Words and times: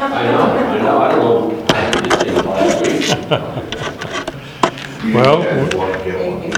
I 0.00 0.30
know, 0.30 0.42
I 0.42 0.78
know, 0.78 0.98
I 0.98 1.12
don't 1.12 1.52
know, 1.52 1.66
I 1.70 1.72
think 2.24 2.44
last 2.44 2.86
week. 2.86 3.04
Well, 5.14 5.38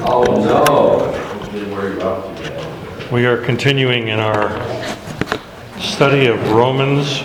Oh, 0.02 0.24
no, 0.24 1.12
didn't 1.52 1.70
worry 1.70 1.94
about 1.96 2.26
it. 2.40 3.12
we 3.12 3.24
are 3.24 3.36
continuing 3.38 4.08
in 4.08 4.18
our 4.18 4.50
study 5.78 6.26
of 6.26 6.50
Romans. 6.50 7.22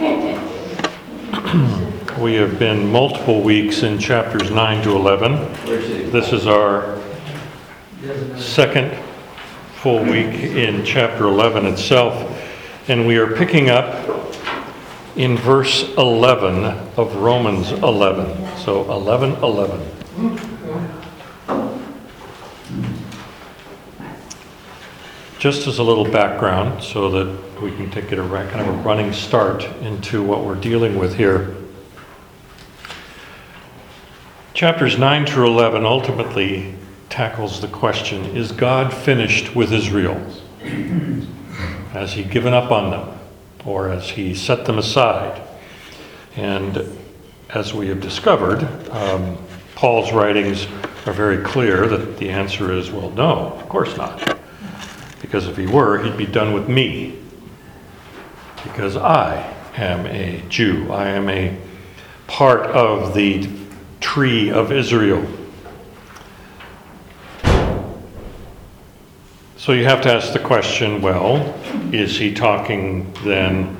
We 2.20 2.34
have 2.34 2.58
been 2.58 2.92
multiple 2.92 3.40
weeks 3.40 3.82
in 3.82 3.98
chapters 3.98 4.50
9 4.50 4.82
to 4.84 4.90
11. 4.94 5.36
Where's 5.66 5.88
it? 5.88 6.12
This 6.12 6.32
is 6.34 6.46
our 6.46 7.00
second 8.36 8.92
full 9.76 10.02
week 10.04 10.34
in 10.34 10.84
chapter 10.84 11.24
11 11.24 11.64
itself, 11.64 12.14
and 12.88 13.06
we 13.06 13.16
are 13.16 13.34
picking 13.36 13.70
up 13.70 13.86
in 15.20 15.36
verse 15.36 15.82
11 15.98 16.64
of 16.96 17.14
Romans 17.16 17.72
11. 17.72 18.56
So 18.56 18.90
11, 18.90 19.34
11. 19.42 19.78
Just 25.38 25.66
as 25.66 25.76
a 25.78 25.82
little 25.82 26.10
background, 26.10 26.82
so 26.82 27.10
that 27.10 27.60
we 27.60 27.70
can 27.72 27.90
take 27.90 28.10
it 28.12 28.18
a 28.18 28.22
kind 28.22 28.66
of 28.66 28.68
a 28.68 28.78
running 28.78 29.12
start 29.12 29.64
into 29.82 30.22
what 30.22 30.42
we're 30.42 30.54
dealing 30.54 30.98
with 30.98 31.14
here. 31.16 31.54
Chapters 34.54 34.98
9 34.98 35.26
through 35.26 35.48
11 35.48 35.84
ultimately 35.84 36.74
tackles 37.10 37.60
the 37.60 37.68
question 37.68 38.24
Is 38.34 38.52
God 38.52 38.90
finished 38.90 39.54
with 39.54 39.70
Israel? 39.70 40.18
Has 41.92 42.14
he 42.14 42.24
given 42.24 42.54
up 42.54 42.70
on 42.70 42.90
them? 42.90 43.19
Or 43.64 43.90
as 43.90 44.10
he 44.10 44.34
set 44.34 44.64
them 44.64 44.78
aside? 44.78 45.42
And 46.36 46.96
as 47.50 47.74
we 47.74 47.88
have 47.88 48.00
discovered, 48.00 48.62
um, 48.90 49.36
Paul's 49.74 50.12
writings 50.12 50.66
are 51.06 51.12
very 51.12 51.42
clear 51.42 51.86
that 51.88 52.18
the 52.18 52.30
answer 52.30 52.72
is 52.72 52.90
well, 52.90 53.10
no, 53.10 53.52
of 53.52 53.68
course 53.68 53.96
not. 53.96 54.38
Because 55.20 55.46
if 55.46 55.56
he 55.56 55.66
were, 55.66 56.02
he'd 56.02 56.16
be 56.16 56.26
done 56.26 56.52
with 56.52 56.68
me. 56.68 57.18
Because 58.62 58.96
I 58.96 59.54
am 59.76 60.06
a 60.06 60.42
Jew, 60.48 60.90
I 60.92 61.08
am 61.08 61.28
a 61.28 61.56
part 62.26 62.66
of 62.66 63.14
the 63.14 63.48
tree 64.00 64.50
of 64.50 64.72
Israel. 64.72 65.26
So 69.70 69.74
you 69.74 69.84
have 69.84 70.00
to 70.00 70.12
ask 70.12 70.32
the 70.32 70.40
question 70.40 71.00
well, 71.00 71.54
is 71.92 72.18
he 72.18 72.34
talking 72.34 73.12
then? 73.22 73.76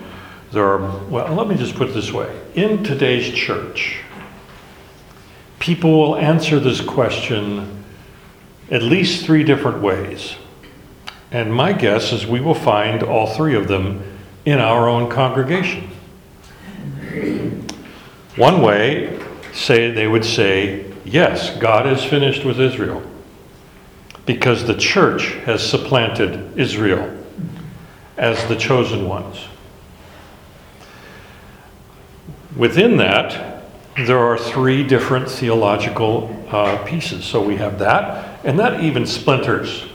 There 0.52 0.64
are, 0.64 1.04
well, 1.08 1.34
let 1.34 1.48
me 1.48 1.56
just 1.56 1.74
put 1.74 1.88
it 1.88 1.94
this 1.94 2.12
way. 2.12 2.32
In 2.54 2.84
today's 2.84 3.34
church, 3.34 3.98
people 5.58 5.90
will 5.90 6.14
answer 6.14 6.60
this 6.60 6.80
question 6.80 7.82
at 8.70 8.84
least 8.84 9.26
three 9.26 9.42
different 9.42 9.82
ways. 9.82 10.36
And 11.32 11.52
my 11.52 11.72
guess 11.72 12.12
is 12.12 12.24
we 12.24 12.40
will 12.40 12.54
find 12.54 13.02
all 13.02 13.26
three 13.26 13.56
of 13.56 13.66
them 13.66 14.16
in 14.44 14.60
our 14.60 14.88
own 14.88 15.10
congregation. 15.10 15.90
One 18.36 18.62
way, 18.62 19.20
say 19.52 19.90
they 19.90 20.06
would 20.06 20.24
say, 20.24 20.86
yes, 21.04 21.58
God 21.58 21.88
is 21.88 22.04
finished 22.04 22.44
with 22.44 22.60
Israel 22.60 23.09
because 24.32 24.64
the 24.64 24.76
church 24.76 25.32
has 25.44 25.60
supplanted 25.60 26.56
Israel 26.56 27.12
as 28.16 28.38
the 28.46 28.54
chosen 28.54 29.08
ones. 29.08 29.44
Within 32.54 32.98
that, 32.98 33.64
there 33.96 34.20
are 34.20 34.38
three 34.38 34.84
different 34.84 35.28
theological 35.28 36.46
uh, 36.48 36.80
pieces. 36.84 37.24
So 37.24 37.42
we 37.42 37.56
have 37.56 37.80
that, 37.80 38.38
and 38.44 38.56
that 38.60 38.84
even 38.84 39.04
splinters. 39.04 39.86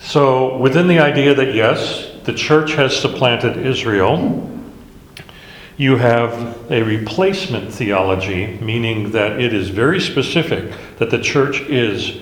So, 0.00 0.56
within 0.56 0.86
the 0.88 1.00
idea 1.00 1.34
that 1.34 1.54
yes, 1.54 2.12
the 2.24 2.32
church 2.32 2.72
has 2.76 2.98
supplanted 2.98 3.58
Israel, 3.58 4.48
you 5.76 5.96
have 5.96 6.70
a 6.70 6.82
replacement 6.82 7.74
theology, 7.74 8.58
meaning 8.62 9.10
that 9.10 9.38
it 9.38 9.52
is 9.52 9.68
very 9.68 10.00
specific 10.00 10.72
that 10.96 11.10
the 11.10 11.20
church 11.20 11.60
is 11.62 12.21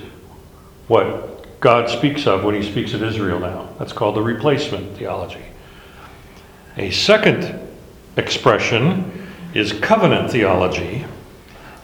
what 0.90 1.60
God 1.60 1.88
speaks 1.88 2.26
of 2.26 2.42
when 2.42 2.56
he 2.56 2.68
speaks 2.68 2.94
of 2.94 3.02
Israel 3.04 3.38
now. 3.38 3.68
That's 3.78 3.92
called 3.92 4.16
the 4.16 4.22
replacement 4.22 4.96
theology. 4.96 5.44
A 6.76 6.90
second 6.90 7.60
expression 8.16 9.28
is 9.54 9.72
covenant 9.72 10.32
theology, 10.32 11.04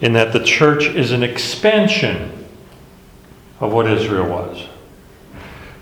in 0.01 0.11
that 0.11 0.33
the 0.33 0.43
church 0.43 0.87
is 0.87 1.13
an 1.13 1.23
expansion 1.23 2.45
of 3.61 3.71
what 3.71 3.87
Israel 3.87 4.27
was. 4.27 4.67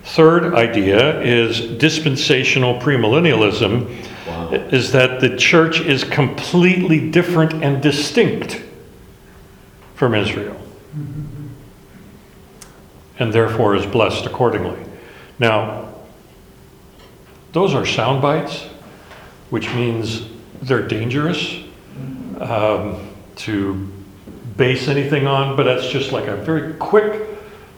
Third 0.04 0.54
idea 0.54 1.20
is 1.22 1.62
dispensational 1.80 2.80
premillennialism, 2.80 4.06
Wow. 4.28 4.52
is 4.52 4.92
that 4.92 5.20
the 5.20 5.36
church 5.36 5.80
is 5.80 6.04
completely 6.04 7.10
different 7.10 7.54
and 7.64 7.82
distinct 7.82 8.62
from 9.96 10.14
Israel. 10.14 10.62
And 13.20 13.32
therefore 13.32 13.76
is 13.76 13.86
blessed 13.86 14.26
accordingly. 14.26 14.78
Now, 15.40 15.94
those 17.54 17.74
are 17.74 17.86
sound 17.86 18.22
bites, 18.22 18.64
which 19.50 19.74
means 19.74 20.28
they're 20.62 20.88
dangerous 20.88 21.64
um, 22.40 23.10
to 23.38 23.92
base 24.58 24.88
anything 24.88 25.28
on, 25.28 25.56
but 25.56 25.64
that's 25.64 25.88
just 25.90 26.12
like 26.12 26.28
a 26.28 26.36
very 26.36 26.74
quick 26.74 27.30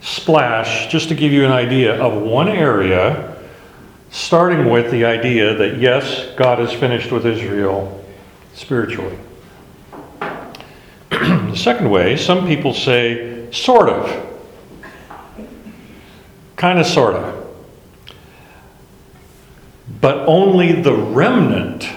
splash 0.01 0.87
just 0.91 1.09
to 1.09 1.15
give 1.15 1.31
you 1.31 1.43
an 1.45 1.51
idea 1.51 1.99
of 2.01 2.21
one 2.21 2.47
area 2.47 3.35
starting 4.09 4.69
with 4.69 4.89
the 4.91 5.05
idea 5.05 5.55
that 5.55 5.77
yes, 5.79 6.27
God 6.35 6.59
is 6.59 6.71
finished 6.71 7.11
with 7.11 7.25
Israel 7.25 8.03
spiritually. 8.53 9.17
the 11.09 11.55
second 11.55 11.89
way, 11.89 12.15
some 12.17 12.47
people 12.47 12.73
say, 12.73 13.51
sort 13.51 13.89
of. 13.89 14.26
Kind 16.57 16.79
of, 16.79 16.85
sort 16.85 17.15
of. 17.15 17.47
But 20.01 20.27
only 20.27 20.73
the 20.73 20.93
remnant 20.93 21.87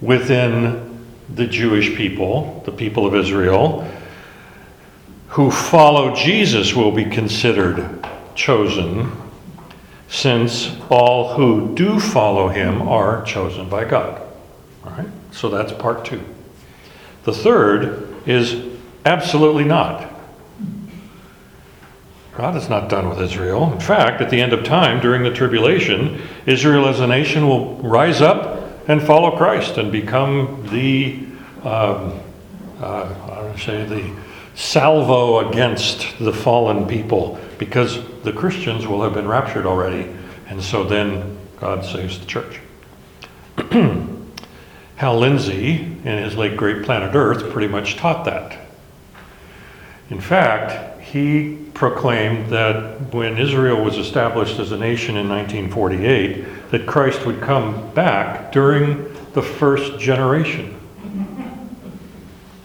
within 0.00 1.04
the 1.34 1.46
Jewish 1.46 1.96
people, 1.96 2.62
the 2.64 2.72
people 2.72 3.06
of 3.06 3.14
Israel, 3.14 3.90
who 5.28 5.50
follow 5.50 6.14
Jesus 6.14 6.74
will 6.74 6.92
be 6.92 7.06
considered 7.06 8.06
chosen 8.34 9.10
since 10.08 10.74
all 10.88 11.34
who 11.34 11.74
do 11.74 12.00
follow 12.00 12.48
him 12.48 12.82
are 12.82 13.22
chosen 13.24 13.68
by 13.68 13.84
God. 13.84 14.22
All 14.84 14.92
right? 14.92 15.08
So 15.32 15.48
that's 15.48 15.72
part 15.72 16.04
two. 16.04 16.22
The 17.24 17.32
third 17.32 18.14
is 18.26 18.56
absolutely 19.04 19.64
not. 19.64 20.10
God 22.38 22.54
is 22.54 22.68
not 22.68 22.88
done 22.88 23.08
with 23.08 23.20
Israel. 23.20 23.72
In 23.72 23.80
fact, 23.80 24.20
at 24.20 24.30
the 24.30 24.40
end 24.40 24.52
of 24.52 24.62
time, 24.62 25.00
during 25.00 25.24
the 25.24 25.32
tribulation, 25.32 26.22
Israel 26.46 26.86
as 26.86 27.00
a 27.00 27.06
nation 27.08 27.48
will 27.48 27.74
rise 27.78 28.20
up 28.20 28.88
and 28.88 29.02
follow 29.02 29.36
Christ 29.36 29.76
and 29.76 29.90
become 29.90 30.64
the, 30.70 31.18
um, 31.64 32.20
uh, 32.80 33.12
I 33.32 33.42
would 33.42 33.58
say, 33.58 33.84
the 33.84 34.14
salvo 34.54 35.50
against 35.50 36.16
the 36.20 36.32
fallen 36.32 36.86
people 36.86 37.40
because 37.58 37.98
the 38.22 38.32
Christians 38.32 38.86
will 38.86 39.02
have 39.02 39.14
been 39.14 39.26
raptured 39.26 39.66
already, 39.66 40.08
and 40.46 40.62
so 40.62 40.84
then 40.84 41.36
God 41.58 41.84
saves 41.84 42.20
the 42.20 42.26
church. 42.26 42.60
Hal 44.94 45.18
Lindsey, 45.18 45.72
in 45.74 46.22
his 46.22 46.36
late 46.36 46.56
great 46.56 46.84
Planet 46.84 47.16
Earth, 47.16 47.50
pretty 47.50 47.66
much 47.66 47.96
taught 47.96 48.24
that. 48.26 48.56
In 50.08 50.20
fact, 50.20 51.00
he 51.00 51.67
proclaimed 51.78 52.50
that 52.50 53.14
when 53.14 53.38
Israel 53.38 53.84
was 53.84 53.98
established 53.98 54.58
as 54.58 54.72
a 54.72 54.76
nation 54.76 55.16
in 55.16 55.28
1948, 55.28 56.70
that 56.72 56.88
Christ 56.88 57.24
would 57.24 57.40
come 57.40 57.94
back 57.94 58.50
during 58.50 59.14
the 59.34 59.42
first 59.42 59.96
generation. 59.96 60.74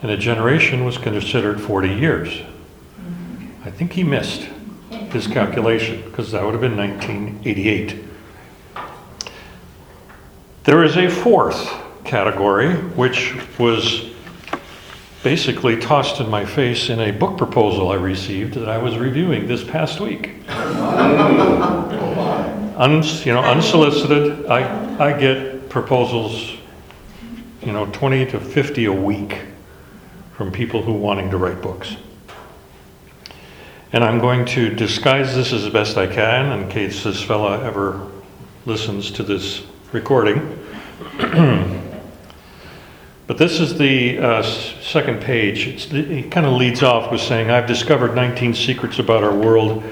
And 0.02 0.10
a 0.10 0.18
generation 0.18 0.84
was 0.84 0.98
considered 0.98 1.62
40 1.62 1.90
years. 1.90 2.42
I 3.64 3.70
think 3.70 3.94
he 3.94 4.04
missed 4.04 4.50
his 5.12 5.28
calculation 5.28 6.02
because 6.06 6.32
that 6.32 6.44
would 6.44 6.54
have 6.54 6.62
been 6.62 6.76
1988. 6.76 8.04
There 10.64 10.84
is 10.84 10.98
a 10.98 11.08
fourth 11.08 11.72
category 12.04 12.74
which 12.74 13.36
was 13.60 14.13
basically 15.24 15.78
tossed 15.78 16.20
in 16.20 16.30
my 16.30 16.46
face 16.46 16.90
in 16.90 17.00
a 17.00 17.12
book 17.12 17.38
proposal 17.38 17.90
I 17.90 17.96
received 17.96 18.56
that 18.56 18.68
I 18.68 18.78
was 18.78 18.98
reviewing 18.98 19.48
this 19.48 19.64
past 19.64 20.02
week. 20.02 20.32
You 23.26 23.34
know, 23.34 23.42
unsolicited, 23.42 24.46
I, 24.48 24.98
I 25.00 25.18
get 25.18 25.70
proposals, 25.70 26.58
you 27.62 27.72
know, 27.72 27.86
20 27.88 28.26
to 28.32 28.40
50 28.40 28.86
a 28.86 28.92
week 28.92 29.40
from 30.34 30.52
people 30.52 30.84
who 30.84 30.92
wanting 30.92 31.30
to 31.32 31.38
write 31.38 31.62
books. 31.62 31.96
And 33.94 34.04
I'm 34.04 34.20
going 34.20 34.46
to 34.48 34.74
disguise 34.74 35.36
this 35.36 35.54
as 35.54 35.70
best 35.70 35.98
I 35.98 36.08
can 36.08 36.60
in 36.60 36.68
case 36.68 37.04
this 37.04 37.24
fella 37.24 37.64
ever 37.64 38.12
listens 38.66 39.12
to 39.12 39.24
this 39.24 39.64
recording. 39.94 40.60
but 43.26 43.38
this 43.38 43.60
is 43.60 43.78
the 43.78 44.20
uh, 44.20 44.44
second 44.44 45.22
page. 45.22 45.68
It's, 45.68 45.92
it 45.92 46.30
kind 46.30 46.46
of 46.46 46.54
leads 46.54 46.84
off 46.84 47.12
with 47.12 47.22
saying, 47.22 47.50
I've 47.50 47.68
discovered 47.68 48.16
19 48.16 48.54
secrets 48.54 49.00
about 49.00 49.24
our 49.24 49.34
world 49.34 49.84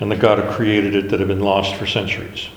and 0.00 0.10
the 0.10 0.16
God 0.16 0.38
who 0.38 0.50
created 0.52 0.94
it 0.94 1.10
that 1.10 1.20
have 1.20 1.28
been 1.28 1.40
lost 1.40 1.74
for 1.74 1.86
centuries. 1.86 2.48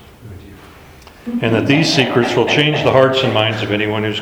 And 1.25 1.53
that 1.53 1.67
these 1.67 1.93
secrets 1.93 2.35
will 2.35 2.47
change 2.47 2.83
the 2.83 2.91
hearts 2.91 3.23
and 3.23 3.33
minds 3.33 3.61
of 3.61 3.71
anyone 3.71 4.03
who's 4.03 4.21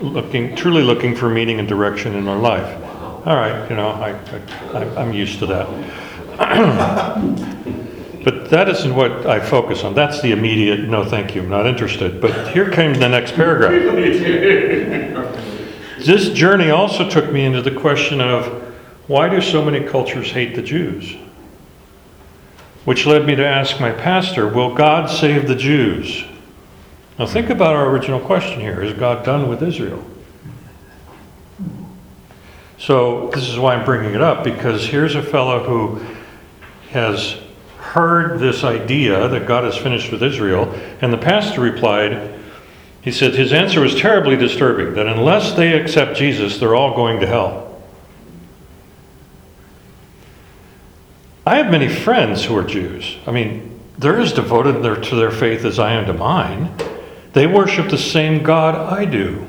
looking, 0.00 0.54
truly 0.54 0.82
looking 0.82 1.14
for 1.14 1.28
meaning 1.28 1.58
and 1.58 1.68
direction 1.68 2.14
in 2.14 2.24
their 2.24 2.38
life. 2.38 2.84
All 3.26 3.36
right, 3.36 3.68
you 3.68 3.76
know, 3.76 3.88
I, 3.88 4.12
I, 4.72 4.84
I'm 4.96 5.12
used 5.12 5.40
to 5.40 5.46
that. 5.46 7.44
But 8.24 8.50
that 8.50 8.68
isn't 8.68 8.94
what 8.94 9.26
I 9.26 9.40
focus 9.40 9.84
on. 9.84 9.94
That's 9.94 10.20
the 10.20 10.32
immediate, 10.32 10.80
no, 10.80 11.02
thank 11.02 11.34
you, 11.34 11.40
I'm 11.40 11.48
not 11.48 11.66
interested. 11.66 12.20
But 12.20 12.48
here 12.52 12.68
came 12.68 12.92
the 12.92 13.08
next 13.08 13.34
paragraph. 13.34 13.72
This 16.04 16.30
journey 16.30 16.70
also 16.70 17.08
took 17.08 17.32
me 17.32 17.44
into 17.44 17.60
the 17.60 17.72
question 17.72 18.20
of 18.20 18.46
why 19.08 19.28
do 19.28 19.40
so 19.40 19.64
many 19.64 19.84
cultures 19.84 20.30
hate 20.30 20.54
the 20.54 20.62
Jews? 20.62 21.16
Which 22.84 23.04
led 23.04 23.26
me 23.26 23.34
to 23.34 23.46
ask 23.46 23.80
my 23.80 23.90
pastor, 23.90 24.48
will 24.48 24.74
God 24.74 25.10
save 25.10 25.48
the 25.48 25.54
Jews? 25.54 26.24
Now 27.18 27.26
think 27.26 27.50
about 27.50 27.74
our 27.74 27.90
original 27.90 28.20
question 28.20 28.60
here. 28.60 28.82
Is 28.82 28.92
God 28.92 29.24
done 29.24 29.48
with 29.48 29.62
Israel? 29.62 30.04
So 32.78 33.30
this 33.34 33.48
is 33.48 33.58
why 33.58 33.74
I'm 33.74 33.84
bringing 33.84 34.14
it 34.14 34.22
up 34.22 34.44
because 34.44 34.86
here's 34.86 35.16
a 35.16 35.22
fellow 35.22 35.64
who 35.64 36.00
has 36.90 37.38
heard 37.78 38.38
this 38.38 38.62
idea 38.62 39.26
that 39.28 39.46
God 39.46 39.64
is 39.64 39.76
finished 39.76 40.12
with 40.12 40.22
Israel, 40.22 40.72
and 41.00 41.12
the 41.12 41.18
pastor 41.18 41.60
replied, 41.60 42.37
he 43.02 43.12
said 43.12 43.34
his 43.34 43.52
answer 43.52 43.80
was 43.80 43.94
terribly 43.94 44.36
disturbing 44.36 44.94
that 44.94 45.06
unless 45.06 45.52
they 45.52 45.72
accept 45.72 46.16
Jesus, 46.16 46.58
they're 46.58 46.74
all 46.74 46.94
going 46.94 47.20
to 47.20 47.26
hell. 47.26 47.80
I 51.46 51.56
have 51.56 51.70
many 51.70 51.88
friends 51.88 52.44
who 52.44 52.56
are 52.56 52.62
Jews. 52.62 53.16
I 53.26 53.30
mean, 53.30 53.80
they're 53.96 54.20
as 54.20 54.32
devoted 54.32 54.82
to 55.02 55.16
their 55.16 55.30
faith 55.30 55.64
as 55.64 55.78
I 55.78 55.92
am 55.92 56.06
to 56.06 56.12
mine. 56.12 56.70
They 57.32 57.46
worship 57.46 57.88
the 57.88 57.98
same 57.98 58.42
God 58.42 58.74
I 58.74 59.04
do. 59.04 59.46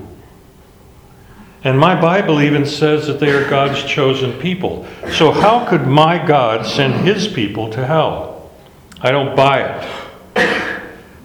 And 1.64 1.78
my 1.78 2.00
Bible 2.00 2.42
even 2.42 2.66
says 2.66 3.08
that 3.08 3.20
they 3.20 3.32
are 3.32 3.50
God's 3.50 3.84
chosen 3.84 4.32
people. 4.40 4.88
So, 5.12 5.32
how 5.32 5.68
could 5.68 5.88
my 5.88 6.26
God 6.26 6.66
send 6.66 7.06
his 7.06 7.28
people 7.28 7.70
to 7.72 7.86
hell? 7.86 8.50
I 9.02 9.12
don't 9.12 9.36
buy 9.36 9.64
it. 9.64 10.66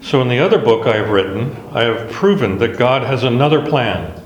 So, 0.04 0.20
in 0.20 0.28
the 0.28 0.38
other 0.38 0.58
book 0.58 0.86
I 0.86 0.96
have 0.96 1.08
written, 1.08 1.56
I 1.72 1.84
have 1.84 2.12
proven 2.12 2.58
that 2.58 2.76
God 2.76 3.04
has 3.04 3.24
another 3.24 3.66
plan. 3.66 4.20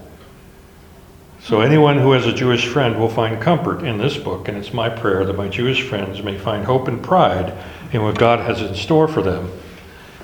So, 1.41 1.61
anyone 1.61 1.99
who 1.99 2.11
has 2.13 2.27
a 2.27 2.33
Jewish 2.33 2.67
friend 2.67 2.99
will 2.99 3.09
find 3.09 3.41
comfort 3.41 3.85
in 3.85 3.97
this 3.97 4.17
book, 4.17 4.49
and 4.49 4.59
it's 4.59 4.75
my 4.75 4.89
prayer 4.89 5.25
that 5.25 5.37
my 5.37 5.49
Jewish 5.49 5.89
friends 5.89 6.21
may 6.21 6.37
find 6.37 6.65
hope 6.65 6.89
and 6.89 7.01
pride 7.01 7.57
in 7.93 8.03
what 8.03 8.19
God 8.19 8.41
has 8.41 8.61
in 8.61 8.75
store 8.75 9.07
for 9.07 9.23
them. 9.23 9.53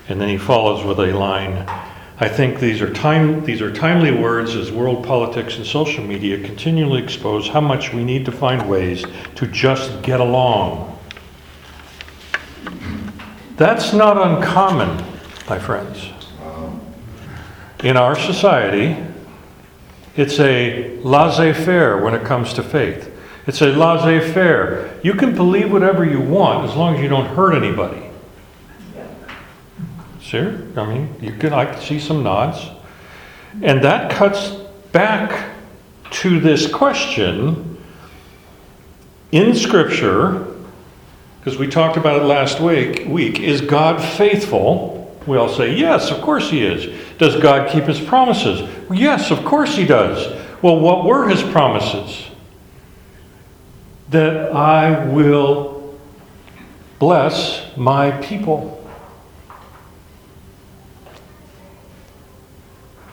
And 0.09 0.19
then 0.19 0.27
he 0.27 0.37
follows 0.37 0.83
with 0.85 0.99
a 0.99 1.17
line 1.17 1.65
I 2.17 2.29
think 2.29 2.61
these 2.61 2.81
are, 2.81 2.93
time, 2.93 3.43
these 3.43 3.61
are 3.61 3.69
timely 3.69 4.11
words 4.11 4.55
as 4.55 4.71
world 4.71 5.05
politics 5.05 5.57
and 5.57 5.65
social 5.65 6.01
media 6.01 6.41
continually 6.41 7.03
expose 7.03 7.49
how 7.49 7.59
much 7.59 7.91
we 7.91 8.05
need 8.05 8.23
to 8.23 8.31
find 8.31 8.69
ways 8.69 9.03
to 9.35 9.47
just 9.47 10.01
get 10.01 10.21
along. 10.21 10.97
That's 13.57 13.91
not 13.91 14.17
uncommon, 14.17 15.14
my 15.47 15.59
friends. 15.59 16.09
In 17.83 17.97
our 17.97 18.17
society, 18.17 18.97
it's 20.15 20.39
a 20.39 20.97
laissez 20.99 21.53
faire 21.53 22.01
when 22.01 22.13
it 22.13 22.25
comes 22.25 22.53
to 22.53 22.63
faith. 22.63 23.11
It's 23.47 23.61
a 23.61 23.67
laissez 23.67 24.31
faire. 24.33 24.99
You 25.03 25.13
can 25.13 25.35
believe 25.35 25.71
whatever 25.71 26.03
you 26.03 26.19
want 26.19 26.67
as 26.67 26.75
long 26.75 26.95
as 26.95 27.01
you 27.01 27.09
don't 27.09 27.27
hurt 27.27 27.53
anybody. 27.53 28.01
Sure, 30.19 30.55
I 30.75 30.85
mean, 30.87 31.13
you 31.21 31.33
can, 31.33 31.53
I 31.53 31.65
can 31.65 31.79
see 31.79 31.99
some 31.99 32.23
nods. 32.23 32.69
And 33.61 33.83
that 33.83 34.09
cuts 34.11 34.49
back 34.91 35.51
to 36.11 36.39
this 36.39 36.71
question 36.71 37.77
in 39.31 39.53
Scripture, 39.53 40.55
because 41.39 41.59
we 41.59 41.67
talked 41.67 41.97
about 41.97 42.21
it 42.21 42.25
last 42.25 42.59
week, 42.59 43.05
week, 43.05 43.39
is 43.39 43.61
God 43.61 44.01
faithful? 44.01 44.94
We 45.27 45.37
all 45.37 45.49
say, 45.49 45.75
yes, 45.75 46.11
of 46.11 46.21
course 46.21 46.49
he 46.49 46.63
is. 46.63 47.01
Does 47.17 47.39
God 47.41 47.69
keep 47.69 47.85
his 47.85 47.99
promises? 47.99 48.69
Yes, 48.91 49.31
of 49.31 49.43
course 49.43 49.75
he 49.75 49.85
does. 49.85 50.41
Well, 50.61 50.79
what 50.79 51.05
were 51.05 51.27
his 51.27 51.41
promises? 51.41 52.29
That 54.09 54.51
I 54.51 55.05
will 55.07 55.97
bless 56.99 57.75
my 57.75 58.11
people. 58.11 58.71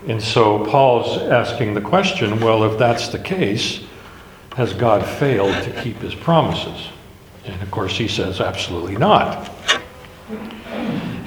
And 0.06 0.22
so 0.22 0.64
Paul's 0.66 1.22
asking 1.22 1.74
the 1.74 1.80
question 1.80 2.40
well, 2.40 2.64
if 2.64 2.78
that's 2.78 3.08
the 3.08 3.18
case, 3.18 3.84
has 4.56 4.74
God 4.74 5.06
failed 5.06 5.62
to 5.64 5.82
keep 5.82 5.96
his 5.98 6.14
promises? 6.14 6.88
And 7.44 7.60
of 7.62 7.70
course, 7.70 7.96
he 7.96 8.08
says, 8.08 8.40
absolutely 8.40 8.96
not. 8.96 9.50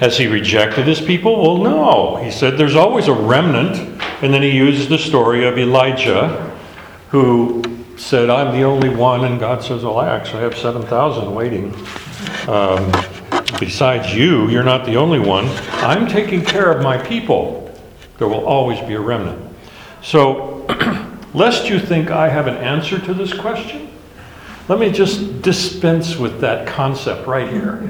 Has 0.00 0.18
he 0.18 0.26
rejected 0.26 0.86
his 0.86 1.00
people? 1.00 1.42
Well, 1.42 1.62
no. 1.62 2.16
He 2.16 2.30
said 2.30 2.58
there's 2.58 2.76
always 2.76 3.08
a 3.08 3.14
remnant. 3.14 3.76
And 4.22 4.32
then 4.32 4.42
he 4.42 4.50
uses 4.50 4.88
the 4.88 4.98
story 4.98 5.46
of 5.46 5.58
Elijah, 5.58 6.54
who 7.10 7.62
said, 7.96 8.30
I'm 8.30 8.54
the 8.54 8.62
only 8.62 8.88
one. 8.88 9.24
And 9.24 9.38
God 9.40 9.62
says, 9.62 9.84
Well, 9.84 9.98
I 9.98 10.08
actually 10.08 10.42
have 10.42 10.56
7,000 10.56 11.34
waiting. 11.34 11.74
Um, 12.48 12.92
besides 13.58 14.14
you, 14.14 14.48
you're 14.48 14.62
not 14.62 14.86
the 14.86 14.96
only 14.96 15.18
one. 15.18 15.46
I'm 15.82 16.06
taking 16.06 16.44
care 16.44 16.70
of 16.70 16.82
my 16.82 16.98
people. 16.98 17.62
There 18.18 18.28
will 18.28 18.44
always 18.46 18.80
be 18.80 18.94
a 18.94 19.00
remnant. 19.00 19.54
So, 20.02 20.66
lest 21.34 21.68
you 21.68 21.78
think 21.78 22.10
I 22.10 22.28
have 22.28 22.46
an 22.46 22.56
answer 22.56 22.98
to 22.98 23.14
this 23.14 23.32
question, 23.32 23.90
let 24.68 24.78
me 24.78 24.90
just 24.90 25.42
dispense 25.42 26.16
with 26.16 26.40
that 26.40 26.66
concept 26.66 27.26
right 27.26 27.48
here. 27.48 27.82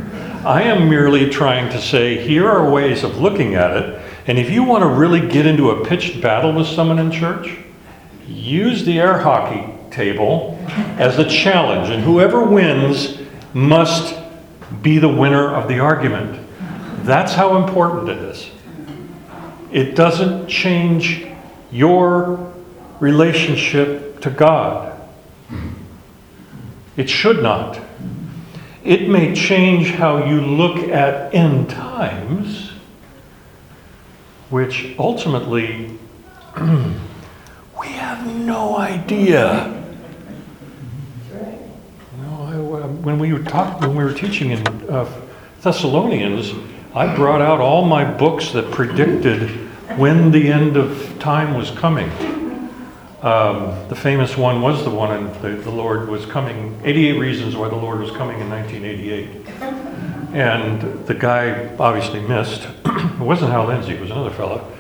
I 0.47 0.63
am 0.63 0.89
merely 0.89 1.29
trying 1.29 1.73
to 1.73 1.83
say 1.83 2.25
here 2.25 2.49
are 2.49 2.71
ways 2.71 3.03
of 3.03 3.19
looking 3.19 3.57
at 3.57 3.77
it, 3.77 4.01
and 4.29 4.39
if 4.39 4.49
you 4.49 4.63
want 4.63 4.83
to 4.83 4.89
really 4.89 5.27
get 5.27 5.45
into 5.45 5.71
a 5.71 5.85
pitched 5.85 6.21
battle 6.21 6.53
with 6.53 6.69
someone 6.69 7.01
in 7.01 7.11
church, 7.11 7.59
use 8.29 8.85
the 8.85 9.01
air 9.01 9.19
hockey 9.19 9.69
table 9.91 10.57
as 10.99 11.19
a 11.19 11.29
challenge, 11.29 11.91
and 11.91 12.05
whoever 12.05 12.45
wins 12.45 13.19
must 13.55 14.17
be 14.83 14.99
the 14.99 15.09
winner 15.09 15.53
of 15.53 15.67
the 15.67 15.81
argument. 15.81 16.41
That's 17.03 17.33
how 17.33 17.57
important 17.57 18.09
it 18.11 18.19
is. 18.19 18.49
It 19.73 19.97
doesn't 19.97 20.47
change 20.47 21.27
your 21.73 22.55
relationship 23.01 24.21
to 24.21 24.31
God. 24.31 24.97
It 26.97 27.11
should 27.11 27.43
not. 27.43 27.81
It 28.87 29.09
may 29.09 29.35
change 29.35 29.91
how 29.91 30.27
you 30.27 30.41
look 30.41 30.79
at 30.79 31.35
end 31.35 31.69
times, 31.69 32.71
which 34.49 34.95
ultimately 34.97 35.99
we 36.57 37.87
have 37.89 38.25
no 38.29 38.77
idea. 38.79 39.73
I- 41.35 41.43
when 43.03 43.19
we 43.19 43.33
were 43.33 43.41
when 43.43 43.97
we 43.97 44.05
were 44.05 44.13
teaching 44.13 44.53
in 44.53 44.65
uh, 44.89 45.05
Thessalonians, 45.63 46.53
I 46.95 47.13
brought 47.17 47.43
out 47.43 47.61
all 47.61 47.85
my 47.85 48.05
books 48.05 48.53
that 48.53 48.71
predicted 48.71 49.51
when 49.99 50.31
the 50.31 50.47
end 50.53 50.77
of 50.77 51.19
time 51.19 51.55
was 51.55 51.73
coming. 51.73 52.09
Um, 53.23 53.89
the 53.89 53.97
famous 53.97 54.37
one 54.37 54.61
was 54.61 54.85
the 54.85 54.91
one 54.91 55.17
in 55.17 55.43
the, 55.43 55.63
the 55.63 55.71
Lord 55.71 56.09
was 56.09 56.27
coming, 56.27 56.79
88 56.85 57.19
Reasons 57.19 57.57
Why 57.57 57.69
the 57.69 57.77
Lord 57.77 58.01
Was 58.01 58.11
Coming 58.11 58.41
in 58.41 58.51
1988. 58.51 60.35
And 60.35 61.07
the 61.07 61.15
guy 61.15 61.75
obviously 61.79 62.21
missed. 62.21 62.69
it 62.85 63.19
wasn't 63.19 63.53
Hal 63.53 63.67
Lindsey, 63.67 63.95
it 63.95 64.01
was 64.01 64.11
another 64.11 64.31
fellow. 64.31 64.71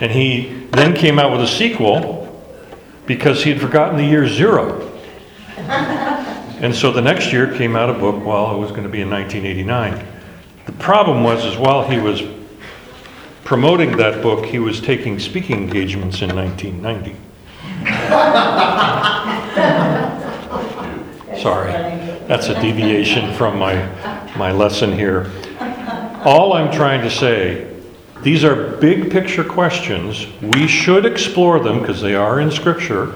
And 0.00 0.10
he 0.10 0.66
then 0.72 0.96
came 0.96 1.20
out 1.20 1.30
with 1.30 1.42
a 1.42 1.46
sequel 1.46 2.22
because 3.06 3.44
he 3.44 3.50
had 3.50 3.60
forgotten 3.60 3.96
the 3.96 4.04
year 4.04 4.26
zero. 4.26 4.90
And 5.56 6.74
so 6.74 6.90
the 6.90 7.02
next 7.02 7.32
year 7.32 7.54
came 7.54 7.76
out 7.76 7.90
a 7.90 7.94
book, 7.94 8.24
well, 8.24 8.56
it 8.56 8.58
was 8.58 8.70
going 8.70 8.82
to 8.84 8.88
be 8.88 9.02
in 9.02 9.10
1989. 9.10 10.04
The 10.66 10.72
problem 10.72 11.22
was, 11.22 11.44
is 11.44 11.56
while 11.56 11.88
he 11.88 11.98
was 11.98 12.22
promoting 13.44 13.96
that 13.98 14.20
book, 14.20 14.46
he 14.46 14.58
was 14.58 14.80
taking 14.80 15.20
speaking 15.20 15.58
engagements 15.58 16.22
in 16.22 16.34
1990. 16.34 17.16
Sorry, 21.40 21.72
that's 22.26 22.48
a 22.48 22.60
deviation 22.60 23.34
from 23.34 23.58
my, 23.58 23.74
my 24.36 24.50
lesson 24.50 24.92
here. 24.92 25.30
All 26.24 26.54
I'm 26.54 26.72
trying 26.72 27.02
to 27.02 27.10
say, 27.10 27.70
these 28.22 28.44
are 28.44 28.78
big 28.78 29.10
picture 29.10 29.44
questions. 29.44 30.26
We 30.40 30.66
should 30.66 31.04
explore 31.04 31.60
them 31.60 31.80
because 31.80 32.00
they 32.00 32.14
are 32.14 32.40
in 32.40 32.50
Scripture. 32.50 33.14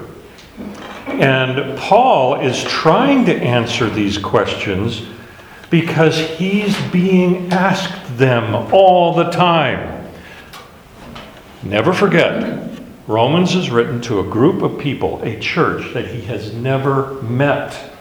And 1.07 1.75
Paul 1.79 2.41
is 2.41 2.63
trying 2.63 3.25
to 3.25 3.35
answer 3.35 3.89
these 3.89 4.19
questions 4.19 5.01
because 5.71 6.19
he's 6.19 6.79
being 6.91 7.51
asked 7.51 8.17
them 8.17 8.53
all 8.71 9.15
the 9.15 9.31
time. 9.31 10.07
Never 11.63 11.93
forget, 11.93 12.68
Romans 13.09 13.55
is 13.55 13.71
written 13.71 13.99
to 14.01 14.19
a 14.19 14.23
group 14.23 14.61
of 14.61 14.77
people, 14.77 15.19
a 15.23 15.39
church 15.39 15.95
that 15.95 16.09
he 16.09 16.21
has 16.21 16.53
never 16.53 17.19
met. 17.23 17.91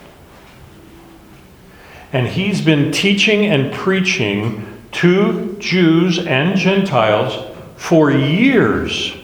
And 2.12 2.26
he's 2.26 2.60
been 2.60 2.92
teaching 2.92 3.46
and 3.46 3.72
preaching 3.72 4.66
to 4.92 5.56
Jews 5.58 6.18
and 6.18 6.58
Gentiles 6.58 7.56
for 7.76 8.10
years. 8.10 9.16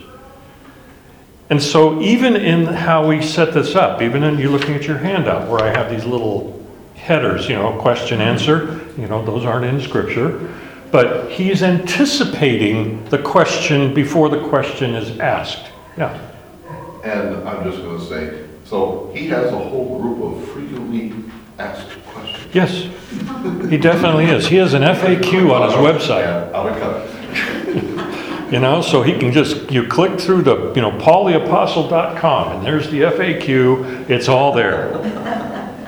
And 1.51 1.61
so, 1.61 2.01
even 2.01 2.35
in 2.35 2.65
how 2.65 3.07
we 3.07 3.21
set 3.21 3.53
this 3.53 3.75
up, 3.75 4.01
even 4.01 4.23
in 4.23 4.39
you 4.39 4.49
looking 4.49 4.73
at 4.73 4.87
your 4.87 4.97
handout 4.97 5.47
where 5.47 5.61
I 5.61 5.69
have 5.69 5.91
these 5.91 6.03
little 6.03 6.67
headers, 6.95 7.47
you 7.47 7.53
know, 7.53 7.79
question 7.79 8.21
answer, 8.21 8.83
you 8.97 9.07
know, 9.07 9.23
those 9.23 9.45
aren't 9.45 9.65
in 9.65 9.79
Scripture. 9.79 10.51
But 10.91 11.29
he's 11.31 11.61
anticipating 11.61 13.05
the 13.05 13.19
question 13.19 13.93
before 13.93 14.29
the 14.29 14.41
question 14.49 14.95
is 14.95 15.19
asked. 15.19 15.73
Yeah. 15.97 16.31
And 17.03 17.47
I'm 17.47 17.63
just 17.69 17.83
gonna 17.83 18.03
say, 18.03 18.45
so 18.65 19.11
he 19.13 19.27
has 19.27 19.51
a 19.51 19.57
whole 19.57 20.01
group 20.01 20.21
of 20.23 20.47
frequently 20.49 21.13
asked 21.59 21.89
questions. 22.07 22.53
Yes, 22.53 22.89
he 23.69 23.77
definitely 23.77 24.25
is. 24.25 24.47
He 24.47 24.55
has 24.57 24.73
an 24.73 24.81
FAQ 24.81 25.51
on 25.51 25.69
his 25.69 25.77
website. 25.77 26.21
Yeah, 26.21 26.57
Out 26.57 26.69
of 26.69 26.79
cut. 26.79 27.11
You 28.51 28.59
know, 28.59 28.79
so 28.79 29.01
he 29.01 29.17
can 29.17 29.31
just, 29.33 29.71
you 29.71 29.87
click 29.87 30.19
through 30.19 30.43
the, 30.43 30.71
you 30.75 30.81
know, 30.81 30.91
paultheapostle.com, 30.91 32.51
and 32.57 32.65
there's 32.65 32.91
the 32.91 33.01
FAQ, 33.01 34.07
it's 34.07 34.29
all 34.29 34.53
there. 34.53 34.91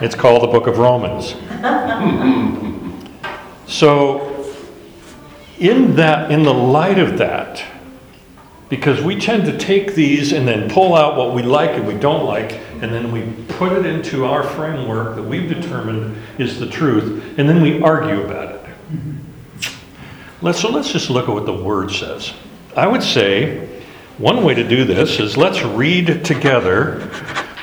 It's 0.02 0.16
called 0.16 0.42
the 0.42 0.48
Book 0.48 0.66
of 0.66 0.80
Romans. 0.80 1.36
So, 3.68 4.46
in 5.60 5.98
that, 5.98 6.32
in 6.32 6.44
the 6.44 6.54
light 6.54 6.98
of 6.98 7.18
that, 7.18 7.62
because 8.70 9.02
we 9.02 9.20
tend 9.20 9.46
to 9.46 9.58
take 9.58 9.96
these 9.96 10.34
and 10.34 10.48
then 10.48 10.70
pull 10.70 10.94
out 10.94 11.16
what 11.16 11.34
we 11.34 11.42
like 11.42 11.72
and 11.72 11.88
we 11.88 11.94
don't 11.94 12.26
like, 12.26 12.54
and 12.82 12.94
then 12.94 13.12
we 13.12 13.24
put 13.56 13.72
it 13.72 13.86
into 13.86 14.26
our 14.26 14.44
framework 14.44 15.16
that 15.16 15.24
we've 15.24 15.50
determined 15.50 16.18
is 16.38 16.60
the 16.60 16.68
truth, 16.68 17.38
and 17.38 17.48
then 17.48 17.62
we 17.62 17.82
argue 17.82 18.24
about 18.24 18.56
it. 18.56 18.62
Let's, 20.42 20.60
so 20.60 20.70
let's 20.70 20.92
just 20.92 21.10
look 21.10 21.28
at 21.30 21.34
what 21.34 21.46
the 21.46 21.54
Word 21.54 21.92
says. 21.92 22.34
I 22.76 22.88
would 22.88 23.02
say 23.02 23.82
one 24.18 24.44
way 24.44 24.54
to 24.54 24.68
do 24.68 24.84
this 24.84 25.20
is 25.20 25.38
let's 25.38 25.64
read 25.64 26.24
together 26.26 27.10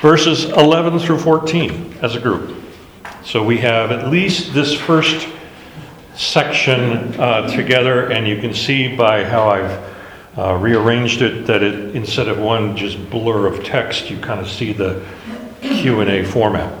verses 0.01 0.45
11 0.45 0.99
through 0.99 1.19
14 1.19 1.97
as 2.01 2.15
a 2.15 2.19
group. 2.19 2.63
So 3.23 3.43
we 3.43 3.57
have 3.59 3.91
at 3.91 4.09
least 4.09 4.53
this 4.53 4.73
first 4.73 5.27
section 6.15 7.19
uh, 7.19 7.47
together, 7.47 8.11
and 8.11 8.27
you 8.27 8.39
can 8.39 8.53
see 8.53 8.95
by 8.95 9.23
how 9.23 9.49
I've 9.49 9.94
uh, 10.37 10.55
rearranged 10.55 11.21
it 11.21 11.47
that 11.47 11.63
it 11.63 11.95
instead 11.95 12.27
of 12.27 12.39
one 12.39 12.75
just 12.75 13.09
blur 13.09 13.47
of 13.47 13.63
text, 13.63 14.09
you 14.09 14.19
kind 14.19 14.39
of 14.39 14.49
see 14.49 14.73
the 14.73 15.05
Q 15.61 16.01
and 16.01 16.09
A 16.09 16.23
format. 16.23 16.73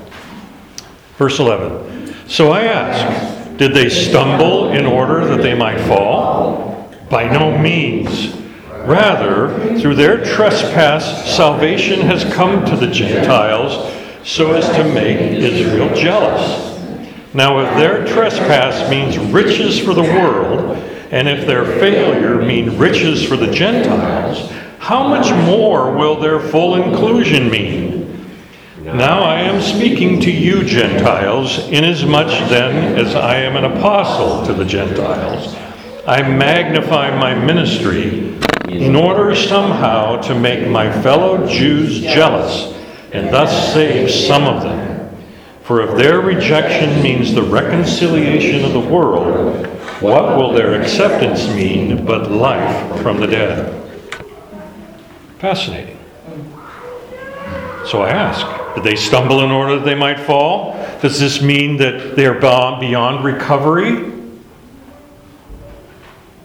Verse 1.17 1.39
11. 1.39 2.13
So 2.27 2.51
I 2.51 2.63
ask, 2.63 3.57
did 3.57 3.73
they 3.73 3.89
stumble 3.89 4.71
in 4.71 4.85
order 4.85 5.25
that 5.27 5.41
they 5.41 5.55
might 5.55 5.79
fall? 5.81 6.93
By 7.09 7.31
no 7.31 7.57
means. 7.57 8.35
Rather, 8.85 9.79
through 9.79 9.95
their 9.95 10.23
trespass, 10.23 11.35
salvation 11.35 12.01
has 12.01 12.23
come 12.33 12.65
to 12.65 12.75
the 12.75 12.87
Gentiles 12.87 13.91
so 14.23 14.53
as 14.53 14.67
to 14.75 14.83
make 14.93 15.19
Israel 15.19 15.93
jealous. 15.95 16.73
Now, 17.33 17.59
if 17.59 17.77
their 17.77 18.05
trespass 18.05 18.89
means 18.89 19.17
riches 19.17 19.79
for 19.79 19.93
the 19.93 20.03
world, 20.03 20.77
and 21.11 21.27
if 21.27 21.45
their 21.45 21.65
failure 21.65 22.41
mean 22.41 22.77
riches 22.77 23.23
for 23.23 23.37
the 23.37 23.51
Gentiles, 23.51 24.51
how 24.79 25.07
much 25.07 25.31
more 25.47 25.95
will 25.95 26.19
their 26.19 26.39
full 26.39 26.75
inclusion 26.75 27.49
mean? 27.49 28.05
Now 28.83 29.23
I 29.23 29.41
am 29.41 29.61
speaking 29.61 30.21
to 30.21 30.31
you, 30.31 30.63
Gentiles, 30.63 31.67
inasmuch 31.69 32.49
then 32.49 32.97
as 32.99 33.15
I 33.15 33.37
am 33.37 33.55
an 33.55 33.65
apostle 33.65 34.45
to 34.45 34.53
the 34.53 34.65
Gentiles. 34.65 35.55
I 36.07 36.21
magnify 36.21 37.17
my 37.17 37.33
ministry 37.33 38.37
in 38.69 38.95
order 38.95 39.35
somehow 39.35 40.21
to 40.21 40.39
make 40.39 40.67
my 40.67 40.91
fellow 41.01 41.47
Jews 41.47 42.01
jealous 42.01 42.75
and 43.11 43.33
thus 43.33 43.73
save 43.73 44.11
some 44.11 44.43
of 44.43 44.61
them. 44.61 45.17
For 45.63 45.81
if 45.81 45.97
their 45.97 46.21
rejection 46.21 47.01
means 47.01 47.33
the 47.33 47.41
reconciliation 47.41 48.63
of 48.65 48.73
the 48.73 48.79
world, 48.79 49.65
what 50.05 50.37
will 50.37 50.53
their 50.53 50.79
acceptance 50.79 51.47
mean 51.47 52.05
but 52.05 52.29
life 52.29 53.01
from 53.01 53.19
the 53.19 53.25
dead? 53.25 53.73
Fascinating. 55.39 55.97
So 57.87 58.01
I 58.01 58.09
ask, 58.09 58.75
did 58.75 58.83
they 58.83 58.95
stumble 58.95 59.43
in 59.43 59.51
order 59.51 59.77
that 59.77 59.85
they 59.85 59.95
might 59.95 60.19
fall? 60.19 60.73
Does 61.01 61.19
this 61.19 61.41
mean 61.41 61.77
that 61.77 62.15
they're 62.15 62.39
beyond 62.39 63.25
recovery? 63.25 64.11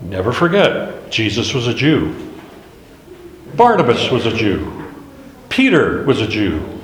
Never 0.02 0.33
forget, 0.33 1.11
Jesus 1.11 1.52
was 1.52 1.67
a 1.67 1.75
Jew. 1.75 2.14
Barnabas 3.57 4.11
was 4.11 4.25
a 4.26 4.35
Jew. 4.35 4.90
Peter 5.50 6.05
was 6.05 6.21
a 6.21 6.26
Jew. 6.26 6.81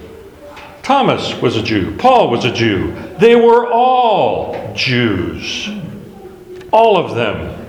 Thomas 0.82 1.34
was 1.40 1.56
a 1.56 1.62
Jew. 1.62 1.96
Paul 1.96 2.30
was 2.30 2.44
a 2.44 2.52
Jew. 2.52 2.94
They 3.18 3.34
were 3.34 3.66
all 3.72 4.74
Jews. 4.74 5.68
All 6.72 6.96
of 6.96 7.14
them. 7.14 7.66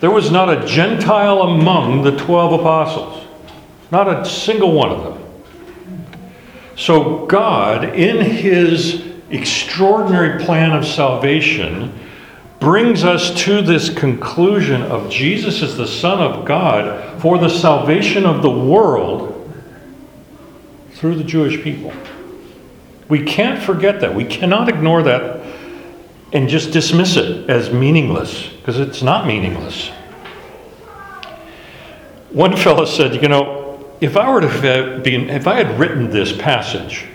There 0.00 0.10
was 0.10 0.30
not 0.30 0.50
a 0.50 0.66
Gentile 0.66 1.42
among 1.42 2.02
the 2.02 2.16
12 2.16 2.60
apostles, 2.60 3.26
not 3.90 4.08
a 4.08 4.24
single 4.28 4.72
one 4.72 4.90
of 4.90 5.04
them. 5.04 5.24
So, 6.76 7.24
God, 7.26 7.84
in 7.94 8.20
His 8.20 9.02
extraordinary 9.30 10.44
plan 10.44 10.72
of 10.72 10.86
salvation, 10.86 11.98
brings 12.60 13.04
us 13.04 13.34
to 13.44 13.62
this 13.62 13.92
conclusion 13.92 14.82
of 14.82 15.10
Jesus 15.10 15.62
as 15.62 15.76
the 15.76 15.86
Son 15.86 16.20
of 16.20 16.44
God 16.44 17.20
for 17.20 17.38
the 17.38 17.48
salvation 17.48 18.24
of 18.26 18.42
the 18.42 18.50
world 18.50 19.30
through 20.92 21.16
the 21.16 21.24
Jewish 21.24 21.62
people. 21.62 21.92
We 23.08 23.24
can't 23.24 23.62
forget 23.62 24.00
that. 24.00 24.14
We 24.14 24.24
cannot 24.24 24.68
ignore 24.68 25.02
that 25.02 25.43
and 26.34 26.48
just 26.48 26.72
dismiss 26.72 27.16
it 27.16 27.48
as 27.48 27.72
meaningless 27.72 28.48
because 28.48 28.78
it's 28.78 29.02
not 29.02 29.26
meaningless. 29.26 29.88
One 32.30 32.56
fellow 32.56 32.84
said, 32.84 33.22
You 33.22 33.28
know, 33.28 33.96
if 34.00 34.16
I 34.16 34.28
were 34.28 34.40
to 34.40 34.48
have 34.48 35.04
been, 35.04 35.30
if 35.30 35.46
I 35.46 35.54
had 35.54 35.78
written 35.78 36.10
this 36.10 36.36
passage, 36.36 37.06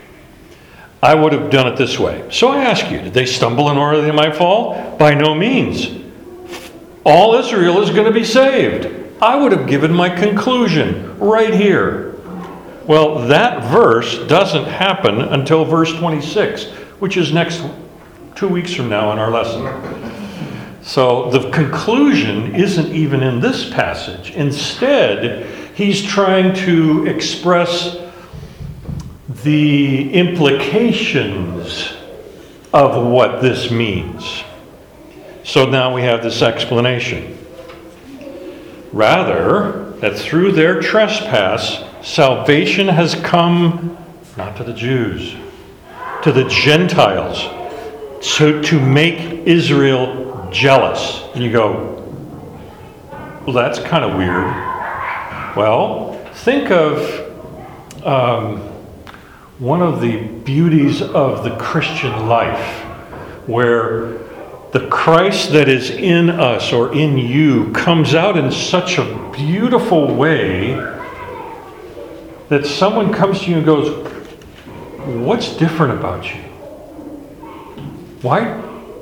I 1.04 1.14
would 1.14 1.34
have 1.34 1.50
done 1.50 1.68
it 1.68 1.78
this 1.78 2.00
way. 2.00 2.26
So 2.32 2.48
I 2.50 2.64
ask 2.64 2.90
you, 2.90 3.00
did 3.00 3.14
they 3.14 3.26
stumble 3.26 3.70
in 3.70 3.78
order 3.78 4.02
they 4.02 4.12
might 4.12 4.36
fall? 4.36 4.98
By 4.98 5.14
no 5.14 5.36
means. 5.36 5.88
All 7.06 7.36
Israel 7.36 7.82
is 7.82 7.90
going 7.90 8.06
to 8.06 8.12
be 8.12 8.26
saved. 8.26 8.88
I 9.22 9.36
would 9.36 9.52
have 9.52 9.68
given 9.68 9.94
my 9.94 10.10
conclusion 10.10 11.18
right 11.20 11.54
here. 11.54 12.16
Well, 12.86 13.28
that 13.28 13.64
verse 13.72 14.26
doesn't 14.28 14.66
happen 14.66 15.22
until 15.22 15.64
verse 15.64 15.94
26, 15.94 16.66
which 17.00 17.18
is 17.18 17.32
next 17.32 17.62
two 18.40 18.48
weeks 18.48 18.74
from 18.74 18.88
now 18.88 19.12
in 19.12 19.20
our 19.20 19.30
lesson. 19.30 19.66
So 20.82 21.30
the 21.30 21.52
conclusion 21.52 22.56
isn't 22.56 22.96
even 22.96 23.22
in 23.22 23.42
this 23.42 23.70
passage. 23.70 24.32
Instead, 24.32 25.76
he's 25.76 26.02
trying 26.02 26.56
to 26.66 27.06
express 27.06 27.98
the 29.44 30.14
implications 30.14 31.92
of 32.72 33.06
what 33.12 33.42
this 33.42 33.72
means. 33.72 34.46
So 35.44 35.70
now 35.70 35.94
we 35.94 36.04
have 36.04 36.24
this 36.24 36.42
explanation. 36.42 37.38
Rather, 38.94 39.92
that 40.00 40.18
through 40.18 40.54
their 40.54 40.80
trespass, 40.80 41.84
salvation 42.08 42.88
has 42.88 43.16
come 43.16 43.98
not 44.38 44.56
to 44.56 44.64
the 44.64 44.74
Jews, 44.74 45.36
to 46.24 46.32
the 46.32 46.46
Gentiles, 46.46 47.59
so 48.22 48.62
to 48.62 48.80
make 48.80 49.48
Israel 49.48 50.50
jealous. 50.52 51.24
And 51.34 51.44
you 51.44 51.52
go, 51.52 51.96
well, 53.46 53.54
that's 53.54 53.80
kind 53.80 54.04
of 54.04 54.18
weird. 54.18 54.46
Well, 55.56 56.14
think 56.34 56.72
of 56.72 58.06
um, 58.06 58.60
one 59.60 59.82
of 59.82 60.02
the 60.02 60.18
beauties 60.22 61.02
of 61.02 61.44
the 61.44 61.56
Christian 61.58 62.28
life, 62.28 62.84
where 63.48 64.20
the 64.72 64.88
Christ 64.90 65.52
that 65.54 65.68
is 65.68 65.90
in 65.90 66.30
us 66.30 66.72
or 66.72 66.94
in 66.94 67.18
you 67.18 67.72
comes 67.72 68.14
out 68.14 68.38
in 68.38 68.52
such 68.52 69.00
a 69.00 69.32
beautiful 69.34 70.14
way 70.14 70.76
that 72.50 72.66
someone 72.66 73.12
comes 73.14 73.42
to 73.42 73.50
you 73.50 73.58
and 73.58 73.66
goes, 73.66 74.08
What's 75.26 75.58
different 75.58 75.98
about 76.00 76.26
you? 76.36 76.49
Why, 78.22 78.52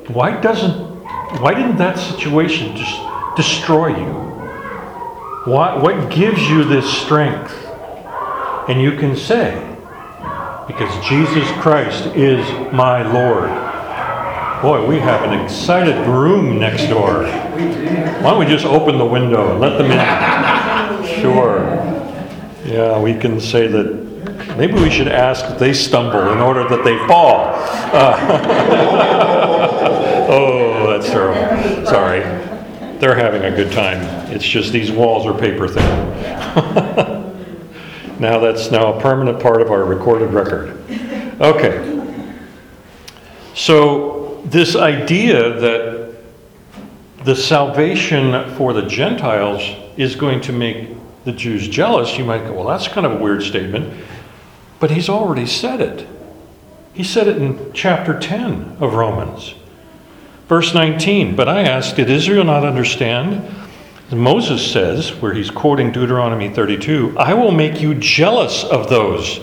why 0.09 0.39
doesn't, 0.39 0.73
why 1.41 1.55
didn't 1.55 1.77
that 1.77 1.97
situation 1.97 2.75
just 2.75 3.01
destroy 3.35 3.97
you? 3.97 4.13
Why, 5.51 5.75
what 5.75 6.11
gives 6.11 6.41
you 6.47 6.63
this 6.63 6.85
strength? 7.01 7.51
And 8.69 8.79
you 8.79 8.91
can 8.97 9.15
say, 9.15 9.55
because 10.67 10.93
Jesus 11.07 11.49
Christ 11.53 12.05
is 12.15 12.45
my 12.71 13.01
Lord. 13.01 13.49
Boy, 14.61 14.87
we 14.87 14.99
have 14.99 15.23
an 15.23 15.39
excited 15.39 15.95
room 16.07 16.59
next 16.59 16.87
door. 16.87 17.23
Why 17.23 18.21
don't 18.21 18.39
we 18.39 18.45
just 18.45 18.65
open 18.65 18.99
the 18.99 19.05
window 19.05 19.51
and 19.51 19.59
let 19.59 19.77
them 19.77 19.91
in? 19.91 20.67
Sure. 21.21 21.63
Yeah, 22.65 22.99
we 23.01 23.15
can 23.15 23.39
say 23.39 23.65
that 23.65 24.06
maybe 24.57 24.73
we 24.73 24.89
should 24.89 25.07
ask 25.07 25.45
that 25.45 25.59
they 25.59 25.73
stumble 25.73 26.31
in 26.31 26.39
order 26.39 26.67
that 26.67 26.83
they 26.83 26.97
fall. 27.07 27.53
Uh, 27.93 29.37
oh, 30.29 30.91
that's 30.91 31.09
terrible. 31.09 31.85
Sorry. 31.85 32.21
They're 32.99 33.15
having 33.15 33.43
a 33.43 33.55
good 33.55 33.71
time. 33.71 34.01
It's 34.31 34.45
just 34.45 34.71
these 34.71 34.91
walls 34.91 35.27
are 35.27 35.37
paper 35.37 35.67
thin. 35.67 35.83
now 38.19 38.39
that's 38.39 38.71
now 38.71 38.93
a 38.93 39.01
permanent 39.01 39.39
part 39.39 39.61
of 39.61 39.69
our 39.69 39.83
recorded 39.83 40.33
record. 40.33 40.75
Okay. 41.39 41.93
So, 43.53 44.41
this 44.45 44.75
idea 44.75 45.59
that 45.59 46.15
the 47.23 47.35
salvation 47.35 48.55
for 48.55 48.73
the 48.73 48.83
Gentiles 48.83 49.61
is 49.97 50.15
going 50.15 50.41
to 50.41 50.53
make 50.53 50.95
the 51.25 51.33
Jews 51.33 51.67
jealous, 51.67 52.17
you 52.17 52.23
might 52.23 52.45
go, 52.45 52.53
well, 52.53 52.67
that's 52.67 52.87
kind 52.87 53.05
of 53.05 53.13
a 53.13 53.23
weird 53.23 53.43
statement. 53.43 53.93
But 54.79 54.91
he's 54.91 55.09
already 55.09 55.45
said 55.45 55.81
it. 55.81 56.07
He 56.93 57.03
said 57.03 57.27
it 57.27 57.37
in 57.37 57.71
chapter 57.73 58.19
10 58.19 58.77
of 58.79 58.93
Romans. 58.93 59.53
Verse 60.47 60.73
19, 60.73 61.35
but 61.35 61.49
I 61.49 61.61
ask, 61.61 61.95
did 61.95 62.09
Israel 62.09 62.43
not 62.43 62.63
understand? 62.63 63.53
Moses 64.11 64.71
says, 64.71 65.09
where 65.21 65.33
he's 65.33 65.51
quoting 65.51 65.91
Deuteronomy 65.91 66.49
32, 66.49 67.15
I 67.19 67.33
will 67.33 67.51
make 67.51 67.81
you 67.81 67.93
jealous 67.95 68.63
of 68.63 68.89
those 68.89 69.41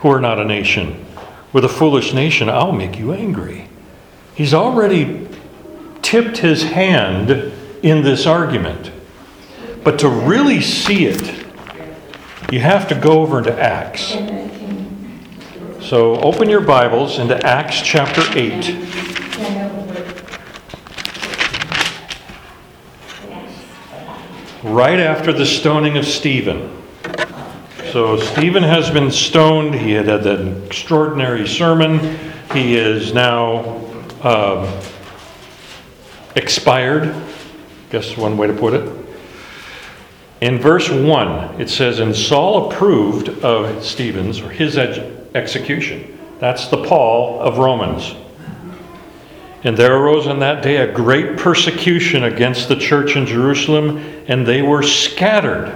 who 0.00 0.10
are 0.10 0.20
not 0.20 0.38
a 0.38 0.44
nation. 0.44 1.04
With 1.52 1.64
a 1.64 1.68
foolish 1.68 2.12
nation, 2.12 2.50
I'll 2.50 2.72
make 2.72 2.98
you 2.98 3.14
angry. 3.14 3.68
He's 4.34 4.52
already 4.52 5.26
tipped 6.02 6.38
his 6.38 6.62
hand 6.64 7.30
in 7.82 8.02
this 8.02 8.26
argument. 8.26 8.90
But 9.82 9.98
to 10.00 10.08
really 10.08 10.60
see 10.60 11.06
it, 11.06 11.46
you 12.52 12.60
have 12.60 12.88
to 12.88 12.94
go 12.94 13.22
over 13.22 13.40
to 13.40 13.58
Acts. 13.58 14.14
So 15.84 16.18
open 16.20 16.48
your 16.48 16.62
Bibles 16.62 17.18
into 17.18 17.36
Acts 17.46 17.82
chapter 17.82 18.22
8. 18.34 18.70
Right 24.62 24.98
after 24.98 25.30
the 25.30 25.44
stoning 25.44 25.98
of 25.98 26.06
Stephen. 26.06 26.74
So 27.92 28.16
Stephen 28.18 28.62
has 28.62 28.90
been 28.90 29.10
stoned. 29.10 29.74
He 29.74 29.92
had 29.92 30.06
had 30.06 30.22
that 30.22 30.64
extraordinary 30.64 31.46
sermon. 31.46 32.18
He 32.54 32.76
is 32.78 33.12
now 33.12 33.84
um, 34.22 34.66
expired. 36.34 37.14
Guess 37.90 38.16
one 38.16 38.38
way 38.38 38.46
to 38.46 38.54
put 38.54 38.72
it. 38.72 38.90
In 40.40 40.58
verse 40.58 40.88
1, 40.88 41.60
it 41.60 41.68
says, 41.68 41.98
And 41.98 42.16
Saul 42.16 42.70
approved 42.70 43.28
of 43.44 43.84
Stephen's, 43.84 44.40
or 44.40 44.48
his 44.48 44.78
ed- 44.78 45.13
execution. 45.34 46.18
That's 46.38 46.68
the 46.68 46.84
Paul 46.84 47.40
of 47.40 47.58
Romans. 47.58 48.14
And 49.64 49.76
there 49.76 49.96
arose 49.96 50.26
on 50.26 50.40
that 50.40 50.62
day 50.62 50.76
a 50.76 50.92
great 50.92 51.38
persecution 51.38 52.24
against 52.24 52.68
the 52.68 52.76
church 52.76 53.16
in 53.16 53.24
Jerusalem, 53.26 53.98
and 54.28 54.46
they 54.46 54.62
were 54.62 54.82
scattered 54.82 55.72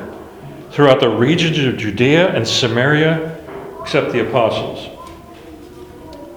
throughout 0.70 1.00
the 1.00 1.08
regions 1.08 1.58
of 1.58 1.78
Judea 1.78 2.34
and 2.34 2.46
Samaria, 2.46 3.36
except 3.80 4.12
the 4.12 4.28
apostles. 4.28 4.94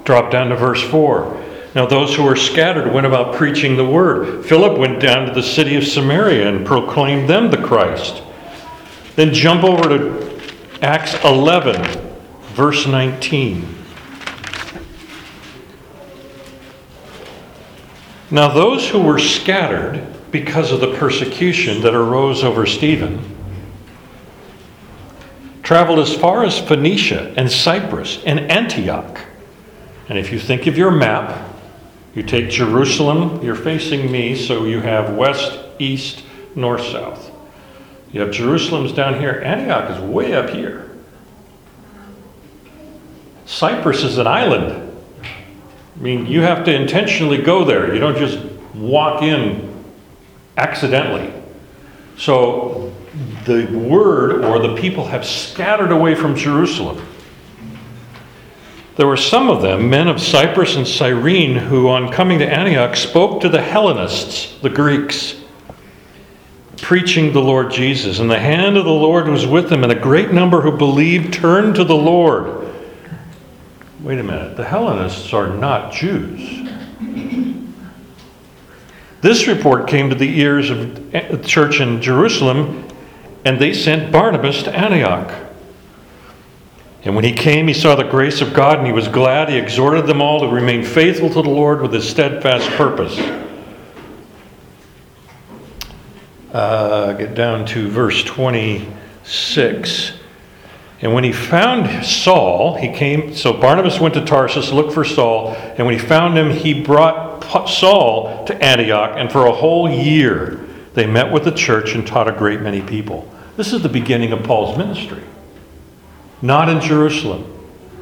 Drop 0.06 0.32
down 0.32 0.50
to 0.50 0.56
verse 0.56 0.82
4. 0.82 1.44
Now, 1.76 1.86
those 1.86 2.16
who 2.16 2.24
were 2.24 2.36
scattered 2.36 2.92
went 2.92 3.06
about 3.06 3.36
preaching 3.36 3.78
the 3.78 3.86
word. 3.86 4.46
Philip 4.46 4.78
went 4.78 5.00
down 5.02 5.28
to 5.28 5.34
the 5.34 5.44
city 5.44 5.76
of 5.76 5.86
Samaria 5.86 6.48
and 6.48 6.66
proclaimed 6.66 7.30
them 7.30 7.52
the 7.52 7.62
Christ. 7.62 8.22
Then 9.16 9.34
jump 9.34 9.64
over 9.64 9.90
to 9.90 10.42
Acts 10.82 11.22
11, 11.24 12.11
verse 12.52 12.86
19. 12.88 13.78
Now, 18.30 18.48
those 18.48 18.88
who 18.88 19.02
were 19.02 19.20
scattered 19.20 20.08
because 20.32 20.72
of 20.72 20.80
the 20.80 20.96
persecution 20.96 21.82
that 21.82 21.94
arose 21.94 22.44
over 22.44 22.66
Stephen 22.66 23.32
traveled 25.64 26.00
as 26.00 26.16
far 26.16 26.44
as 26.44 26.60
Phoenicia 26.60 27.34
and 27.38 27.52
Cyprus 27.52 28.24
and 28.26 28.40
Antioch. 28.52 29.22
And 30.10 30.18
if 30.18 30.32
you 30.32 30.40
think 30.40 30.68
of 30.68 30.78
your 30.78 30.92
map, 30.92 31.50
you 32.16 32.24
take 32.24 32.50
Jerusalem, 32.50 33.42
you're 33.42 33.56
facing 33.56 34.12
me, 34.12 34.36
so 34.36 34.66
you 34.66 34.82
have 34.82 35.16
west, 35.16 35.60
east, 35.80 36.24
north, 36.56 36.86
south. 36.86 37.32
You 38.12 38.22
have 38.22 38.32
Jerusalem's 38.32 38.92
down 38.92 39.20
here, 39.20 39.42
Antioch 39.46 39.92
is 39.92 40.00
way 40.02 40.34
up 40.34 40.50
here. 40.50 40.91
Cyprus 43.52 44.04
is 44.04 44.18
an 44.18 44.28
island. 44.28 44.98
I 45.22 46.00
mean, 46.00 46.26
you 46.26 46.42
have 46.42 46.64
to 46.66 46.74
intentionally 46.74 47.38
go 47.38 47.66
there. 47.66 47.94
You 47.94 48.00
don't 48.00 48.18
just 48.18 48.40
walk 48.74 49.24
in 49.24 49.84
accidentally. 50.56 51.34
So 52.18 52.94
the 53.44 53.66
word 53.66 54.46
or 54.46 54.60
the 54.60 54.76
people 54.78 55.06
have 55.06 55.26
scattered 55.26 55.92
away 55.92 56.16
from 56.16 56.34
Jerusalem. 56.34 57.06
There 58.96 59.06
were 59.06 59.18
some 59.18 59.50
of 59.50 59.62
them, 59.62 59.90
men 59.90 60.08
of 60.08 60.22
Cyprus 60.22 60.78
and 60.78 60.88
Cyrene, 60.88 61.58
who, 61.58 61.90
on 61.90 62.10
coming 62.10 62.40
to 62.40 62.48
Antioch, 62.48 62.96
spoke 62.96 63.42
to 63.42 63.50
the 63.50 63.62
Hellenists, 63.62 64.60
the 64.62 64.70
Greeks, 64.70 65.36
preaching 66.78 67.34
the 67.34 67.42
Lord 67.42 67.70
Jesus. 67.70 68.20
And 68.20 68.32
the 68.32 68.40
hand 68.40 68.78
of 68.78 68.86
the 68.86 68.92
Lord 68.92 69.28
was 69.28 69.46
with 69.46 69.70
them, 69.70 69.84
and 69.84 69.92
a 69.92 70.00
great 70.00 70.32
number 70.32 70.62
who 70.62 70.78
believed 70.78 71.34
turned 71.34 71.76
to 71.76 71.84
the 71.84 71.94
Lord. 71.94 72.61
Wait 74.02 74.18
a 74.18 74.24
minute, 74.24 74.58
the 74.58 74.64
Hellenists 74.64 75.32
are 75.32 75.48
not 75.48 75.94
Jews. 75.94 76.68
This 79.22 79.46
report 79.46 79.88
came 79.88 80.10
to 80.10 80.16
the 80.16 80.40
ears 80.40 80.72
of 80.72 81.12
the 81.12 81.40
church 81.46 81.80
in 81.80 82.02
Jerusalem, 82.02 82.88
and 83.46 83.60
they 83.60 83.74
sent 83.74 84.12
Barnabas 84.12 84.64
to 84.64 84.76
Antioch. 84.76 85.32
And 87.04 87.16
when 87.16 87.24
he 87.24 87.32
came, 87.32 87.68
he 87.68 87.76
saw 87.76 87.94
the 87.94 88.04
grace 88.04 88.42
of 88.42 88.56
God, 88.56 88.80
and 88.80 88.88
he 88.88 88.94
was 88.94 89.08
glad. 89.08 89.50
He 89.50 89.58
exhorted 89.58 90.08
them 90.08 90.20
all 90.20 90.40
to 90.40 90.48
remain 90.48 90.84
faithful 90.84 91.30
to 91.30 91.44
the 91.44 91.50
Lord 91.50 91.84
with 91.84 91.94
a 91.94 92.02
steadfast 92.02 92.70
purpose. 92.72 93.20
Uh, 96.52 97.14
get 97.14 97.36
down 97.36 97.68
to 97.68 97.88
verse 97.88 98.24
26. 98.24 100.14
And 101.02 101.14
when 101.14 101.24
he 101.24 101.32
found 101.32 102.06
Saul, 102.06 102.76
he 102.76 102.90
came. 102.90 103.34
So 103.34 103.54
Barnabas 103.54 104.00
went 104.00 104.14
to 104.14 104.24
Tarsus 104.24 104.70
to 104.70 104.76
look 104.76 104.94
for 104.94 105.04
Saul. 105.04 105.56
And 105.56 105.88
when 105.88 105.98
he 105.98 106.00
found 106.00 106.38
him, 106.38 106.52
he 106.52 106.84
brought 106.84 107.44
Saul 107.68 108.46
to 108.46 108.64
Antioch. 108.64 109.16
And 109.18 109.32
for 109.32 109.48
a 109.48 109.52
whole 109.52 109.90
year, 109.90 110.60
they 110.94 111.08
met 111.08 111.32
with 111.32 111.44
the 111.44 111.52
church 111.52 111.96
and 111.96 112.06
taught 112.06 112.28
a 112.28 112.32
great 112.32 112.62
many 112.62 112.82
people. 112.82 113.28
This 113.58 113.74
is 113.74 113.82
the 113.82 113.90
beginning 113.90 114.32
of 114.32 114.44
Paul's 114.44 114.78
ministry. 114.78 115.24
Not 116.42 116.70
in 116.70 116.80
Jerusalem, 116.82 117.46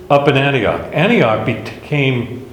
up 0.10 0.28
in 0.28 0.36
Antioch. 0.36 0.94
Antioch 0.94 1.46
became, 1.46 2.50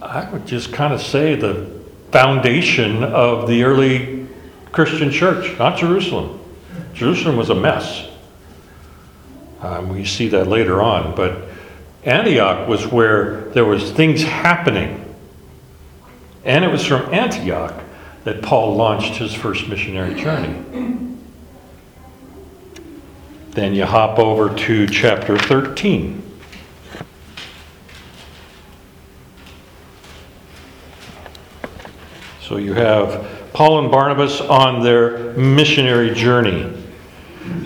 I 0.00 0.28
would 0.30 0.46
just 0.46 0.72
kind 0.72 0.92
of 0.92 1.00
say, 1.00 1.36
the 1.36 1.70
foundation 2.10 3.04
of 3.04 3.48
the 3.48 3.62
early 3.62 4.26
Christian 4.72 5.10
church, 5.10 5.56
not 5.58 5.78
Jerusalem. 5.78 6.40
Jerusalem 6.94 7.36
was 7.36 7.50
a 7.50 7.54
mess. 7.54 8.08
Um, 9.62 9.88
we 9.88 10.04
see 10.04 10.28
that 10.28 10.48
later 10.48 10.82
on, 10.82 11.14
but 11.14 11.44
Antioch 12.04 12.68
was 12.68 12.86
where 12.86 13.42
there 13.50 13.64
was 13.64 13.92
things 13.92 14.22
happening. 14.22 14.98
And 16.44 16.64
it 16.64 16.68
was 16.68 16.84
from 16.84 17.14
Antioch 17.14 17.80
that 18.24 18.42
Paul 18.42 18.74
launched 18.74 19.14
his 19.14 19.32
first 19.32 19.68
missionary 19.68 20.14
journey. 20.20 21.08
Then 23.50 23.74
you 23.74 23.84
hop 23.84 24.18
over 24.18 24.52
to 24.56 24.86
chapter 24.88 25.38
13. 25.38 26.22
So 32.40 32.56
you 32.56 32.72
have 32.74 33.52
Paul 33.52 33.78
and 33.80 33.90
Barnabas 33.90 34.40
on 34.40 34.82
their 34.82 35.32
missionary 35.34 36.12
journey. 36.14 36.81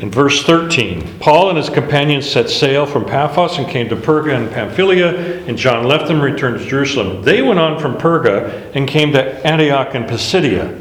In 0.01 0.11
verse 0.11 0.43
13, 0.43 1.19
Paul 1.19 1.51
and 1.51 1.59
his 1.59 1.69
companions 1.69 2.29
set 2.29 2.49
sail 2.49 2.87
from 2.87 3.05
Paphos 3.05 3.59
and 3.59 3.69
came 3.69 3.89
to 3.91 3.97
Perga 3.97 4.35
and 4.35 4.51
Pamphylia, 4.51 5.47
and 5.47 5.59
John 5.59 5.85
left 5.85 6.07
them 6.07 6.23
and 6.23 6.25
returned 6.25 6.59
to 6.59 6.67
Jerusalem. 6.67 7.23
They 7.23 7.43
went 7.43 7.59
on 7.59 7.79
from 7.79 7.97
Perga 7.97 8.75
and 8.75 8.89
came 8.89 9.13
to 9.13 9.47
Antioch 9.47 9.95
and 9.95 10.07
Pisidia. 10.07 10.81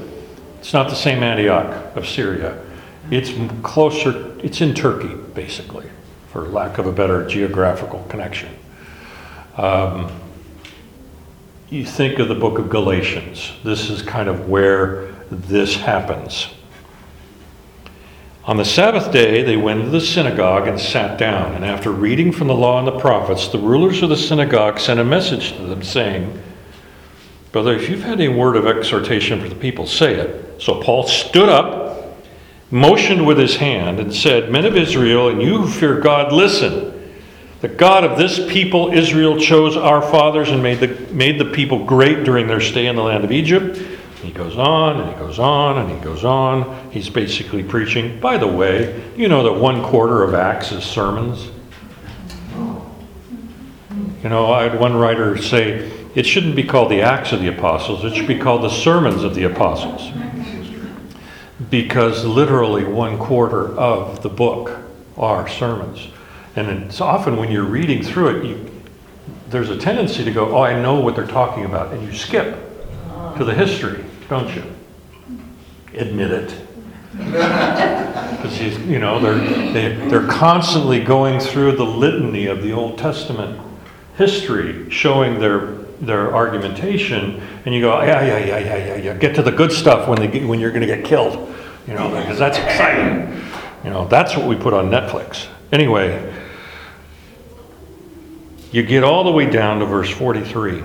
It's 0.60 0.74
not 0.74 0.90
the 0.90 0.96
same 0.96 1.24
Antioch 1.24 1.96
of 1.96 2.08
Syria. 2.08 2.62
It's 3.12 3.32
closer, 3.64 4.34
it's 4.40 4.62
in 4.62 4.74
Turkey, 4.74 5.14
basically, 5.34 5.90
for 6.30 6.48
lack 6.48 6.78
of 6.78 6.88
a 6.88 6.92
better 6.92 7.28
geographical 7.28 8.04
connection. 8.10 8.50
Um, 9.58 10.10
you 11.70 11.86
think 11.86 12.20
of 12.20 12.30
the 12.30 12.36
book 12.36 12.60
of 12.60 12.70
Galatians. 12.70 13.52
This 13.64 13.90
is 13.90 14.02
kind 14.02 14.30
of 14.30 14.48
where 14.50 15.12
this 15.30 15.76
happens. 15.76 16.48
On 18.48 18.58
the 18.58 18.66
Sabbath 18.66 19.12
day, 19.12 19.42
they 19.42 19.58
went 19.58 19.84
to 19.84 19.90
the 19.90 20.00
synagogue 20.00 20.68
and 20.68 20.80
sat 20.80 21.18
down. 21.18 21.56
And 21.56 21.66
after 21.66 21.92
reading 21.92 22.32
from 22.32 22.48
the 22.48 22.54
law 22.54 22.78
and 22.78 22.88
the 22.88 23.00
prophets, 23.00 23.48
the 23.48 23.58
rulers 23.58 24.04
of 24.04 24.10
the 24.10 24.18
synagogue 24.18 24.80
sent 24.80 25.00
a 25.00 25.04
message 25.04 25.54
to 25.54 25.64
them 25.64 25.82
saying, 25.82 26.40
Brother, 27.52 27.74
if 27.74 27.90
you've 27.90 28.04
had 28.04 28.22
a 28.22 28.28
word 28.28 28.56
of 28.56 28.68
exhortation 28.68 29.42
for 29.42 29.50
the 29.50 29.56
people, 29.56 29.88
say 29.88 30.14
it. 30.14 30.62
So 30.62 30.80
Paul 30.80 31.08
stood 31.08 31.50
up, 31.50 32.20
motioned 32.70 33.26
with 33.26 33.40
his 33.40 33.56
hand, 33.56 34.00
and 34.00 34.14
said, 34.14 34.52
Men 34.52 34.66
of 34.66 34.78
Israel, 34.78 35.30
and 35.30 35.42
you 35.42 35.64
who 35.64 35.68
fear 35.68 36.00
God, 36.00 36.32
listen. 36.32 36.92
The 37.62 37.68
God 37.70 38.04
of 38.04 38.16
this 38.16 38.38
people, 38.52 38.94
Israel, 38.94 39.40
chose 39.40 39.76
our 39.76 40.04
fathers 40.04 40.52
and 40.52 40.62
made 40.62 40.82
the, 40.82 40.90
made 41.12 41.40
the 41.40 41.46
people 41.46 41.84
great 41.84 42.24
during 42.24 42.46
their 42.46 42.62
stay 42.62 42.86
in 42.86 42.96
the 42.96 43.02
land 43.02 43.24
of 43.24 43.32
Egypt. 43.32 43.82
He 44.26 44.32
goes 44.32 44.58
on 44.58 45.00
and 45.00 45.14
he 45.14 45.16
goes 45.20 45.38
on 45.38 45.78
and 45.78 45.92
he 45.92 46.04
goes 46.04 46.26
on. 46.26 46.92
He's 46.92 47.10
basically 47.10 47.62
preaching. 47.62 48.20
By 48.20 48.38
the 48.38 48.48
way, 48.48 49.04
you 49.16 49.28
know 49.28 49.44
that 49.44 49.54
one 49.54 49.84
quarter 49.84 50.24
of 50.24 50.34
Acts 50.34 50.72
is 50.72 50.84
sermons? 50.84 51.50
You 54.24 54.30
know, 54.30 54.52
I 54.52 54.64
had 54.64 54.80
one 54.80 54.96
writer 54.96 55.38
say 55.38 55.92
it 56.16 56.26
shouldn't 56.26 56.56
be 56.56 56.64
called 56.64 56.90
the 56.90 57.02
Acts 57.02 57.34
of 57.34 57.42
the 57.42 57.48
Apostles, 57.48 58.04
it 58.04 58.16
should 58.16 58.28
be 58.28 58.40
called 58.40 58.64
the 58.64 58.70
Sermons 58.70 59.24
of 59.24 59.36
the 59.36 59.44
Apostles. 59.44 60.12
Because 61.70 62.26
literally 62.26 62.84
one 62.84 63.20
quarter 63.20 63.78
of 63.78 64.24
the 64.24 64.30
book 64.30 64.80
are 65.18 65.48
sermons. 65.48 66.08
And 66.56 66.70
it's 66.70 67.02
often 67.02 67.38
when 67.38 67.52
you're 67.52 67.64
reading 67.64 68.02
through 68.02 68.40
it, 68.40 68.46
you, 68.46 68.82
there's 69.50 69.70
a 69.70 69.78
tendency 69.78 70.24
to 70.24 70.32
go, 70.32 70.56
oh, 70.56 70.62
I 70.62 70.82
know 70.82 71.00
what 71.00 71.16
they're 71.16 71.28
talking 71.28 71.66
about, 71.66 71.94
and 71.94 72.02
you 72.02 72.14
skip 72.14 72.58
to 73.38 73.44
the 73.44 73.54
history, 73.54 74.05
don't 74.30 74.54
you? 74.56 74.64
Admit 75.94 76.32
it. 76.32 76.62
Because 78.46 78.60
you 78.86 79.00
know 79.00 79.20
they're 79.20 79.40
they, 79.72 79.96
they're 80.08 80.28
constantly 80.28 81.04
going 81.04 81.40
through 81.40 81.78
the 81.78 81.86
litany 81.86 82.46
of 82.46 82.62
the 82.62 82.74
Old 82.74 83.00
Testament 83.00 83.60
history, 84.18 84.88
showing 84.92 85.40
their 85.40 85.78
their 86.02 86.36
argumentation, 86.36 87.42
and 87.66 87.74
you 87.74 87.82
go, 87.82 88.02
yeah, 88.02 88.26
yeah, 88.26 88.38
yeah, 88.38 88.58
yeah, 88.60 88.76
yeah, 88.76 88.96
yeah. 88.96 89.14
Get 89.18 89.36
to 89.36 89.42
the 89.42 89.52
good 89.52 89.72
stuff 89.72 90.08
when 90.08 90.20
they 90.20 90.28
get, 90.28 90.48
when 90.48 90.60
you're 90.60 90.72
going 90.72 90.82
to 90.82 90.88
get 90.88 91.06
killed, 91.06 91.54
you 91.88 91.94
know, 91.94 92.10
because 92.10 92.38
that's 92.38 92.58
exciting. 92.58 93.42
You 93.84 93.90
know, 93.90 94.08
that's 94.08 94.36
what 94.36 94.48
we 94.48 94.56
put 94.56 94.74
on 94.74 94.90
Netflix. 94.90 95.48
Anyway, 95.72 96.34
you 98.72 98.84
get 98.84 99.04
all 99.04 99.24
the 99.24 99.32
way 99.32 99.50
down 99.50 99.80
to 99.80 99.86
verse 99.86 100.10
43. 100.10 100.84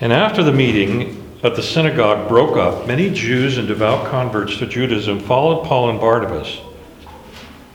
And 0.00 0.12
after 0.12 0.42
the 0.42 0.52
meeting 0.52 1.38
at 1.42 1.54
the 1.54 1.62
synagogue 1.62 2.28
broke 2.28 2.56
up, 2.56 2.86
many 2.86 3.10
Jews 3.10 3.58
and 3.58 3.68
devout 3.68 4.08
converts 4.08 4.56
to 4.58 4.66
Judaism 4.66 5.20
followed 5.20 5.66
Paul 5.66 5.90
and 5.90 6.00
Barnabas, 6.00 6.58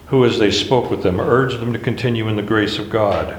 who, 0.08 0.25
as 0.25 0.38
they 0.39 0.51
spoke 0.51 0.89
with 0.91 1.03
them, 1.03 1.19
urged 1.19 1.60
them 1.60 1.71
to 1.73 1.79
continue 1.79 2.27
in 2.27 2.36
the 2.36 2.41
grace 2.41 2.77
of 2.77 2.89
God. 2.89 3.38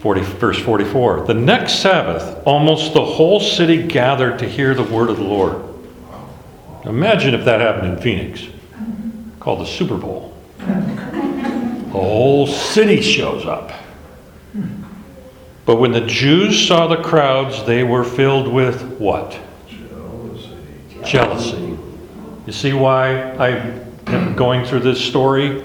40, 0.00 0.20
verse 0.20 0.58
44 0.58 1.26
The 1.26 1.34
next 1.34 1.76
Sabbath, 1.76 2.44
almost 2.44 2.92
the 2.92 3.04
whole 3.04 3.38
city 3.38 3.86
gathered 3.86 4.38
to 4.40 4.48
hear 4.48 4.74
the 4.74 4.82
word 4.82 5.08
of 5.08 5.16
the 5.16 5.22
Lord. 5.22 5.62
Imagine 6.84 7.34
if 7.34 7.44
that 7.44 7.60
happened 7.60 7.94
in 7.94 8.02
Phoenix, 8.02 8.46
called 9.38 9.60
the 9.60 9.66
Super 9.66 9.96
Bowl. 9.96 10.36
The 10.58 11.98
whole 11.98 12.48
city 12.48 13.00
shows 13.00 13.46
up. 13.46 13.70
But 15.64 15.76
when 15.76 15.92
the 15.92 16.00
Jews 16.00 16.66
saw 16.66 16.88
the 16.88 17.02
crowds, 17.02 17.64
they 17.64 17.84
were 17.84 18.04
filled 18.04 18.48
with 18.48 18.82
what? 18.98 19.38
Jealousy. 19.68 20.56
Jealousy. 21.04 21.78
You 22.46 22.52
see 22.52 22.72
why 22.72 23.32
I'm 23.34 24.34
going 24.34 24.64
through 24.64 24.80
this 24.80 25.02
story? 25.02 25.64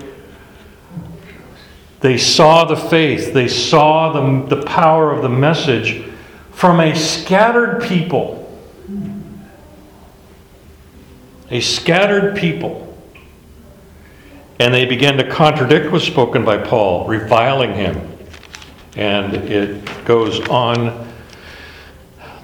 They 2.02 2.18
saw 2.18 2.66
the 2.66 2.76
faith, 2.76 3.34
they 3.34 3.48
saw 3.48 4.14
the, 4.14 4.56
the 4.56 4.64
power 4.64 5.12
of 5.12 5.24
the 5.24 5.30
message 5.30 6.04
from 6.52 6.80
a 6.80 6.96
scattered 6.96 7.82
people. 7.82 8.44
A 11.50 11.60
scattered 11.60 12.36
people. 12.36 12.84
And 14.60 14.74
they 14.74 14.86
began 14.86 15.18
to 15.18 15.28
contradict 15.28 15.86
what 15.86 15.94
was 15.94 16.04
spoken 16.04 16.46
by 16.46 16.58
Paul, 16.58 17.08
reviling 17.08 17.74
him. 17.74 18.17
And 18.98 19.36
it 19.36 20.06
goes 20.06 20.40
on. 20.50 21.08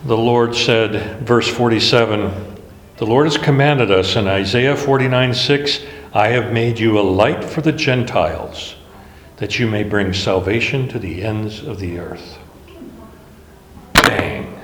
The 0.05 0.17
Lord 0.17 0.55
said, 0.55 1.19
verse 1.21 1.47
47 1.47 2.57
The 2.97 3.05
Lord 3.07 3.25
has 3.25 3.37
commanded 3.39 3.89
us 3.89 4.15
in 4.15 4.27
Isaiah 4.27 4.75
49 4.75 5.33
6, 5.33 5.79
I 6.13 6.27
have 6.27 6.53
made 6.53 6.77
you 6.77 6.99
a 6.99 7.01
light 7.01 7.43
for 7.43 7.61
the 7.61 7.71
Gentiles, 7.71 8.75
that 9.37 9.57
you 9.57 9.65
may 9.65 9.81
bring 9.81 10.13
salvation 10.13 10.87
to 10.89 10.99
the 10.99 11.23
ends 11.23 11.63
of 11.63 11.79
the 11.79 11.97
earth. 11.97 12.37
Bang. 13.93 14.55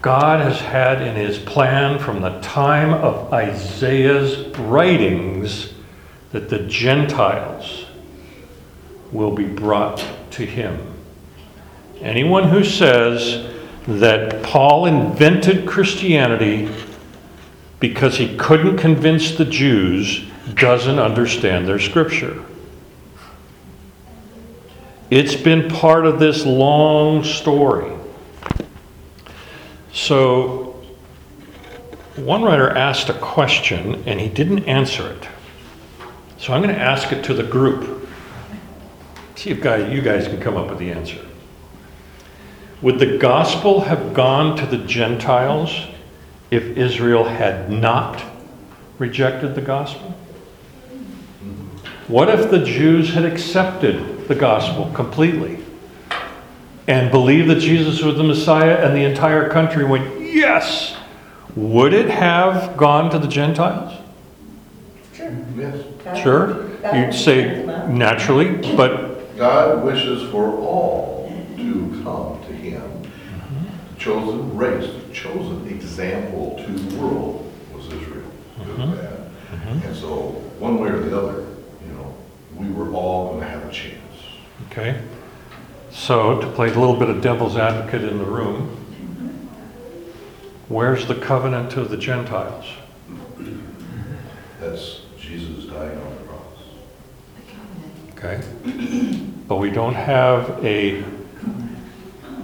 God 0.00 0.40
has 0.40 0.60
had 0.60 1.00
in 1.00 1.14
his 1.14 1.38
plan 1.38 2.00
from 2.00 2.20
the 2.20 2.40
time 2.40 2.92
of 2.92 3.32
Isaiah's 3.32 4.48
writings 4.58 5.72
that 6.32 6.48
the 6.48 6.66
Gentiles 6.66 7.81
will 9.12 9.30
be 9.30 9.44
brought 9.44 10.04
to 10.32 10.44
him. 10.44 10.78
Anyone 12.00 12.48
who 12.48 12.64
says 12.64 13.52
that 13.86 14.42
Paul 14.42 14.86
invented 14.86 15.66
Christianity 15.66 16.68
because 17.78 18.16
he 18.16 18.36
couldn't 18.36 18.78
convince 18.78 19.32
the 19.32 19.44
Jews 19.44 20.24
doesn't 20.54 20.98
understand 20.98 21.68
their 21.68 21.78
scripture. 21.78 22.44
It's 25.10 25.36
been 25.36 25.68
part 25.68 26.06
of 26.06 26.18
this 26.18 26.46
long 26.46 27.22
story. 27.22 27.92
So, 29.92 30.82
one 32.16 32.42
writer 32.42 32.70
asked 32.70 33.10
a 33.10 33.14
question 33.14 34.02
and 34.06 34.18
he 34.18 34.28
didn't 34.28 34.64
answer 34.64 35.10
it. 35.10 35.28
So, 36.38 36.52
I'm 36.52 36.62
going 36.62 36.74
to 36.74 36.80
ask 36.80 37.12
it 37.12 37.22
to 37.24 37.34
the 37.34 37.42
group. 37.42 38.01
See 39.42 39.50
if 39.50 39.60
guy, 39.60 39.88
you 39.88 40.00
guys 40.00 40.28
can 40.28 40.40
come 40.40 40.56
up 40.56 40.68
with 40.68 40.78
the 40.78 40.92
answer. 40.92 41.18
Would 42.80 43.00
the 43.00 43.18
gospel 43.18 43.80
have 43.80 44.14
gone 44.14 44.56
to 44.58 44.66
the 44.66 44.78
Gentiles 44.78 45.88
if 46.52 46.62
Israel 46.76 47.24
had 47.24 47.68
not 47.68 48.22
rejected 49.00 49.56
the 49.56 49.60
gospel? 49.60 50.14
What 52.06 52.28
if 52.28 52.52
the 52.52 52.64
Jews 52.64 53.14
had 53.14 53.24
accepted 53.24 54.28
the 54.28 54.36
gospel 54.36 54.92
completely 54.94 55.58
and 56.86 57.10
believed 57.10 57.50
that 57.50 57.58
Jesus 57.58 58.00
was 58.00 58.14
the 58.14 58.22
Messiah 58.22 58.76
and 58.86 58.96
the 58.96 59.02
entire 59.02 59.50
country 59.50 59.84
went, 59.84 60.20
yes? 60.20 60.96
Would 61.56 61.94
it 61.94 62.10
have 62.10 62.76
gone 62.76 63.10
to 63.10 63.18
the 63.18 63.26
Gentiles? 63.26 63.92
Sure. 65.12 65.36
Yes. 65.56 66.22
Sure. 66.22 66.70
You'd 66.94 67.12
say 67.12 67.64
naturally, 67.88 68.76
but 68.76 69.11
God 69.36 69.84
wishes 69.84 70.30
for 70.30 70.56
all 70.58 71.32
to 71.56 72.00
come 72.02 72.40
to 72.46 72.52
him. 72.52 73.02
The 73.94 74.00
chosen 74.00 74.56
race, 74.56 74.90
chosen 75.12 75.68
example 75.68 76.62
to 76.64 76.72
the 76.72 76.98
world 76.98 77.52
was 77.74 77.86
Israel, 77.86 78.30
good 78.58 78.68
or 78.68 78.72
mm-hmm. 78.72 78.96
bad. 78.96 79.18
Mm-hmm. 79.50 79.86
And 79.86 79.96
so, 79.96 80.30
one 80.58 80.78
way 80.78 80.90
or 80.90 81.00
the 81.00 81.16
other, 81.16 81.40
you 81.86 81.92
know, 81.94 82.14
we 82.56 82.68
were 82.70 82.92
all 82.92 83.30
going 83.30 83.40
to 83.40 83.48
have 83.48 83.64
a 83.64 83.72
chance. 83.72 83.98
Okay. 84.70 85.00
So, 85.90 86.40
to 86.40 86.46
play 86.48 86.68
a 86.68 86.74
little 86.74 86.96
bit 86.96 87.10
of 87.10 87.20
devil's 87.20 87.56
advocate 87.56 88.04
in 88.04 88.18
the 88.18 88.24
room, 88.24 88.82
Where's 90.72 91.06
the 91.06 91.16
covenant 91.16 91.70
to 91.72 91.84
the 91.84 91.98
Gentiles? 91.98 92.64
That's 94.58 95.02
Jesus 95.18 95.66
dying 95.66 95.98
on. 95.98 96.11
Okay? 98.24 98.40
But 99.48 99.56
we 99.56 99.70
don't 99.70 99.94
have 99.94 100.64
a 100.64 101.02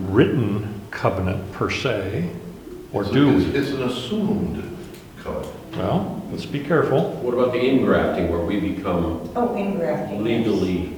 written 0.01 0.81
covenant 0.91 1.53
per 1.53 1.71
se, 1.71 2.29
or 2.93 3.03
It's 3.03 3.11
a- 3.11 3.15
do 3.15 3.29
it's- 3.29 3.53
we? 3.53 3.59
It's 3.59 3.71
an 3.71 3.83
assumed 3.83 4.77
covenant. 5.23 5.53
Well, 5.77 6.23
let's 6.33 6.47
be 6.47 6.61
careful. 6.61 7.11
What 7.23 7.35
about 7.35 7.53
the 7.53 7.59
ingrafting 7.61 8.29
where 8.29 8.41
we 8.41 8.59
become 8.59 9.21
Oh, 9.37 9.49
ingrafting. 9.57 10.23
legally 10.25 10.91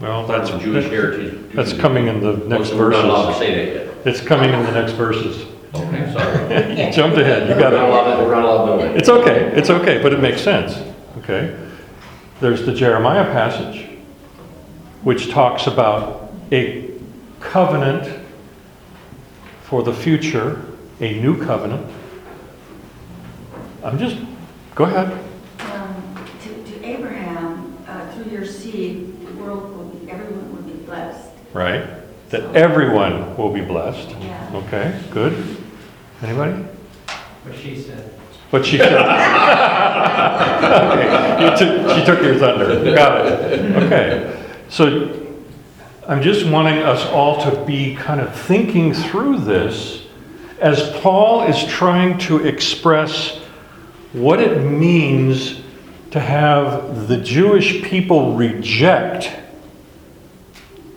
Well, 0.00 0.26
that's, 0.26 0.50
of 0.50 0.60
Jewish 0.60 0.86
heritage? 0.90 1.34
that's 1.54 1.72
coming 1.72 2.08
in 2.08 2.20
the 2.20 2.34
next 2.46 2.74
We're 2.74 2.90
not 2.90 3.04
allowed 3.06 3.20
to 3.20 3.26
verses. 3.32 3.38
say 3.40 3.54
that 3.54 3.74
yet. 3.74 3.86
It's 4.04 4.20
coming 4.20 4.52
in 4.52 4.62
the 4.64 4.72
next 4.72 4.92
verses. 4.92 5.44
Okay, 5.74 6.12
sorry. 6.12 6.86
You 6.86 6.92
jumped 6.92 7.16
ahead, 7.18 7.48
you 7.48 7.54
We're 7.54 7.60
got 7.60 7.72
not 7.72 7.84
it. 7.84 7.88
allowed, 7.88 8.16
to- 8.18 8.24
we're 8.24 8.34
not 8.34 8.44
allowed 8.44 8.76
to 8.76 8.82
do 8.82 8.88
it. 8.90 8.96
It's 8.98 9.08
okay, 9.08 9.50
it's 9.54 9.70
okay, 9.70 10.02
but 10.02 10.12
it 10.12 10.20
makes 10.20 10.42
sense, 10.42 10.78
okay? 11.18 11.54
There's 12.40 12.64
the 12.64 12.72
Jeremiah 12.72 13.24
passage, 13.24 13.88
which 15.02 15.30
talks 15.30 15.66
about 15.66 16.32
a 16.52 16.92
covenant 17.40 18.24
for 19.62 19.82
the 19.82 19.92
future, 19.92 20.64
a 21.00 21.20
new 21.20 21.44
covenant. 21.44 21.84
I'm 23.82 23.98
just, 23.98 24.16
go 24.74 24.84
ahead. 24.84 25.12
Um, 25.72 26.26
To 26.44 26.72
to 26.72 26.84
Abraham, 26.84 27.76
uh, 27.88 28.10
through 28.12 28.30
your 28.30 28.46
seed, 28.46 29.26
the 29.26 29.32
world 29.42 29.76
will 29.76 29.84
be, 29.86 30.10
everyone 30.10 30.54
will 30.54 30.62
be 30.62 30.78
blessed. 30.84 31.30
Right? 31.52 31.86
That 32.30 32.54
everyone 32.54 33.36
will 33.36 33.52
be 33.52 33.62
blessed. 33.62 34.10
Yeah. 34.20 34.50
Okay, 34.54 35.00
good. 35.10 35.56
Anybody? 36.22 36.52
What 37.42 37.56
she 37.56 37.80
said. 37.80 38.17
What 38.50 38.64
she 38.64 38.78
said. 38.78 39.64
Okay, 40.68 41.42
you 41.42 41.56
took, 41.56 41.96
she 41.96 42.04
took 42.04 42.22
your 42.22 42.34
thunder. 42.36 42.94
Got 42.94 43.26
it. 43.26 43.76
Okay. 43.84 44.54
So 44.68 45.34
I'm 46.06 46.22
just 46.22 46.46
wanting 46.46 46.78
us 46.78 47.04
all 47.06 47.42
to 47.50 47.64
be 47.64 47.94
kind 47.94 48.20
of 48.20 48.34
thinking 48.34 48.92
through 48.92 49.40
this 49.40 50.06
as 50.60 50.90
Paul 51.00 51.42
is 51.44 51.64
trying 51.64 52.18
to 52.18 52.46
express 52.46 53.38
what 54.12 54.40
it 54.40 54.62
means 54.64 55.60
to 56.10 56.20
have 56.20 57.08
the 57.08 57.18
Jewish 57.18 57.82
people 57.82 58.34
reject, 58.34 59.30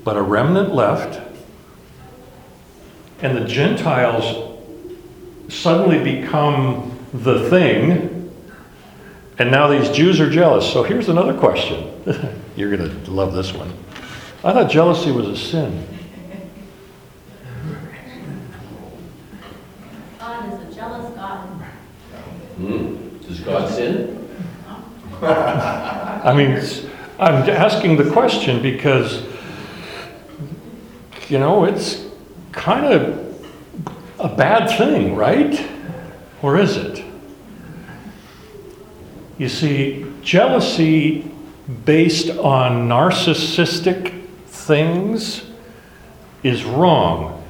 but 0.04 0.18
a 0.18 0.22
remnant 0.22 0.74
left, 0.74 1.22
and 3.22 3.38
the 3.38 3.46
Gentiles 3.46 4.58
suddenly 5.50 6.02
become 6.02 6.91
the 7.14 7.50
thing, 7.50 8.32
and 9.38 9.52
now 9.52 9.68
these 9.68 9.90
Jews 9.90 10.20
are 10.20 10.30
jealous. 10.30 10.72
So 10.72 10.84
here's 10.84 11.10
another 11.10 11.34
question. 11.34 11.88
You're 12.56 12.76
going 12.76 13.04
to 13.04 13.12
love 13.12 13.34
this 13.34 13.54
one. 13.54 13.74
I 14.44 14.54
thought 14.54 14.72
jealousy 14.72 15.12
was 15.12 15.28
a 15.28 15.38
sin. 15.38 15.88
God 20.20 20.54
is 20.54 20.72
a 20.72 20.76
jealous 20.76 21.16
God. 21.16 21.48
Hmm. 22.58 23.18
Does 23.20 23.40
God 23.42 23.70
sin? 23.70 24.30
I 25.22 26.34
mean, 26.36 26.60
I'm 27.20 27.48
asking 27.50 27.98
the 27.98 28.10
question 28.12 28.62
because, 28.62 29.24
you 31.30 31.38
know, 31.38 31.66
it's 31.66 32.08
kind 32.52 32.86
of 32.86 33.46
a 34.20 34.28
bad 34.36 34.76
thing, 34.78 35.16
right? 35.16 35.54
Or 36.42 36.58
is 36.58 36.78
it? 36.78 37.04
You 39.38 39.50
see, 39.50 40.06
jealousy 40.22 41.32
based 41.86 42.30
on 42.30 42.88
narcissistic 42.88 44.26
things 44.48 45.44
is 46.44 46.64
wrong. 46.64 47.44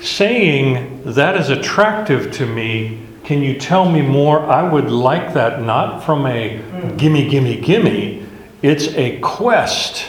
Saying 0.00 1.02
that 1.04 1.36
is 1.36 1.50
attractive 1.50 2.30
to 2.32 2.46
me, 2.46 3.02
can 3.24 3.42
you 3.42 3.58
tell 3.58 3.90
me 3.90 4.02
more? 4.02 4.40
I 4.40 4.62
would 4.62 4.90
like 4.90 5.34
that 5.34 5.62
not 5.62 6.04
from 6.04 6.26
a 6.26 6.62
gimme, 6.96 7.28
gimme, 7.28 7.60
gimme. 7.60 8.24
It's 8.62 8.88
a 8.88 9.18
quest 9.20 10.06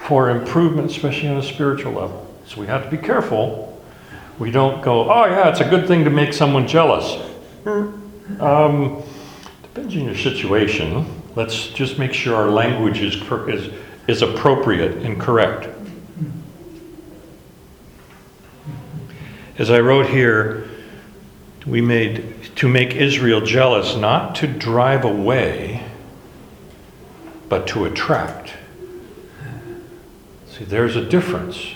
for 0.00 0.30
improvement, 0.30 0.90
especially 0.90 1.28
on 1.28 1.36
a 1.36 1.42
spiritual 1.42 1.92
level. 1.92 2.34
So 2.46 2.60
we 2.60 2.66
have 2.66 2.84
to 2.84 2.90
be 2.90 2.96
careful. 2.96 3.67
We 4.38 4.50
don't 4.50 4.82
go, 4.82 5.10
oh 5.10 5.26
yeah, 5.26 5.48
it's 5.48 5.60
a 5.60 5.68
good 5.68 5.88
thing 5.88 6.04
to 6.04 6.10
make 6.10 6.32
someone 6.32 6.68
jealous. 6.68 7.20
Um, 8.40 9.02
depends 9.62 9.94
on 9.94 10.04
your 10.04 10.16
situation. 10.16 11.06
Let's 11.34 11.68
just 11.68 11.98
make 11.98 12.12
sure 12.12 12.36
our 12.36 12.50
language 12.50 13.00
is, 13.00 13.16
is, 13.16 13.72
is 14.06 14.22
appropriate 14.22 14.98
and 14.98 15.20
correct. 15.20 15.68
As 19.58 19.70
I 19.70 19.80
wrote 19.80 20.06
here, 20.06 20.68
we 21.66 21.80
made 21.80 22.34
to 22.56 22.68
make 22.68 22.94
Israel 22.94 23.40
jealous, 23.40 23.96
not 23.96 24.36
to 24.36 24.46
drive 24.46 25.04
away, 25.04 25.84
but 27.48 27.66
to 27.68 27.84
attract. 27.84 28.52
See, 30.50 30.64
there's 30.64 30.96
a 30.96 31.04
difference. 31.04 31.74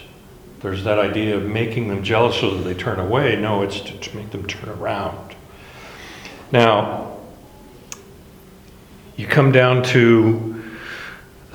There's 0.63 0.85
that 0.85 0.99
idea 0.99 1.37
of 1.37 1.45
making 1.45 1.89
them 1.89 2.05
jealous 2.05 2.39
so 2.39 2.57
that 2.57 2.63
they 2.63 2.75
turn 2.75 3.01
away. 3.01 3.37
No, 3.37 3.63
it's 3.63 3.81
to, 3.81 3.99
to 3.99 4.17
make 4.17 4.31
them 4.31 4.47
turn 4.47 4.71
around. 4.71 5.35
Now, 6.53 7.17
you 9.17 9.27
come 9.27 9.51
down 9.51 9.83
to 9.85 10.63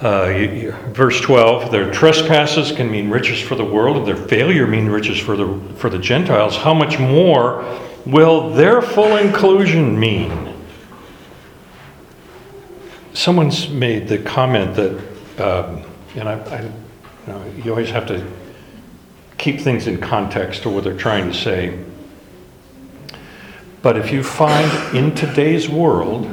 uh, 0.04 0.26
you- 0.26 0.50
you- 0.50 0.72
verse 0.92 1.20
12 1.22 1.72
their 1.72 1.92
trespasses 1.92 2.72
can 2.72 2.92
mean 2.92 3.10
riches 3.10 3.40
for 3.40 3.56
the 3.56 3.66
world, 3.66 3.98
and 3.98 4.06
their 4.06 4.16
failure 4.28 4.68
mean 4.68 4.88
riches 4.88 5.18
for 5.18 5.36
the, 5.36 5.60
for 5.76 5.90
the 5.90 5.98
Gentiles. 5.98 6.58
How 6.58 6.74
much 6.74 7.00
more 7.00 7.64
will 8.06 8.50
their 8.52 8.82
full 8.82 9.18
inclusion 9.18 10.00
mean? 10.00 10.54
Someone's 13.14 13.70
made 13.70 14.08
the 14.08 14.20
comment 14.20 14.76
that, 14.76 14.92
um, 15.40 15.82
and 16.16 16.30
I, 16.30 16.34
I, 16.34 16.62
you, 16.62 16.72
know, 17.28 17.44
you 17.64 17.72
always 17.72 17.90
have 17.90 18.06
to 18.08 18.24
keep 19.38 19.62
things 19.62 19.88
in 19.88 20.00
context 20.00 20.64
to 20.64 20.70
what 20.70 20.84
they're 20.84 20.98
trying 20.98 21.32
to 21.32 21.38
say. 21.38 21.78
But 23.82 23.98
if 23.98 24.12
you 24.12 24.24
find 24.24 24.96
in 24.96 25.14
today's 25.16 25.70
world 25.70 26.28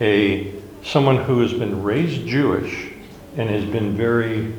a 0.00 0.52
someone 0.84 1.16
who 1.16 1.40
has 1.40 1.52
been 1.52 1.82
raised 1.82 2.26
Jewish 2.26 2.90
and 3.36 3.48
has 3.48 3.64
been 3.64 3.96
very, 3.96 4.52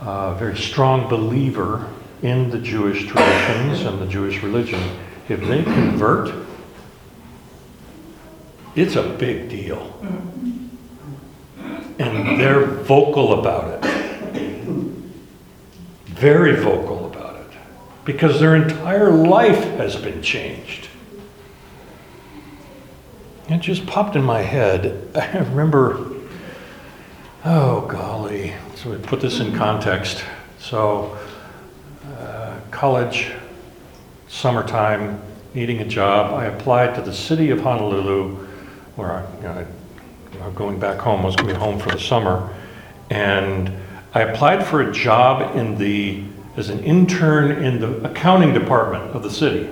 uh, 0.00 0.34
very 0.34 0.56
strong 0.56 1.08
believer 1.08 1.88
in 2.22 2.50
the 2.50 2.58
Jewish 2.58 3.06
traditions 3.06 3.82
and 3.82 4.00
the 4.00 4.06
Jewish 4.06 4.42
religion, 4.42 4.80
if 5.28 5.40
they 5.40 5.62
convert, 5.62 6.34
it's 8.74 8.96
a 8.96 9.02
big 9.02 9.48
deal. 9.48 9.94
And 11.98 12.40
they're 12.40 12.64
vocal 12.64 13.40
about 13.40 13.84
it. 13.84 14.07
Very 16.18 16.56
vocal 16.56 17.06
about 17.06 17.36
it. 17.36 17.46
Because 18.04 18.40
their 18.40 18.56
entire 18.56 19.10
life 19.10 19.62
has 19.76 19.94
been 19.94 20.20
changed. 20.20 20.88
It 23.48 23.60
just 23.60 23.86
popped 23.86 24.16
in 24.16 24.24
my 24.24 24.42
head. 24.42 25.08
I 25.14 25.38
remember, 25.38 26.12
oh 27.44 27.82
golly, 27.82 28.52
so 28.74 28.90
we 28.90 28.96
put 28.98 29.20
this 29.20 29.38
in 29.38 29.54
context. 29.54 30.24
So, 30.58 31.16
uh, 32.18 32.58
college, 32.72 33.30
summertime, 34.26 35.22
needing 35.54 35.80
a 35.80 35.86
job. 35.86 36.34
I 36.34 36.46
applied 36.46 36.96
to 36.96 37.00
the 37.00 37.14
city 37.14 37.50
of 37.50 37.60
Honolulu, 37.60 38.34
where 38.96 39.12
I, 39.12 39.36
you 39.36 39.42
know, 39.42 39.66
I 40.44 40.50
going 40.50 40.80
back 40.80 40.98
home, 40.98 41.20
I 41.20 41.26
was 41.26 41.36
going 41.36 41.48
to 41.48 41.54
be 41.54 41.60
home 41.60 41.78
for 41.78 41.90
the 41.90 42.00
summer. 42.00 42.52
And 43.10 43.72
I 44.18 44.22
applied 44.22 44.66
for 44.66 44.82
a 44.82 44.90
job 44.90 45.54
in 45.54 45.78
the, 45.78 46.24
as 46.56 46.70
an 46.70 46.82
intern 46.82 47.62
in 47.62 47.78
the 47.78 48.10
accounting 48.10 48.52
department 48.52 49.14
of 49.14 49.22
the 49.22 49.30
city. 49.30 49.70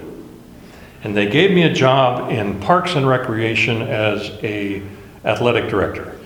And 1.02 1.16
they 1.16 1.28
gave 1.28 1.50
me 1.50 1.64
a 1.64 1.72
job 1.72 2.30
in 2.30 2.60
Parks 2.60 2.94
and 2.94 3.08
Recreation 3.08 3.82
as 3.82 4.30
a 4.44 4.82
athletic 5.24 5.68
director. 5.68 6.16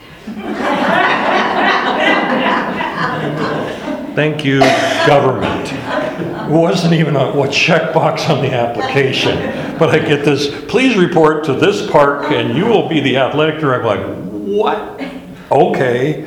Thank 4.15 4.45
you, 4.45 4.59
government. 5.07 5.73
It 5.73 6.51
wasn't 6.51 6.93
even 6.93 7.17
a 7.17 7.33
what 7.35 7.49
checkbox 7.49 8.29
on 8.29 8.43
the 8.43 8.53
application, 8.53 9.79
but 9.79 9.89
I 9.89 9.99
get 9.99 10.27
this, 10.27 10.63
please 10.67 10.95
report 10.99 11.45
to 11.45 11.55
this 11.55 11.91
park 11.91 12.31
and 12.33 12.55
you 12.55 12.67
will 12.67 12.87
be 12.87 13.01
the 13.01 13.17
athletic 13.17 13.61
director. 13.61 13.89
I'm 13.89 14.27
like, 14.27 14.43
what? 14.47 15.11
Okay. 15.51 16.27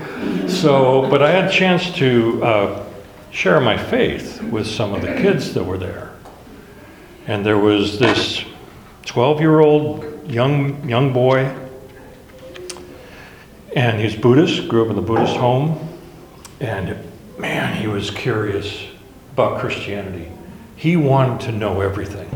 So, 0.64 1.10
but 1.10 1.22
I 1.22 1.30
had 1.30 1.50
a 1.50 1.52
chance 1.52 1.92
to 1.96 2.42
uh, 2.42 2.86
share 3.32 3.60
my 3.60 3.76
faith 3.76 4.42
with 4.44 4.66
some 4.66 4.94
of 4.94 5.02
the 5.02 5.10
kids 5.10 5.54
that 5.56 5.64
were 5.66 5.78
there. 5.78 6.14
And 7.28 7.46
there 7.46 7.58
was 7.58 8.00
this 8.00 8.46
12 9.04 9.42
year 9.42 9.60
old 9.60 10.32
young, 10.32 10.88
young 10.88 11.12
boy, 11.12 11.54
and 13.76 14.00
he's 14.00 14.16
Buddhist, 14.16 14.70
grew 14.70 14.86
up 14.86 14.90
in 14.90 14.96
the 14.96 15.02
Buddhist 15.02 15.36
home, 15.36 16.00
and 16.62 16.98
man, 17.38 17.76
he 17.76 17.88
was 17.88 18.10
curious 18.10 18.86
about 19.34 19.60
Christianity. 19.60 20.32
He 20.78 20.96
wanted 20.96 21.42
to 21.48 21.52
know 21.52 21.82
everything. 21.82 22.30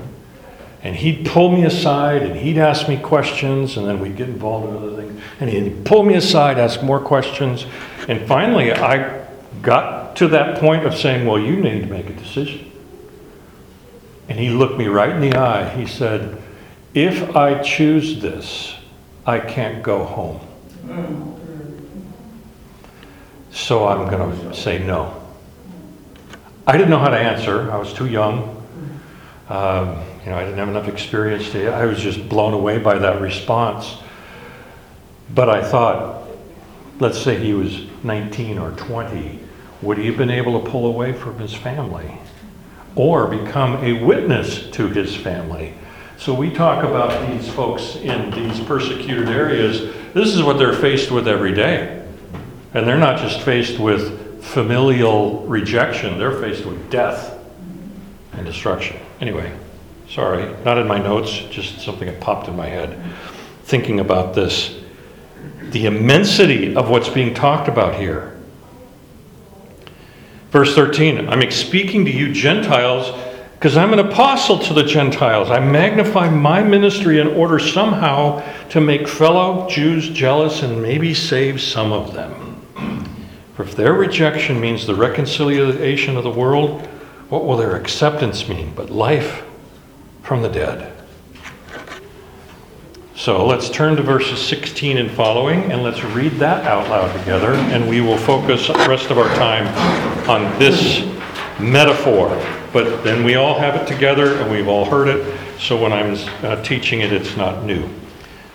And 0.88 0.96
he'd 0.96 1.26
pull 1.26 1.52
me 1.52 1.66
aside 1.66 2.24
and 2.24 2.34
he'd 2.34 2.58
ask 2.58 2.88
me 2.88 2.96
questions, 2.96 3.76
and 3.76 3.86
then 3.86 4.00
we'd 4.00 4.16
get 4.16 4.30
involved 4.30 4.70
in 4.70 4.78
other 4.78 4.96
things. 4.96 5.22
And 5.42 5.50
he'd 5.50 5.84
pull 5.84 6.02
me 6.02 6.14
aside, 6.14 6.58
ask 6.58 6.82
more 6.82 7.02
questions. 7.02 7.66
And 8.08 8.26
finally, 8.26 8.72
I 8.72 9.28
got 9.62 10.16
to 10.16 10.30
that 10.30 10.60
point 10.62 10.86
of 10.86 10.96
saying, 10.96 11.28
Well, 11.28 11.40
you 11.40 11.58
need 11.58 11.82
to 11.82 11.88
make 11.88 12.10
a 12.10 12.14
decision. 12.14 12.72
And 14.30 14.40
he 14.40 14.50
looked 14.50 14.78
me 14.78 14.88
right 14.88 15.10
in 15.10 15.20
the 15.20 15.36
eye. 15.36 15.68
He 15.76 15.86
said, 15.86 16.42
If 16.94 17.36
I 17.36 17.62
choose 17.62 18.22
this, 18.22 18.74
I 19.26 19.40
can't 19.40 19.84
go 19.84 20.06
home. 20.06 20.40
So 23.52 23.90
I'm 23.90 24.10
going 24.10 24.40
to 24.40 24.56
say 24.56 24.80
no. 24.80 25.22
I 26.66 26.78
didn't 26.78 26.92
know 26.92 27.00
how 27.00 27.10
to 27.10 27.20
answer. 27.20 27.70
I 27.74 27.76
was 27.76 27.92
too 27.92 28.08
young. 28.08 28.54
Um, 29.50 30.02
you 30.28 30.34
know, 30.34 30.40
I 30.40 30.44
didn't 30.44 30.58
have 30.58 30.68
enough 30.68 30.90
experience 30.90 31.50
to. 31.54 31.70
I 31.70 31.86
was 31.86 32.02
just 32.02 32.28
blown 32.28 32.54
away 32.54 32.80
by 32.80 32.98
that 32.98 33.22
response. 33.22 33.96
But 35.34 35.50
I 35.50 35.64
thought, 35.64 36.28
let's 37.00 37.18
say 37.18 37.40
he 37.40 37.54
was 37.54 37.86
19 38.04 38.58
or 38.58 38.72
20, 38.72 39.40
would 39.82 39.98
he 39.98 40.08
have 40.08 40.18
been 40.18 40.30
able 40.30 40.62
to 40.62 40.70
pull 40.70 40.88
away 40.88 41.14
from 41.14 41.40
his 41.40 41.54
family 41.54 42.20
or 42.94 43.28
become 43.28 43.76
a 43.76 44.04
witness 44.04 44.70
to 44.72 44.90
his 44.90 45.16
family? 45.16 45.74
So 46.18 46.34
we 46.34 46.52
talk 46.52 46.84
about 46.84 47.26
these 47.30 47.50
folks 47.50 47.96
in 47.96 48.30
these 48.32 48.60
persecuted 48.66 49.30
areas. 49.30 49.94
This 50.14 50.36
is 50.36 50.44
what 50.44 50.58
they're 50.58 50.74
faced 50.74 51.10
with 51.10 51.30
every 51.30 51.54
day. 51.54 52.06
And 52.74 52.86
they're 52.86 52.98
not 52.98 53.18
just 53.18 53.40
faced 53.44 53.80
with 53.80 54.44
familial 54.44 55.48
rejection, 55.48 56.20
they're 56.20 56.38
faced 56.42 56.66
with 56.66 56.92
death 56.92 57.40
and 58.34 58.46
destruction. 58.46 58.98
Anyway, 59.22 59.58
sorry, 60.10 60.54
not 60.64 60.78
in 60.78 60.88
my 60.88 61.00
notes, 61.00 61.32
just 61.50 61.82
something 61.82 62.08
that 62.08 62.20
popped 62.20 62.48
in 62.48 62.56
my 62.56 62.68
head 62.68 62.98
thinking 63.64 64.00
about 64.00 64.34
this. 64.34 64.80
The 65.72 65.88
immensity 65.88 66.76
of 66.76 66.90
what's 66.90 67.10
being 67.10 67.34
talked 67.34 67.68
about 67.68 67.96
here. 67.96 68.38
Verse 70.52 70.74
13 70.74 71.28
I'm 71.28 71.52
speaking 71.52 72.06
to 72.06 72.12
you, 72.12 72.32
Gentiles, 72.32 73.12
because 73.56 73.76
I'm 73.76 73.92
an 73.92 74.00
apostle 74.00 74.60
to 74.60 74.74
the 74.74 74.84
Gentiles. 74.84 75.52
I 75.52 75.60
magnify 75.60 76.30
my 76.30 76.64
ministry 76.64 77.20
in 77.20 77.28
order 77.28 77.60
somehow 77.60 78.42
to 78.70 78.80
make 78.80 79.08
fellow 79.08 79.68
Jews 79.70 80.10
jealous 80.10 80.64
and 80.64 80.82
maybe 80.82 81.14
save 81.14 81.60
some 81.60 81.92
of 81.92 82.14
them. 82.14 82.62
For 83.56 83.64
if 83.64 83.76
their 83.76 83.94
rejection 83.94 84.62
means 84.62 84.88
the 84.88 84.96
reconciliation 84.96 86.16
of 86.16 86.24
the 86.24 86.30
world, 86.30 86.86
what 87.28 87.44
will 87.44 87.58
their 87.58 87.76
acceptance 87.76 88.48
mean 88.48 88.72
but 88.76 88.90
life 88.90 89.44
from 90.28 90.42
the 90.42 90.50
dead? 90.50 90.94
So 93.16 93.46
let's 93.46 93.70
turn 93.70 93.96
to 93.96 94.04
verses 94.04 94.40
16 94.40 94.98
and 94.98 95.10
following, 95.10 95.72
and 95.72 95.84
let's 95.84 96.04
read 96.04 96.34
that 96.34 96.68
out 96.68 96.90
loud 96.90 97.18
together, 97.18 97.54
and 97.54 97.90
we 97.90 98.02
will 98.02 98.18
focus 98.18 98.68
the 98.68 98.74
rest 98.90 99.10
of 99.10 99.18
our 99.18 99.34
time 99.36 99.68
on 100.30 100.60
this 100.60 101.00
metaphor. 101.60 102.28
But 102.74 103.06
then 103.06 103.24
we 103.24 103.36
all 103.36 103.58
have 103.58 103.76
it 103.76 103.88
together, 103.88 104.36
and 104.36 104.52
we've 104.52 104.68
all 104.68 104.84
heard 104.84 105.08
it, 105.08 105.40
so 105.60 105.82
when 105.82 105.94
I'm 105.94 106.18
uh, 106.44 106.62
teaching 106.62 107.00
it, 107.00 107.14
it's 107.14 107.38
not 107.38 107.64
new. 107.64 107.90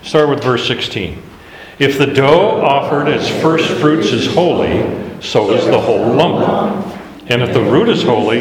Start 0.03 0.29
with 0.29 0.45
verse 0.45 0.67
16. 0.69 1.23
If 1.79 1.97
the 1.97 2.07
dough 2.07 2.61
offered 2.61 3.09
as 3.09 3.29
first 3.41 3.67
fruits 3.81 4.09
is 4.09 4.33
holy, 4.33 4.83
so 5.23 5.53
is 5.55 5.65
the 5.65 5.81
whole 5.81 6.13
lump. 6.13 7.01
And 7.31 7.41
if 7.41 7.55
the 7.55 7.63
root 7.63 7.89
is 7.89 8.03
holy, 8.03 8.41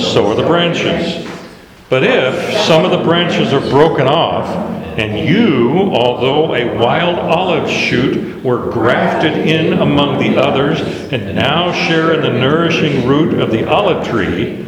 so 0.00 0.30
are 0.30 0.36
the 0.36 0.46
branches. 0.46 1.37
But 1.88 2.04
if 2.04 2.66
some 2.66 2.84
of 2.84 2.90
the 2.90 3.02
branches 3.02 3.52
are 3.52 3.60
broken 3.70 4.06
off, 4.06 4.46
and 4.98 5.28
you, 5.28 5.90
although 5.92 6.54
a 6.54 6.76
wild 6.76 7.18
olive 7.18 7.70
shoot, 7.70 8.44
were 8.44 8.70
grafted 8.70 9.46
in 9.46 9.74
among 9.74 10.18
the 10.18 10.36
others, 10.36 10.80
and 11.12 11.34
now 11.34 11.72
share 11.72 12.12
in 12.12 12.20
the 12.20 12.38
nourishing 12.38 13.06
root 13.06 13.40
of 13.40 13.50
the 13.50 13.66
olive 13.68 14.06
tree, 14.06 14.66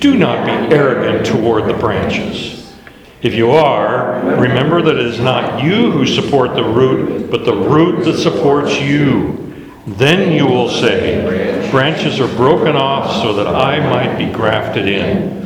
do 0.00 0.16
not 0.16 0.44
be 0.44 0.74
arrogant 0.74 1.26
toward 1.26 1.66
the 1.68 1.78
branches. 1.78 2.74
If 3.22 3.34
you 3.34 3.50
are, 3.50 4.20
remember 4.36 4.82
that 4.82 4.96
it 4.96 5.06
is 5.06 5.20
not 5.20 5.62
you 5.62 5.90
who 5.90 6.06
support 6.06 6.54
the 6.54 6.64
root, 6.64 7.30
but 7.30 7.44
the 7.44 7.54
root 7.54 8.04
that 8.04 8.18
supports 8.18 8.80
you. 8.80 9.42
Then 9.86 10.32
you 10.32 10.46
will 10.46 10.68
say, 10.68 11.70
Branches 11.70 12.18
are 12.18 12.34
broken 12.36 12.76
off 12.76 13.22
so 13.22 13.34
that 13.34 13.46
I 13.46 13.78
might 13.80 14.18
be 14.18 14.32
grafted 14.32 14.88
in. 14.88 15.45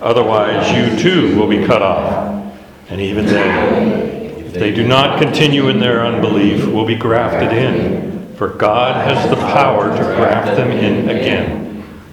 Otherwise, 0.00 0.70
you 0.72 0.98
too 0.98 1.36
will 1.36 1.48
be 1.48 1.66
cut 1.66 1.82
off. 1.82 2.52
And 2.88 3.00
even 3.00 3.26
they, 3.26 4.36
if 4.38 4.52
they 4.52 4.72
do 4.72 4.86
not 4.86 5.20
continue 5.20 5.68
in 5.68 5.78
their 5.78 6.04
unbelief, 6.04 6.66
will 6.66 6.86
be 6.86 6.96
grafted 6.96 7.52
in. 7.56 8.34
For 8.36 8.48
God 8.48 9.06
has 9.06 9.30
the 9.30 9.36
power 9.36 9.96
to 9.96 10.02
graft 10.16 10.56
them 10.56 10.70
in 10.70 11.08
again. 11.08 11.64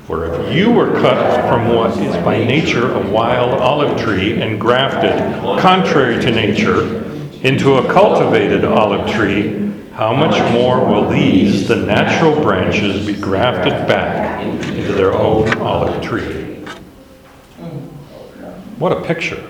For 0.06 0.26
if 0.26 0.54
you 0.54 0.72
were 0.72 0.91
cut 1.00 1.50
from 1.50 1.70
what 1.70 1.98
is 1.98 2.15
by 2.24 2.44
nature 2.44 2.91
a 2.91 3.10
wild 3.10 3.60
olive 3.62 4.00
tree 4.00 4.41
and 4.41 4.60
grafted, 4.60 5.17
contrary 5.60 6.22
to 6.22 6.32
nature, 6.32 7.02
into 7.44 7.76
a 7.76 7.94
cultivated 7.94 8.65
olive 8.65 9.10
tree, 9.10 9.72
how 9.94 10.13
much 10.13 10.39
more 10.54 10.86
will 10.86 11.10
these, 11.10 11.67
the 11.67 11.76
natural 11.76 12.41
branches, 12.41 13.06
be 13.06 13.13
grafted 13.13 13.74
back 13.88 14.44
into 14.44 14.94
their 14.94 15.13
own 15.13 15.58
olive 15.60 16.04
tree? 16.04 16.40
What 18.82 18.94
a 18.94 19.02
picture. 19.02 19.48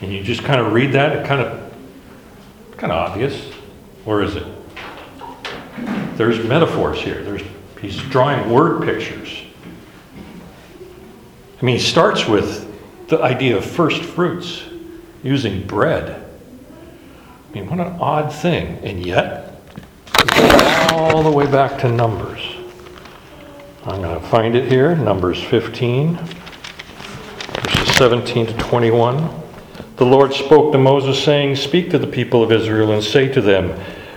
And 0.00 0.10
you 0.10 0.22
just 0.22 0.42
kind 0.42 0.58
of 0.58 0.72
read 0.72 0.92
that, 0.92 1.14
it 1.14 1.26
kind 1.26 1.42
of, 1.42 1.74
kind 2.78 2.90
of 2.90 3.10
obvious. 3.10 3.52
Or 4.06 4.22
is 4.22 4.36
it? 4.36 4.46
There's 6.16 6.42
metaphors 6.48 6.98
here. 6.98 7.22
There's, 7.22 7.42
he's 7.82 7.98
drawing 8.04 8.48
word 8.48 8.84
pictures. 8.84 9.38
I 11.60 11.62
mean, 11.62 11.76
he 11.76 11.82
starts 11.82 12.26
with 12.26 12.72
the 13.08 13.20
idea 13.20 13.58
of 13.58 13.66
first 13.66 14.02
fruits, 14.02 14.62
using 15.22 15.66
bread. 15.66 16.26
I 17.50 17.54
mean, 17.54 17.68
what 17.68 17.80
an 17.80 17.98
odd 18.00 18.32
thing. 18.32 18.78
And 18.82 19.04
yet, 19.04 19.60
all 20.90 21.22
the 21.22 21.30
way 21.30 21.46
back 21.46 21.78
to 21.82 21.90
Numbers. 21.90 22.40
I'm 23.84 24.00
going 24.00 24.18
to 24.18 24.26
find 24.28 24.56
it 24.56 24.70
here, 24.70 24.96
Numbers 24.96 25.42
15, 25.42 26.16
verses 26.16 26.43
17 27.94 28.46
to 28.48 28.52
21. 28.54 29.30
The 29.98 30.04
Lord 30.04 30.34
spoke 30.34 30.72
to 30.72 30.78
Moses, 30.78 31.22
saying, 31.22 31.54
Speak 31.54 31.90
to 31.90 31.98
the 31.98 32.08
people 32.08 32.42
of 32.42 32.50
Israel 32.50 32.90
and 32.90 33.00
say 33.00 33.28
to 33.28 33.40
them, 33.40 33.70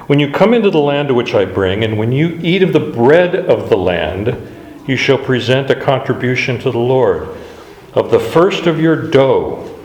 When 0.07 0.19
you 0.19 0.31
come 0.31 0.55
into 0.55 0.71
the 0.71 0.79
land 0.79 1.09
to 1.09 1.13
which 1.13 1.35
I 1.35 1.45
bring, 1.45 1.83
and 1.83 1.95
when 1.95 2.11
you 2.11 2.39
eat 2.41 2.63
of 2.63 2.73
the 2.73 2.79
bread 2.79 3.35
of 3.35 3.69
the 3.69 3.77
land, 3.77 4.35
you 4.87 4.97
shall 4.97 5.19
present 5.19 5.69
a 5.69 5.75
contribution 5.79 6.57
to 6.61 6.71
the 6.71 6.79
Lord. 6.79 7.37
Of 7.93 8.09
the 8.09 8.19
first 8.19 8.65
of 8.65 8.79
your 8.79 8.95
dough, 9.11 9.79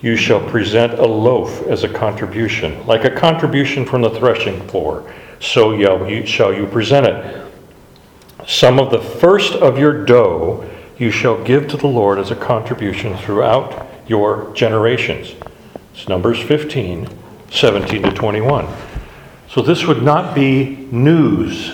you 0.00 0.16
shall 0.16 0.40
present 0.48 0.94
a 0.94 1.06
loaf 1.06 1.66
as 1.66 1.84
a 1.84 1.92
contribution, 1.92 2.86
like 2.86 3.04
a 3.04 3.10
contribution 3.10 3.84
from 3.84 4.00
the 4.00 4.10
threshing 4.18 4.66
floor. 4.68 5.12
So 5.40 5.76
shall 6.24 6.54
you 6.54 6.66
present 6.66 7.06
it. 7.06 7.46
Some 8.46 8.78
of 8.80 8.90
the 8.90 9.02
first 9.02 9.52
of 9.52 9.78
your 9.78 10.06
dough 10.06 10.66
you 11.00 11.10
shall 11.10 11.42
give 11.42 11.66
to 11.66 11.78
the 11.78 11.86
Lord 11.86 12.18
as 12.18 12.30
a 12.30 12.36
contribution 12.36 13.16
throughout 13.16 13.88
your 14.06 14.52
generations. 14.54 15.34
It's 15.94 16.06
Numbers 16.06 16.38
15, 16.42 17.08
17 17.50 18.02
to 18.02 18.12
21. 18.12 18.68
So 19.48 19.62
this 19.62 19.86
would 19.86 20.02
not 20.02 20.34
be 20.34 20.86
news 20.92 21.72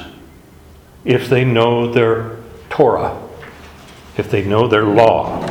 if 1.05 1.29
they 1.29 1.45
know 1.45 1.93
their 1.93 2.37
Torah, 2.70 3.20
if 4.16 4.31
they 4.31 4.45
know 4.45 4.68
their 4.68 4.85
law. 4.85 5.45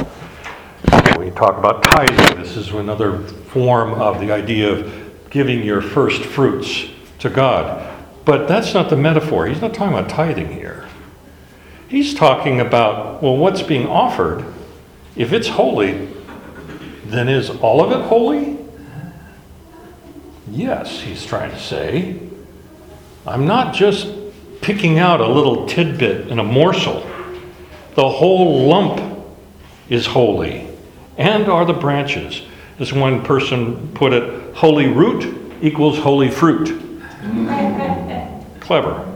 We 1.19 1.31
talk 1.31 1.57
about 1.57 1.83
tithing. 1.83 2.41
This 2.41 2.55
is 2.55 2.69
another 2.69 3.19
form 3.19 3.93
of 3.95 4.21
the 4.21 4.31
idea 4.31 4.71
of 4.71 5.29
giving 5.29 5.63
your 5.63 5.81
first 5.81 6.23
fruits 6.23 6.85
to 7.19 7.29
God. 7.29 7.93
But 8.23 8.47
that's 8.47 8.73
not 8.73 8.89
the 8.89 8.95
metaphor. 8.95 9.47
He's 9.47 9.61
not 9.61 9.73
talking 9.73 9.97
about 9.97 10.09
tithing 10.09 10.53
here. 10.53 10.74
He's 11.87 12.13
talking 12.13 12.59
about, 12.59 13.21
well, 13.21 13.37
what's 13.37 13.61
being 13.61 13.87
offered, 13.87 14.43
if 15.15 15.31
it's 15.31 15.47
holy, 15.47 16.09
then 17.05 17.29
is 17.29 17.49
all 17.49 17.83
of 17.83 17.91
it 17.91 18.05
holy? 18.05 18.57
Yes, 20.49 21.01
he's 21.01 21.25
trying 21.25 21.51
to 21.51 21.59
say. 21.59 22.19
I'm 23.25 23.45
not 23.45 23.73
just 23.73 24.07
picking 24.61 24.99
out 24.99 25.21
a 25.21 25.27
little 25.27 25.67
tidbit 25.67 26.27
and 26.29 26.39
a 26.39 26.43
morsel. 26.43 27.01
The 27.95 28.09
whole 28.09 28.67
lump 28.67 29.01
is 29.89 30.07
holy, 30.07 30.67
and 31.17 31.47
are 31.47 31.65
the 31.65 31.73
branches. 31.73 32.41
As 32.79 32.91
one 32.91 33.23
person 33.23 33.91
put 33.93 34.11
it, 34.11 34.55
holy 34.55 34.87
root 34.87 35.61
equals 35.61 35.99
holy 35.99 36.29
fruit. 36.29 36.81
Clever. 38.59 39.14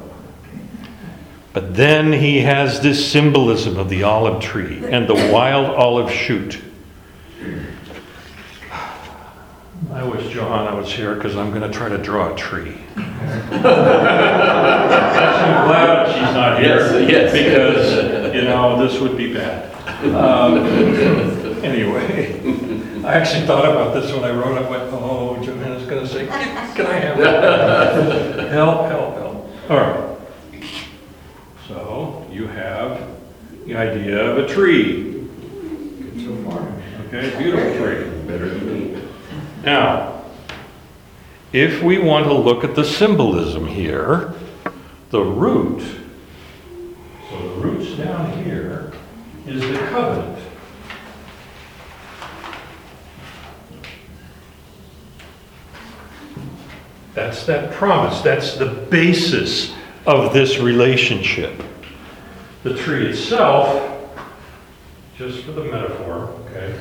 But 1.53 1.75
then 1.75 2.13
he 2.13 2.39
has 2.41 2.79
this 2.81 3.11
symbolism 3.11 3.77
of 3.77 3.89
the 3.89 4.03
olive 4.03 4.41
tree 4.41 4.83
and 4.85 5.07
the 5.07 5.15
wild 5.33 5.65
olive 5.75 6.11
shoot. 6.11 6.61
I 9.91 10.03
wish 10.03 10.31
Johanna 10.31 10.75
was 10.75 10.91
here 10.93 11.15
because 11.15 11.35
I'm 11.35 11.49
going 11.49 11.63
to 11.63 11.71
try 11.75 11.89
to 11.89 11.97
draw 11.97 12.33
a 12.33 12.37
tree. 12.37 12.77
I'm 12.95 13.61
glad 15.65 16.07
she's 16.07 16.33
not 16.35 16.59
here. 16.61 16.77
Yes, 16.77 17.09
yes. 17.09 17.31
Because, 17.33 18.35
you 18.35 18.43
know, 18.43 18.77
this 18.85 18.99
would 19.01 19.17
be 19.17 19.33
bad. 19.33 19.65
Um, 20.13 21.39
Anyway, 21.63 22.39
I 23.03 23.13
actually 23.15 23.45
thought 23.45 23.65
about 23.65 23.93
this 23.93 24.13
when 24.13 24.23
I 24.23 24.31
wrote 24.31 24.57
it. 24.57 24.65
I 24.65 24.69
went, 24.69 24.83
oh, 24.93 25.37
Johanna's 25.43 25.85
going 25.85 26.01
to 26.05 26.07
say, 26.07 26.25
can 26.25 26.85
I 26.85 26.99
have 26.99 27.17
that? 27.17 28.49
Help, 28.51 28.89
help, 28.89 28.91
help. 28.91 28.98
So 31.69 32.25
you 32.31 32.47
have 32.47 33.07
the 33.67 33.75
idea 33.75 34.19
of 34.31 34.39
a 34.39 34.47
tree. 34.47 35.03
Good 35.03 36.25
so 36.25 36.35
far. 36.49 36.67
Okay, 37.05 37.37
beautiful 37.37 37.77
tree. 37.77 38.09
Better 38.25 38.49
than 38.49 38.95
me. 38.95 39.03
Now, 39.63 40.23
if 41.53 41.83
we 41.83 41.99
want 41.99 42.25
to 42.25 42.33
look 42.33 42.63
at 42.63 42.73
the 42.73 42.83
symbolism 42.83 43.67
here, 43.67 44.33
the 45.11 45.21
root, 45.21 45.83
so 47.29 47.37
the 47.37 47.61
root's 47.61 47.95
down 47.95 48.43
here, 48.43 48.91
is 49.45 49.61
the 49.61 49.77
covenant. 49.89 50.39
That's 57.13 57.45
that 57.45 57.71
promise, 57.73 58.21
that's 58.21 58.55
the 58.55 58.65
basis 58.65 59.75
of 60.09 60.33
this 60.33 60.57
relationship. 60.57 61.61
The 62.63 62.75
tree 62.75 63.07
itself, 63.07 64.17
just 65.15 65.43
for 65.43 65.51
the 65.51 65.65
metaphor, 65.65 66.35
okay? 66.47 66.77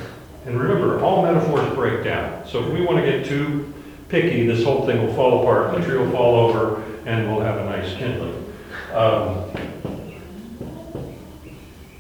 And 0.47 0.59
remember, 0.59 1.01
all 1.01 1.23
metaphors 1.23 1.73
break 1.75 2.05
down. 2.05 2.49
So 2.49 2.65
if 2.65 2.73
we 2.73 2.85
want 2.85 3.05
to 3.05 3.11
get 3.11 3.27
too 3.27 3.73
picky, 4.09 4.47
this 4.47 4.65
whole 4.65 4.87
thing 4.87 5.07
will 5.07 5.13
fall 5.15 5.43
apart, 5.43 5.79
the 5.79 5.85
tree 5.85 5.99
will 5.99 6.11
fall 6.11 6.37
over, 6.37 6.83
and 7.05 7.31
we'll 7.31 7.43
have 7.43 7.59
a 7.59 7.65
nice 7.65 7.95
kindling. 7.97 8.53
Um, 8.93 9.45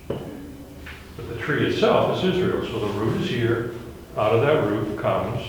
But 0.08 1.28
the 1.28 1.36
tree 1.36 1.66
itself 1.66 2.16
is 2.16 2.34
Israel, 2.34 2.64
so 2.64 2.78
the 2.78 2.92
root 2.94 3.20
is 3.20 3.28
here. 3.28 3.74
Out 4.16 4.32
of 4.32 4.40
that 4.42 4.64
root 4.64 4.98
comes, 4.98 5.44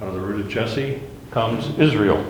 out 0.00 0.08
of 0.08 0.14
the 0.14 0.20
root 0.20 0.46
of 0.46 0.48
Jesse 0.48 1.02
comes 1.30 1.78
Israel. 1.78 2.24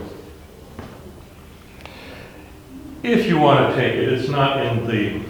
If 3.02 3.26
you 3.26 3.38
want 3.38 3.70
to 3.70 3.80
take 3.80 3.94
it, 3.94 4.12
it's 4.12 4.28
not 4.28 4.64
in 4.64 4.86
the 4.86 5.22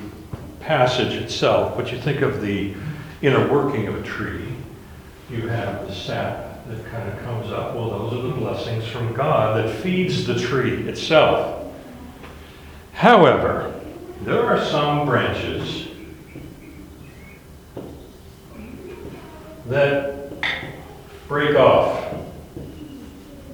passage 0.58 1.14
itself, 1.14 1.76
but 1.76 1.92
you 1.92 2.00
think 2.00 2.20
of 2.20 2.42
the 2.42 2.74
inner 3.22 3.50
working 3.50 3.86
of 3.86 3.94
a 3.94 4.02
tree. 4.02 4.48
You 5.30 5.46
have 5.46 5.86
the 5.86 5.94
sap 5.94 6.66
that 6.66 6.84
kind 6.90 7.08
of 7.08 7.22
comes 7.22 7.52
up. 7.52 7.76
Well, 7.76 7.90
those 7.90 8.12
are 8.14 8.22
the 8.22 8.34
blessings 8.34 8.86
from 8.88 9.12
God 9.14 9.56
that 9.56 9.72
feeds 9.82 10.26
the 10.26 10.36
tree 10.36 10.88
itself. 10.88 11.72
However, 12.92 13.80
there 14.22 14.44
are 14.44 14.64
some 14.64 15.06
branches 15.06 15.86
that 19.66 20.32
break 21.28 21.54
off 21.56 22.12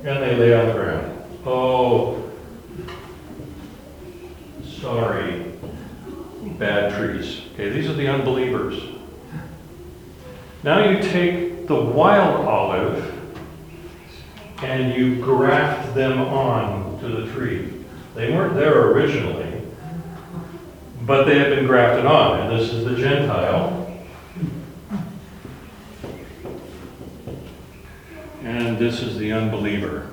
and 0.05 0.23
they 0.23 0.37
lay 0.37 0.55
on 0.59 0.69
the 0.69 0.73
ground. 0.73 1.23
Oh, 1.45 2.26
sorry, 4.81 5.53
bad 6.59 6.95
trees. 6.97 7.41
Okay, 7.55 7.70
these 7.70 7.89
are 7.89 7.95
the 7.95 8.09
unbelievers. 8.09 8.83
Now 10.62 10.89
you 10.89 11.01
take 11.01 11.66
the 11.66 11.77
wild 11.77 12.47
olive 12.47 13.12
and 14.62 14.95
you 14.95 15.20
graft 15.22 15.95
them 15.95 16.20
on 16.20 16.99
to 17.01 17.09
the 17.09 17.33
tree. 17.33 17.72
They 18.14 18.33
weren't 18.33 18.55
there 18.55 18.91
originally, 18.93 19.62
but 21.03 21.24
they 21.24 21.39
have 21.39 21.51
been 21.51 21.66
grafted 21.66 22.07
on, 22.07 22.41
and 22.41 22.59
this 22.59 22.72
is 22.72 22.85
the 22.85 22.97
Gentile. 22.97 23.83
And 28.43 28.79
this 28.79 29.03
is 29.03 29.18
the 29.18 29.33
unbeliever. 29.33 30.11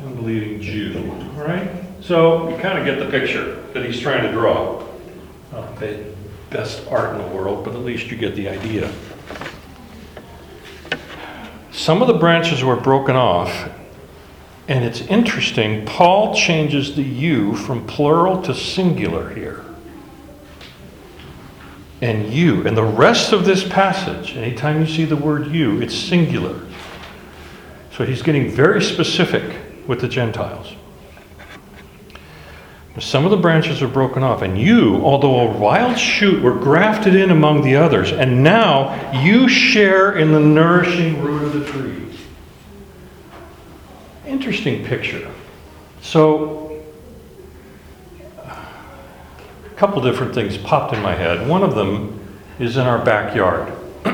Unbelieving 0.00 0.60
Jew. 0.62 1.10
All 1.36 1.44
right? 1.44 1.91
So 2.02 2.48
you 2.48 2.56
kind 2.56 2.78
of 2.78 2.84
get 2.84 2.98
the 2.98 3.10
picture 3.10 3.62
that 3.74 3.86
he's 3.86 4.00
trying 4.00 4.24
to 4.24 4.32
draw. 4.32 4.84
Not 5.52 5.78
the 5.78 6.04
best 6.50 6.86
art 6.88 7.14
in 7.14 7.22
the 7.22 7.34
world, 7.34 7.64
but 7.64 7.74
at 7.74 7.80
least 7.80 8.10
you 8.10 8.16
get 8.16 8.34
the 8.34 8.48
idea. 8.48 8.92
Some 11.70 12.02
of 12.02 12.08
the 12.08 12.14
branches 12.14 12.64
were 12.64 12.76
broken 12.76 13.14
off, 13.14 13.70
and 14.68 14.84
it's 14.84 15.00
interesting, 15.02 15.86
Paul 15.86 16.34
changes 16.34 16.96
the 16.96 17.02
you 17.02 17.54
from 17.56 17.86
plural 17.86 18.42
to 18.42 18.54
singular 18.54 19.30
here. 19.30 19.64
And 22.00 22.32
you, 22.32 22.66
and 22.66 22.76
the 22.76 22.82
rest 22.82 23.32
of 23.32 23.44
this 23.44 23.66
passage, 23.66 24.36
anytime 24.36 24.80
you 24.80 24.86
see 24.86 25.04
the 25.04 25.16
word 25.16 25.46
you, 25.46 25.80
it's 25.80 25.94
singular. 25.94 26.60
So 27.92 28.04
he's 28.04 28.22
getting 28.22 28.50
very 28.50 28.82
specific 28.82 29.56
with 29.86 30.00
the 30.00 30.08
Gentiles. 30.08 30.74
Some 33.00 33.24
of 33.24 33.30
the 33.30 33.38
branches 33.38 33.80
are 33.80 33.88
broken 33.88 34.22
off, 34.22 34.42
and 34.42 34.58
you, 34.58 34.96
although 34.96 35.40
a 35.40 35.56
wild 35.56 35.98
shoot, 35.98 36.42
were 36.42 36.54
grafted 36.54 37.14
in 37.14 37.30
among 37.30 37.62
the 37.62 37.74
others, 37.76 38.12
and 38.12 38.44
now 38.44 39.22
you 39.22 39.48
share 39.48 40.12
in 40.18 40.32
the 40.32 40.40
nourishing 40.40 41.22
root 41.22 41.42
of 41.42 41.52
the 41.54 41.64
tree. 41.72 42.06
Interesting 44.26 44.84
picture. 44.84 45.30
So, 46.02 46.82
a 48.44 49.74
couple 49.76 50.02
different 50.02 50.34
things 50.34 50.58
popped 50.58 50.94
in 50.94 51.00
my 51.00 51.14
head. 51.14 51.48
One 51.48 51.62
of 51.62 51.74
them 51.74 52.20
is 52.58 52.76
in 52.76 52.86
our 52.86 53.02
backyard. 53.02 53.68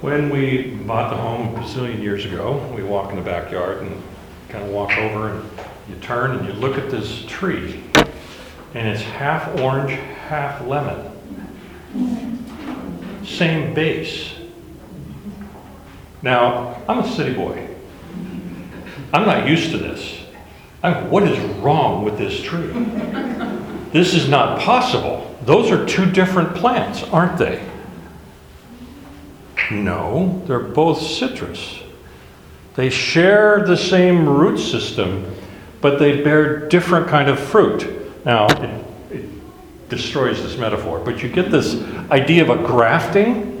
when 0.00 0.30
we 0.30 0.70
bought 0.86 1.10
the 1.10 1.16
home 1.16 1.54
a 1.54 1.58
bazillion 1.58 2.00
years 2.00 2.24
ago, 2.24 2.56
we 2.74 2.82
walk 2.82 3.10
in 3.10 3.16
the 3.16 3.22
backyard 3.22 3.82
and 3.82 4.02
kind 4.48 4.64
of 4.64 4.70
walk 4.70 4.96
over 4.96 5.32
and 5.32 5.50
you 5.88 5.96
turn 6.00 6.36
and 6.36 6.46
you 6.46 6.52
look 6.54 6.76
at 6.76 6.90
this 6.90 7.24
tree, 7.26 7.82
and 8.74 8.86
it's 8.86 9.02
half 9.02 9.58
orange, 9.60 9.92
half 10.28 10.64
lemon. 10.66 11.04
Same 13.24 13.74
base. 13.74 14.32
Now, 16.22 16.82
I'm 16.88 16.98
a 16.98 17.08
city 17.08 17.34
boy. 17.34 17.68
I'm 19.12 19.24
not 19.24 19.48
used 19.48 19.70
to 19.70 19.78
this. 19.78 20.18
I'm, 20.82 21.10
what 21.10 21.22
is 21.22 21.38
wrong 21.56 22.04
with 22.04 22.18
this 22.18 22.42
tree? 22.42 22.72
This 23.92 24.14
is 24.14 24.28
not 24.28 24.60
possible. 24.60 25.36
Those 25.42 25.70
are 25.70 25.86
two 25.86 26.10
different 26.10 26.54
plants, 26.54 27.02
aren't 27.04 27.38
they? 27.38 27.64
No, 29.70 30.42
they're 30.46 30.60
both 30.60 31.00
citrus. 31.00 31.80
They 32.74 32.90
share 32.90 33.66
the 33.66 33.76
same 33.76 34.28
root 34.28 34.58
system, 34.58 35.34
but 35.80 35.98
they 35.98 36.22
bear 36.22 36.68
different 36.68 37.08
kind 37.08 37.28
of 37.28 37.38
fruit. 37.38 38.24
Now, 38.24 38.46
it, 38.46 38.84
it 39.16 39.88
destroys 39.88 40.42
this 40.42 40.56
metaphor, 40.58 40.98
but 40.98 41.22
you 41.22 41.28
get 41.28 41.50
this 41.50 41.74
idea 42.10 42.42
of 42.42 42.50
a 42.50 42.56
grafting, 42.66 43.54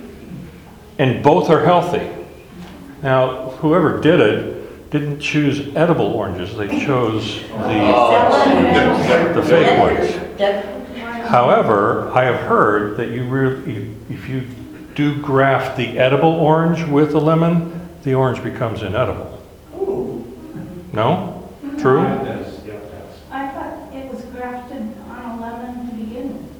and 0.98 1.22
both 1.22 1.48
are 1.50 1.64
healthy. 1.64 2.10
Now, 3.02 3.50
whoever 3.60 4.00
did 4.00 4.20
it 4.20 4.90
didn't 4.90 5.20
choose 5.20 5.74
edible 5.76 6.06
oranges, 6.06 6.56
they 6.56 6.66
chose 6.84 7.42
the, 7.42 9.32
the 9.34 9.42
fake 9.42 9.78
ones. 9.78 10.14
However, 11.28 12.10
I 12.12 12.24
have 12.24 12.40
heard 12.48 12.96
that 12.96 13.10
you 13.10 13.24
really, 13.24 13.94
if 14.08 14.28
you 14.28 14.46
do 14.94 15.20
graft 15.20 15.76
the 15.76 15.98
edible 15.98 16.32
orange 16.32 16.82
with 16.84 17.12
the 17.12 17.20
lemon, 17.20 17.88
the 18.02 18.14
orange 18.14 18.42
becomes 18.42 18.82
inedible. 18.82 19.34
No? 20.92 21.37
True? 21.80 22.02
Yes, 22.02 22.60
yeah, 22.66 22.72
yes. 22.72 23.18
I 23.30 23.48
thought 23.48 23.94
it 23.94 24.12
was 24.12 24.24
grafted 24.26 24.82
on 25.08 25.38
a 25.38 25.40
lemon 25.40 25.88
to 25.88 25.94
begin 25.94 26.34
with. 26.34 26.52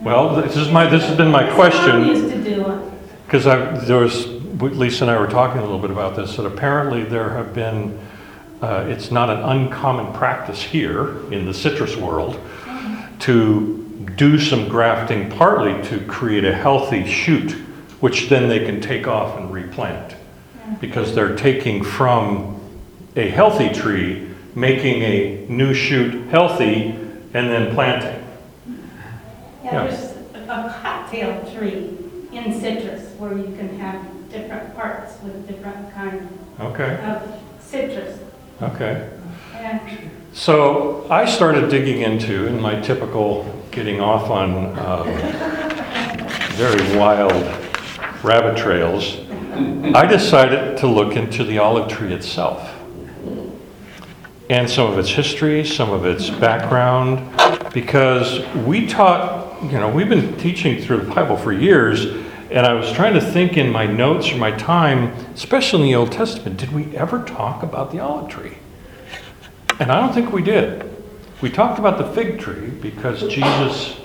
Well, 0.00 0.42
this 0.42 0.56
is 0.56 0.70
my, 0.70 0.86
this 0.86 1.04
has 1.04 1.16
been 1.16 1.30
my 1.30 1.44
Mom 1.44 1.54
question, 1.54 2.06
used 2.06 2.28
to 2.30 2.44
do 2.44 2.70
it. 2.70 2.92
because 3.24 3.46
I, 3.46 3.78
there 3.86 4.00
was, 4.00 4.26
Lisa 4.26 5.04
and 5.04 5.10
I 5.10 5.18
were 5.18 5.26
talking 5.26 5.58
a 5.58 5.62
little 5.62 5.78
bit 5.78 5.90
about 5.90 6.16
this, 6.16 6.36
that 6.36 6.44
apparently 6.44 7.04
there 7.04 7.30
have 7.30 7.54
been, 7.54 7.98
uh, 8.60 8.84
it's 8.88 9.10
not 9.10 9.30
an 9.30 9.38
uncommon 9.42 10.12
practice 10.12 10.62
here 10.62 11.32
in 11.32 11.46
the 11.46 11.54
citrus 11.54 11.96
world 11.96 12.38
to 13.20 13.80
do 14.16 14.38
some 14.38 14.68
grafting 14.68 15.30
partly 15.30 15.82
to 15.88 16.04
create 16.06 16.44
a 16.44 16.54
healthy 16.54 17.06
shoot, 17.06 17.52
which 18.00 18.28
then 18.28 18.48
they 18.48 18.66
can 18.66 18.82
take 18.82 19.06
off 19.06 19.38
and 19.38 19.50
replant. 19.50 20.14
Because 20.80 21.14
they're 21.14 21.36
taking 21.36 21.82
from 21.82 22.53
a 23.16 23.28
healthy 23.30 23.68
tree, 23.70 24.28
making 24.54 25.02
a 25.02 25.46
new 25.48 25.72
shoot 25.74 26.26
healthy, 26.28 26.90
and 27.34 27.50
then 27.50 27.74
planting. 27.74 28.22
Yeah. 29.64 29.84
Yeah, 29.84 29.86
there's 29.86 30.48
a 30.48 30.78
cocktail 30.82 31.52
tree 31.54 31.96
in 32.32 32.60
citrus 32.60 33.12
where 33.18 33.36
you 33.36 33.54
can 33.56 33.78
have 33.78 34.04
different 34.30 34.74
parts 34.74 35.14
with 35.22 35.46
different 35.46 35.92
kind 35.94 36.28
Okay, 36.60 36.98
of 37.04 37.40
citrus. 37.60 38.18
okay. 38.62 39.10
And 39.54 39.80
So 40.32 41.06
I 41.10 41.24
started 41.24 41.70
digging 41.70 42.02
into, 42.02 42.46
in 42.46 42.60
my 42.60 42.80
typical 42.80 43.44
getting 43.70 44.00
off 44.00 44.30
on 44.30 44.76
um, 44.78 45.06
very 46.54 46.96
wild 46.98 47.32
rabbit 48.22 48.56
trails, 48.56 49.18
I 49.94 50.06
decided 50.06 50.76
to 50.78 50.86
look 50.88 51.16
into 51.16 51.44
the 51.44 51.58
olive 51.58 51.88
tree 51.88 52.12
itself. 52.12 52.73
And 54.50 54.68
some 54.68 54.92
of 54.92 54.98
its 54.98 55.08
history, 55.08 55.64
some 55.64 55.90
of 55.90 56.04
its 56.04 56.28
background, 56.28 57.30
because 57.72 58.46
we 58.66 58.86
taught, 58.86 59.62
you 59.62 59.78
know, 59.78 59.88
we've 59.88 60.08
been 60.08 60.36
teaching 60.36 60.82
through 60.82 60.98
the 60.98 61.14
Bible 61.14 61.38
for 61.38 61.50
years, 61.50 62.04
and 62.50 62.66
I 62.66 62.74
was 62.74 62.92
trying 62.92 63.14
to 63.14 63.22
think 63.22 63.56
in 63.56 63.70
my 63.70 63.86
notes 63.86 64.30
or 64.30 64.36
my 64.36 64.50
time, 64.50 65.14
especially 65.34 65.80
in 65.80 65.86
the 65.86 65.94
Old 65.94 66.12
Testament, 66.12 66.58
did 66.58 66.72
we 66.72 66.94
ever 66.94 67.24
talk 67.24 67.62
about 67.62 67.90
the 67.90 68.00
olive 68.00 68.30
tree? 68.30 68.58
And 69.80 69.90
I 69.90 69.98
don't 69.98 70.12
think 70.12 70.30
we 70.30 70.42
did. 70.42 70.90
We 71.40 71.50
talked 71.50 71.78
about 71.78 71.96
the 71.96 72.12
fig 72.12 72.38
tree 72.38 72.68
because 72.68 73.26
Jesus 73.28 73.98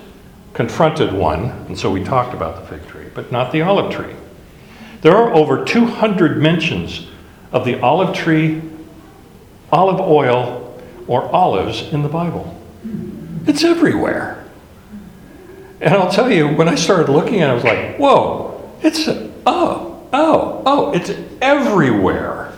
confronted 0.54 1.12
one, 1.12 1.50
and 1.68 1.78
so 1.78 1.92
we 1.92 2.02
talked 2.02 2.34
about 2.34 2.62
the 2.62 2.78
fig 2.78 2.88
tree, 2.88 3.08
but 3.14 3.30
not 3.30 3.52
the 3.52 3.62
olive 3.62 3.92
tree. 3.92 4.16
There 5.02 5.16
are 5.16 5.34
over 5.34 5.66
200 5.66 6.42
mentions 6.42 7.08
of 7.52 7.66
the 7.66 7.80
olive 7.82 8.16
tree, 8.16 8.62
olive 9.72 10.00
oil, 10.00 10.82
or 11.08 11.24
olives 11.34 11.82
in 11.92 12.04
the 12.04 12.10
Bible. 12.10 12.56
It's 13.48 13.64
everywhere. 13.64 14.46
And 15.82 15.94
I'll 15.94 16.12
tell 16.12 16.32
you, 16.32 16.48
when 16.48 16.68
I 16.68 16.76
started 16.76 17.10
looking 17.10 17.42
at 17.42 17.50
it, 17.50 17.52
I 17.52 17.54
was 17.56 17.64
like, 17.64 17.98
whoa, 17.98 18.70
it's, 18.82 19.08
oh, 19.08 20.08
oh, 20.14 20.64
oh, 20.66 20.94
it's 20.94 21.12
everywhere. 21.42 22.52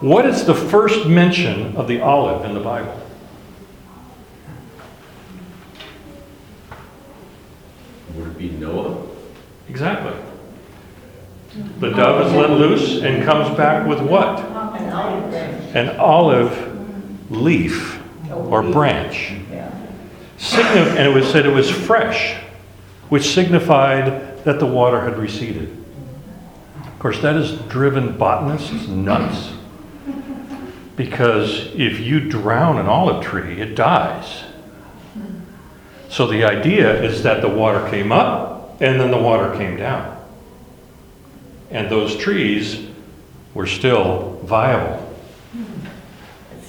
What 0.00 0.24
is 0.24 0.46
the 0.46 0.54
first 0.54 1.06
mention 1.06 1.76
of 1.76 1.86
the 1.86 2.00
olive 2.00 2.44
in 2.46 2.54
the 2.54 2.60
Bible? 2.60 2.98
Would 8.14 8.28
it 8.28 8.38
be 8.38 8.50
Noah? 8.50 9.06
Exactly. 9.68 10.14
The 11.80 11.90
dove 11.90 12.26
is 12.26 12.32
let 12.32 12.50
loose 12.50 13.02
and 13.02 13.24
comes 13.24 13.56
back 13.56 13.86
with 13.86 14.00
what? 14.00 14.38
An 15.74 15.96
olive 15.98 17.30
leaf 17.30 18.00
or 18.30 18.62
branch. 18.62 19.32
Signi- 20.38 20.96
and 20.96 20.98
it 21.00 21.14
was 21.14 21.28
said 21.30 21.46
it 21.46 21.52
was 21.52 21.68
fresh, 21.70 22.36
which 23.08 23.34
signified 23.34 24.44
that 24.44 24.60
the 24.60 24.66
water 24.66 25.00
had 25.00 25.18
receded. 25.18 25.76
Of 26.86 26.98
course, 26.98 27.20
that 27.20 27.34
has 27.34 27.52
driven 27.62 28.16
botanists 28.16 28.86
nuts. 28.88 29.52
Because 30.96 31.74
if 31.74 31.98
you 31.98 32.20
drown 32.20 32.78
an 32.78 32.86
olive 32.86 33.24
tree, 33.24 33.60
it 33.60 33.74
dies. 33.74 34.44
So 36.08 36.26
the 36.26 36.44
idea 36.44 37.02
is 37.02 37.22
that 37.22 37.40
the 37.40 37.48
water 37.48 37.88
came 37.90 38.12
up 38.12 38.80
and 38.80 39.00
then 39.00 39.10
the 39.10 39.18
water 39.18 39.56
came 39.56 39.76
down. 39.76 40.19
And 41.70 41.90
those 41.90 42.16
trees 42.16 42.88
were 43.54 43.66
still 43.66 44.40
viable. 44.44 45.06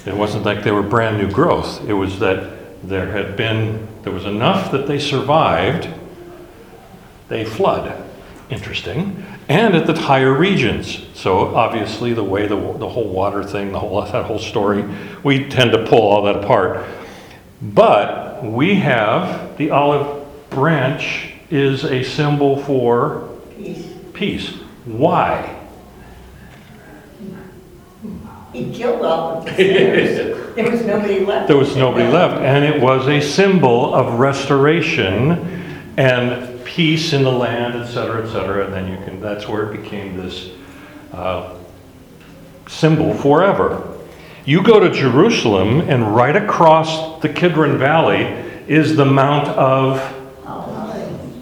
It 0.06 0.16
wasn't 0.16 0.46
like 0.46 0.64
they 0.64 0.72
were 0.72 0.84
brand 0.84 1.18
new 1.18 1.32
growth. 1.32 1.88
It 1.88 1.94
was 1.94 2.20
that 2.20 2.88
there 2.88 3.12
had 3.12 3.38
been, 3.38 3.88
there 4.04 4.12
was 4.12 4.26
enough 4.26 4.72
that 4.72 4.88
they 4.88 5.00
survived. 5.00 5.88
They 7.30 7.46
flood. 7.46 8.04
Interesting. 8.50 9.24
And 9.48 9.76
at 9.76 9.86
the 9.86 9.94
higher 9.94 10.34
regions. 10.34 11.06
So 11.14 11.56
obviously, 11.56 12.14
the 12.14 12.24
way 12.24 12.48
the, 12.48 12.56
the 12.56 12.90
whole 12.90 13.08
water 13.08 13.44
thing, 13.44 13.72
the 13.72 13.80
whole, 13.80 14.02
that 14.02 14.26
whole 14.26 14.40
story, 14.40 14.84
we 15.24 15.48
tend 15.50 15.72
to 15.72 15.86
pull 15.86 16.02
all 16.02 16.24
that 16.24 16.44
apart. 16.44 16.86
But 17.62 18.44
we 18.44 18.76
have 18.76 19.58
the 19.58 19.70
olive 19.70 20.26
branch 20.50 21.34
is 21.50 21.84
a 21.84 22.04
symbol 22.04 22.62
for 22.64 23.30
peace. 24.14 24.61
Why? 24.86 25.58
He 28.54 28.74
killed 28.74 29.06
all 29.06 29.42
the 29.42 29.56
sinners. 29.56 30.38
There 30.52 30.70
was 30.70 30.82
nobody 30.82 31.22
left. 31.22 31.48
There 31.48 31.56
was 31.56 31.78
nobody 31.78 32.12
left, 32.12 32.42
and 32.42 32.66
it 32.66 32.82
was 32.82 33.08
a 33.08 33.22
symbol 33.22 33.96
of 33.96 34.20
restoration 34.20 35.32
and 35.96 36.66
peace 36.66 37.14
in 37.14 37.24
the 37.24 37.32
land, 37.32 37.76
etc., 37.76 38.28
cetera, 38.28 38.28
et 38.28 38.32
cetera. 38.34 38.66
And 38.66 38.74
then 38.74 38.92
you 38.92 38.98
can, 39.06 39.22
that's 39.22 39.48
where 39.48 39.72
it 39.72 39.82
became 39.82 40.18
this 40.18 40.52
uh, 41.14 41.56
symbol 42.68 43.14
forever. 43.14 43.98
You 44.44 44.62
go 44.62 44.82
to 44.82 44.92
Jerusalem, 44.92 45.82
and 45.82 46.14
right 46.14 46.36
across 46.36 47.22
the 47.22 47.30
Kidron 47.30 47.78
Valley 47.78 48.24
is 48.68 48.98
the 48.98 49.06
Mount 49.06 49.48
of 49.50 50.02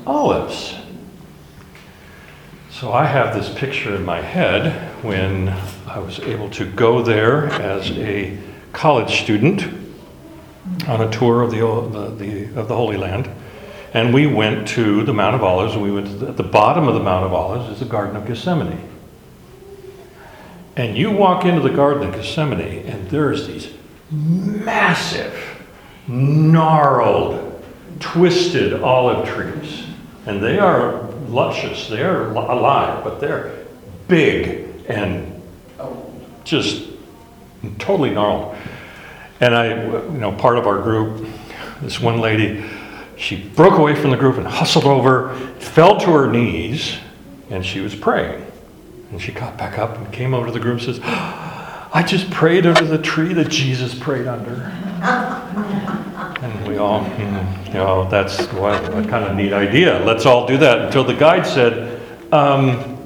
Olives. 0.06 0.78
So 2.80 2.93
I 2.93 3.07
have 3.07 3.36
this 3.36 3.53
picture 3.59 3.93
in 3.93 4.05
my 4.05 4.21
head 4.21 4.71
when 5.03 5.49
I 5.86 5.99
was 5.99 6.17
able 6.21 6.49
to 6.51 6.65
go 6.65 7.01
there 7.01 7.47
as 7.47 7.91
a 7.91 8.38
college 8.71 9.21
student 9.21 9.63
on 10.88 11.01
a 11.01 11.11
tour 11.11 11.41
of 11.41 11.51
the, 11.51 11.57
the, 11.59 12.15
the, 12.15 12.57
of 12.57 12.69
the 12.69 12.75
Holy 12.77 12.95
Land. 12.95 13.30
And 13.93 14.13
we 14.13 14.27
went 14.27 14.65
to 14.69 15.03
the 15.03 15.11
Mount 15.11 15.36
of 15.36 15.43
Olives, 15.43 15.73
and 15.73 15.84
we 15.84 15.91
went 15.91 16.07
to 16.07 16.13
the, 16.13 16.27
at 16.30 16.38
the 16.38 16.43
bottom 16.43 16.88
of 16.88 16.93
the 16.93 17.01
Mount 17.01 17.25
of 17.25 17.34
Olives 17.34 17.69
is 17.69 17.80
the 17.80 17.86
Garden 17.86 18.15
of 18.15 18.25
Gethsemane. 18.25 18.88
And 20.77 20.97
you 20.97 21.11
walk 21.11 21.43
into 21.43 21.59
the 21.59 21.75
Garden 21.75 22.07
of 22.07 22.15
Gethsemane, 22.15 22.86
and 22.86 23.09
there's 23.09 23.45
these 23.45 23.73
massive, 24.09 25.38
gnarled, 26.07 27.61
twisted 27.99 28.82
olive 28.82 29.27
trees. 29.27 29.86
And 30.25 30.41
they 30.41 30.59
are 30.59 31.09
luscious, 31.30 31.88
they 31.88 32.03
are 32.03 32.32
alive, 32.32 33.03
but 33.03 33.19
they're 33.19 33.65
big 34.07 34.67
and 34.88 35.41
just 36.43 36.88
totally 37.77 38.09
gnarled. 38.09 38.55
And 39.39 39.55
I, 39.55 39.86
you 39.86 40.17
know, 40.17 40.32
part 40.32 40.57
of 40.57 40.67
our 40.67 40.82
group, 40.82 41.27
this 41.82 41.99
one 41.99 42.19
lady, 42.19 42.65
she 43.15 43.36
broke 43.36 43.77
away 43.77 43.95
from 43.95 44.11
the 44.11 44.17
group 44.17 44.38
and 44.38 44.47
hustled 44.47 44.86
over, 44.86 45.36
fell 45.59 45.99
to 45.99 46.07
her 46.07 46.32
knees, 46.32 46.97
and 47.49 47.65
she 47.65 47.80
was 47.80 47.95
praying. 47.95 48.45
And 49.11 49.21
she 49.21 49.32
got 49.32 49.57
back 49.57 49.77
up 49.77 49.97
and 49.97 50.11
came 50.11 50.34
over 50.34 50.47
to 50.47 50.51
the 50.51 50.59
group 50.59 50.80
and 50.80 50.86
says, 50.86 50.99
I 51.03 52.03
just 52.07 52.30
prayed 52.30 52.65
under 52.65 52.86
the 52.86 53.01
tree 53.01 53.34
that 53.34 53.49
Jesus 53.49 53.97
prayed 53.97 54.27
under. 54.27 54.71
And 56.42 56.68
we 56.68 56.78
all, 56.78 57.04
you 57.18 57.74
know, 57.74 58.08
that's 58.10 58.46
what, 58.54 58.82
what 58.94 59.10
kind 59.10 59.26
of 59.26 59.36
neat 59.36 59.52
idea. 59.52 60.00
Let's 60.06 60.26
all 60.26 60.48
do 60.48 60.58
that. 60.60 60.84
Until 60.84 61.04
the 61.04 61.14
guide 61.14 61.46
said, 61.46 62.02
um, 62.32 62.98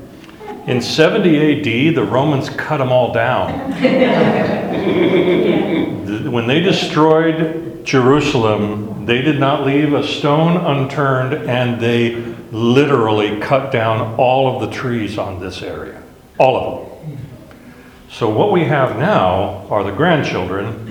in 0.68 0.80
70 0.80 1.60
AD, 1.60 1.96
the 1.96 2.04
Romans 2.04 2.50
cut 2.50 2.78
them 2.78 2.92
all 2.92 3.12
down. 3.12 3.74
When 6.04 6.48
they 6.48 6.60
destroyed 6.60 7.86
Jerusalem, 7.86 9.06
they 9.06 9.22
did 9.22 9.40
not 9.40 9.66
leave 9.66 9.94
a 9.94 10.06
stone 10.06 10.58
unturned 10.58 11.50
and 11.50 11.82
they 11.82 12.16
literally 12.52 13.40
cut 13.40 13.72
down 13.72 14.16
all 14.16 14.56
of 14.56 14.62
the 14.62 14.76
trees 14.76 15.18
on 15.18 15.40
this 15.40 15.62
area. 15.62 16.02
All 16.38 16.56
of 16.56 17.10
them. 17.10 17.18
So 18.10 18.30
what 18.30 18.52
we 18.52 18.66
have 18.66 18.98
now 18.98 19.66
are 19.70 19.84
the 19.84 19.92
grandchildren 19.92 20.88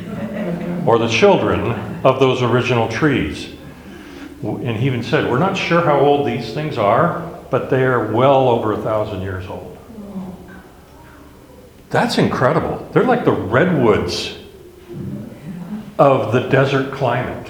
or 0.86 0.98
the 0.98 1.08
children 1.08 1.72
of 2.04 2.18
those 2.20 2.42
original 2.42 2.88
trees. 2.88 3.54
And 4.42 4.76
he 4.76 4.86
even 4.86 5.02
said, 5.02 5.30
We're 5.30 5.38
not 5.38 5.56
sure 5.56 5.82
how 5.82 6.00
old 6.00 6.26
these 6.26 6.52
things 6.52 6.76
are, 6.78 7.20
but 7.50 7.70
they 7.70 7.84
are 7.84 8.12
well 8.12 8.48
over 8.48 8.72
a 8.72 8.76
thousand 8.78 9.22
years 9.22 9.46
old. 9.46 9.68
That's 11.90 12.18
incredible. 12.18 12.88
They're 12.92 13.04
like 13.04 13.24
the 13.24 13.32
redwoods 13.32 14.38
of 15.98 16.32
the 16.32 16.48
desert 16.48 16.92
climate. 16.92 17.48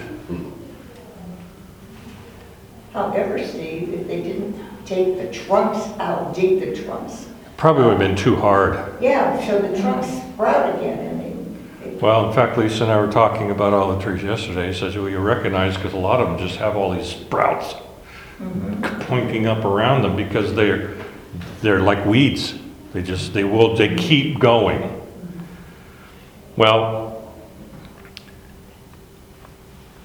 However, 2.92 3.42
Steve, 3.42 3.94
if 3.94 4.06
they 4.06 4.22
didn't 4.22 4.54
take 4.84 5.16
the 5.16 5.32
trunks 5.32 5.78
out, 5.98 6.34
dig 6.34 6.60
the 6.60 6.82
trunks, 6.84 7.28
Probably 7.56 7.84
would 7.84 7.90
have 7.92 8.00
been 8.00 8.16
too 8.16 8.36
hard. 8.36 9.00
yeah, 9.00 9.40
so 9.46 9.60
the 9.60 9.80
trunks 9.80 10.08
sprout 10.08 10.76
again 10.78 10.98
and 10.98 11.20
they. 11.20 11.21
they- 11.21 11.21
Well, 12.02 12.26
in 12.26 12.34
fact, 12.34 12.58
Lisa 12.58 12.82
and 12.82 12.90
I 12.90 13.00
were 13.00 13.12
talking 13.12 13.52
about 13.52 13.72
all 13.72 13.96
the 13.96 14.02
trees 14.02 14.24
yesterday. 14.24 14.72
He 14.72 14.74
says, 14.76 14.96
well, 14.96 15.08
you 15.08 15.20
recognize, 15.20 15.76
because 15.76 15.92
a 15.92 15.98
lot 15.98 16.20
of 16.20 16.26
them 16.26 16.36
just 16.36 16.58
have 16.58 16.74
all 16.74 16.92
these 16.92 17.06
sprouts 17.06 17.76
pointing 19.02 19.46
up 19.46 19.64
around 19.64 20.02
them 20.02 20.16
because 20.16 20.52
they're, 20.52 20.96
they're 21.60 21.78
like 21.78 22.04
weeds. 22.04 22.58
They 22.92 23.04
just, 23.04 23.32
they 23.32 23.44
will, 23.44 23.76
they 23.76 23.94
keep 23.94 24.40
going. 24.40 25.00
Well, 26.56 27.32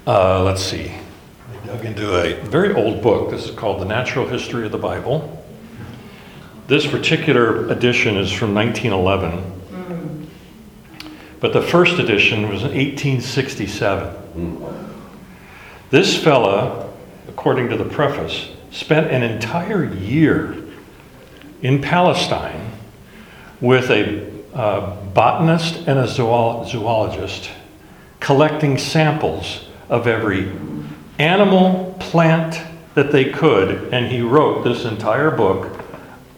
uh, 0.06 0.44
let's 0.44 0.62
see. 0.62 0.92
I 0.92 1.66
dug 1.66 1.84
into 1.84 2.14
a 2.14 2.40
very 2.44 2.74
old 2.74 3.02
book. 3.02 3.32
This 3.32 3.48
is 3.48 3.50
called 3.56 3.80
The 3.80 3.86
Natural 3.86 4.28
History 4.28 4.64
of 4.64 4.70
the 4.70 4.78
Bible. 4.78 5.44
This 6.68 6.86
particular 6.86 7.68
edition 7.70 8.16
is 8.16 8.30
from 8.30 8.54
1911. 8.54 9.57
But 11.40 11.52
the 11.52 11.62
first 11.62 11.98
edition 11.98 12.48
was 12.48 12.62
in 12.62 12.70
1867. 12.70 14.64
This 15.90 16.22
fella, 16.22 16.92
according 17.28 17.68
to 17.70 17.76
the 17.76 17.84
preface, 17.84 18.50
spent 18.70 19.10
an 19.10 19.22
entire 19.22 19.84
year 19.84 20.56
in 21.62 21.80
Palestine 21.80 22.72
with 23.60 23.90
a 23.90 24.28
uh, 24.54 24.96
botanist 25.14 25.86
and 25.86 25.98
a 25.98 26.04
zool- 26.04 26.68
zoologist 26.68 27.50
collecting 28.20 28.78
samples 28.78 29.66
of 29.88 30.06
every 30.06 30.52
animal, 31.18 31.96
plant 32.00 32.60
that 32.94 33.12
they 33.12 33.26
could, 33.26 33.92
and 33.92 34.06
he 34.10 34.20
wrote 34.20 34.64
this 34.64 34.84
entire 34.84 35.30
book. 35.30 35.84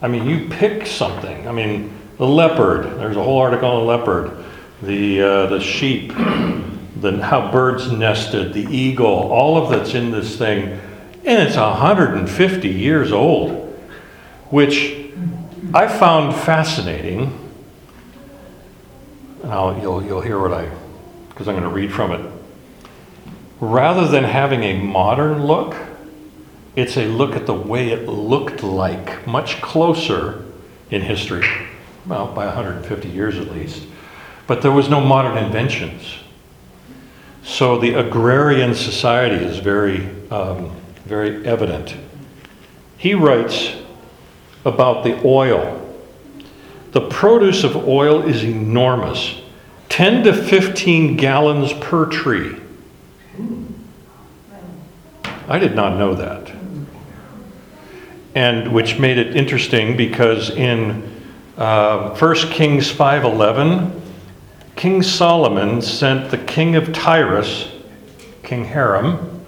I 0.03 0.09
mean, 0.09 0.27
you 0.27 0.49
pick 0.49 0.87
something. 0.87 1.49
I 1.49 1.53
mean, 1.53 1.93
the 2.19 2.27
leopard, 2.27 2.85
there's 2.99 3.17
a 3.17 3.23
whole 3.23 3.39
article 3.39 3.71
on 3.71 3.81
the 3.81 3.87
leopard, 3.87 4.45
the, 4.83 5.23
uh, 5.23 5.47
the 5.47 5.61
sheep, 5.61 6.09
the, 7.01 7.21
how 7.23 7.51
birds 7.51 7.91
nested, 7.91 8.53
the 8.53 8.65
eagle, 8.65 9.07
all 9.07 9.57
of 9.57 9.71
that's 9.71 9.95
in 9.95 10.11
this 10.11 10.37
thing. 10.37 10.81
And 11.25 11.43
it's 11.43 11.57
150 11.57 12.69
years 12.69 13.13
old, 13.13 13.51
which 14.51 14.97
I 15.75 15.87
found 15.87 16.35
fascinating. 16.35 17.37
I'll, 19.45 19.79
you'll, 19.81 20.03
you'll 20.03 20.21
hear 20.21 20.41
what 20.41 20.53
I, 20.53 20.71
because 21.29 21.49
I'm 21.49 21.55
going 21.55 21.69
to 21.69 21.75
read 21.75 21.93
from 21.93 22.13
it. 22.13 22.33
Rather 23.61 24.09
than 24.09 24.25
having 24.25 24.63
a 24.63 24.81
modern 24.81 25.45
look, 25.45 25.77
it's 26.77 26.97
a 26.97 27.07
look 27.07 27.37
at 27.37 27.47
the 27.47 27.55
way 27.55 27.91
it 27.91 28.09
looked 28.09 28.63
like, 28.63 29.27
much 29.27 29.61
closer 29.61 30.45
in 30.91 31.03
history, 31.03 31.47
well, 32.07 32.33
by 32.33 32.47
150 32.47 33.09
years 33.09 33.37
at 33.37 33.53
least. 33.53 33.87
But 34.51 34.63
there 34.63 34.73
was 34.73 34.89
no 34.89 35.01
modern 35.01 35.39
inventions. 35.39 36.17
So 37.45 37.79
the 37.79 37.95
agrarian 37.95 38.75
society 38.75 39.45
is 39.45 39.61
very, 39.61 40.09
um, 40.29 40.75
very 41.05 41.47
evident. 41.47 41.95
He 42.99 43.15
writes 43.15 43.77
about 44.65 45.05
the 45.05 45.25
oil. 45.25 45.81
The 46.91 47.03
produce 47.03 47.63
of 47.63 47.77
oil 47.77 48.23
is 48.23 48.43
enormous 48.43 49.41
10 49.89 50.25
to 50.25 50.33
15 50.33 51.17
gallons 51.17 51.73
per 51.75 52.07
tree. 52.07 52.57
I 55.47 55.61
did 55.61 55.77
not 55.77 55.97
know 55.97 56.15
that. 56.15 56.53
And 58.35 58.73
which 58.73 58.99
made 58.99 59.17
it 59.17 59.37
interesting 59.37 59.97
because 59.97 60.51
in 60.51 61.09
uh, 61.57 62.17
1 62.17 62.35
Kings 62.51 62.91
5:11, 62.91 64.00
King 64.81 65.03
Solomon 65.03 65.83
sent 65.83 66.31
the 66.31 66.39
king 66.39 66.75
of 66.75 66.95
Tyrus, 66.95 67.71
King 68.43 68.65
Hiram, 68.65 69.43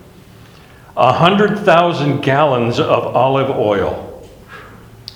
a 0.95 1.15
hundred 1.15 1.61
thousand 1.61 2.21
gallons 2.21 2.79
of 2.79 3.17
olive 3.17 3.49
oil 3.49 4.29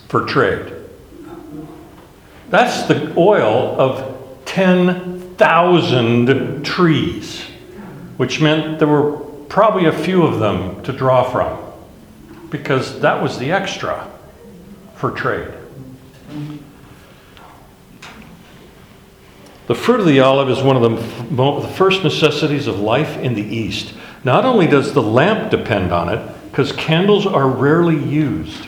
for 0.09 0.25
trade. 0.25 0.73
That's 2.49 2.89
the 2.89 3.13
oil 3.19 3.79
of 3.79 4.47
10,000 4.47 6.65
trees, 6.65 7.43
which 8.17 8.41
meant 8.41 8.79
there 8.79 8.89
were 8.89 9.19
probably 9.51 9.85
a 9.85 9.93
few 9.93 10.23
of 10.23 10.41
them 10.41 10.83
to 10.85 10.95
draw 10.95 11.31
from, 11.31 11.59
because 12.49 13.01
that 13.01 13.23
was 13.23 13.39
the 13.39 13.53
extra 13.53 14.09
for 14.95 15.11
trade. 15.11 15.53
The 19.67 19.75
fruit 19.75 20.01
of 20.01 20.07
the 20.07 20.21
olive 20.21 20.49
is 20.49 20.63
one 20.63 20.77
of 20.77 20.83
the, 20.83 21.25
mo- 21.31 21.61
the 21.61 21.69
first 21.69 22.05
necessities 22.05 22.67
of 22.69 22.79
life 22.79 23.17
in 23.19 23.35
the 23.35 23.43
East. 23.43 23.95
Not 24.23 24.45
only 24.45 24.67
does 24.67 24.93
the 24.93 25.03
lamp 25.03 25.51
depend 25.51 25.93
on 25.93 26.09
it, 26.09 26.21
because 26.51 26.73
candles 26.73 27.27
are 27.27 27.49
rarely 27.49 28.03
used. 28.03 28.67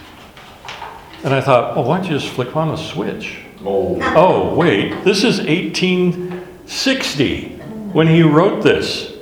And 1.24 1.32
I 1.32 1.40
thought, 1.40 1.76
well, 1.76 1.84
why 1.84 1.98
don't 1.98 2.10
you 2.10 2.18
just 2.18 2.32
flick 2.32 2.54
on 2.56 2.70
a 2.70 2.76
switch? 2.76 3.38
Oh, 3.64 3.98
Oh, 4.16 4.54
wait, 4.54 5.04
this 5.04 5.24
is 5.24 5.38
1860 5.38 7.48
when 7.92 8.06
he 8.06 8.22
wrote 8.22 8.62
this. 8.62 9.14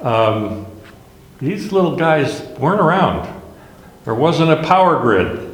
Um, 0.00 0.66
these 1.38 1.72
little 1.72 1.96
guys 1.96 2.42
weren't 2.58 2.80
around. 2.80 3.28
There 4.04 4.14
wasn't 4.14 4.50
a 4.50 4.62
power 4.62 5.00
grid. 5.00 5.49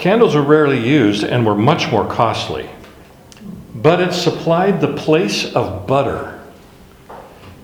Candles 0.00 0.34
were 0.34 0.40
rarely 0.40 0.80
used 0.80 1.24
and 1.24 1.44
were 1.44 1.54
much 1.54 1.92
more 1.92 2.08
costly. 2.08 2.70
But 3.74 4.00
it 4.00 4.14
supplied 4.14 4.80
the 4.80 4.94
place 4.94 5.54
of 5.54 5.86
butter. 5.86 6.40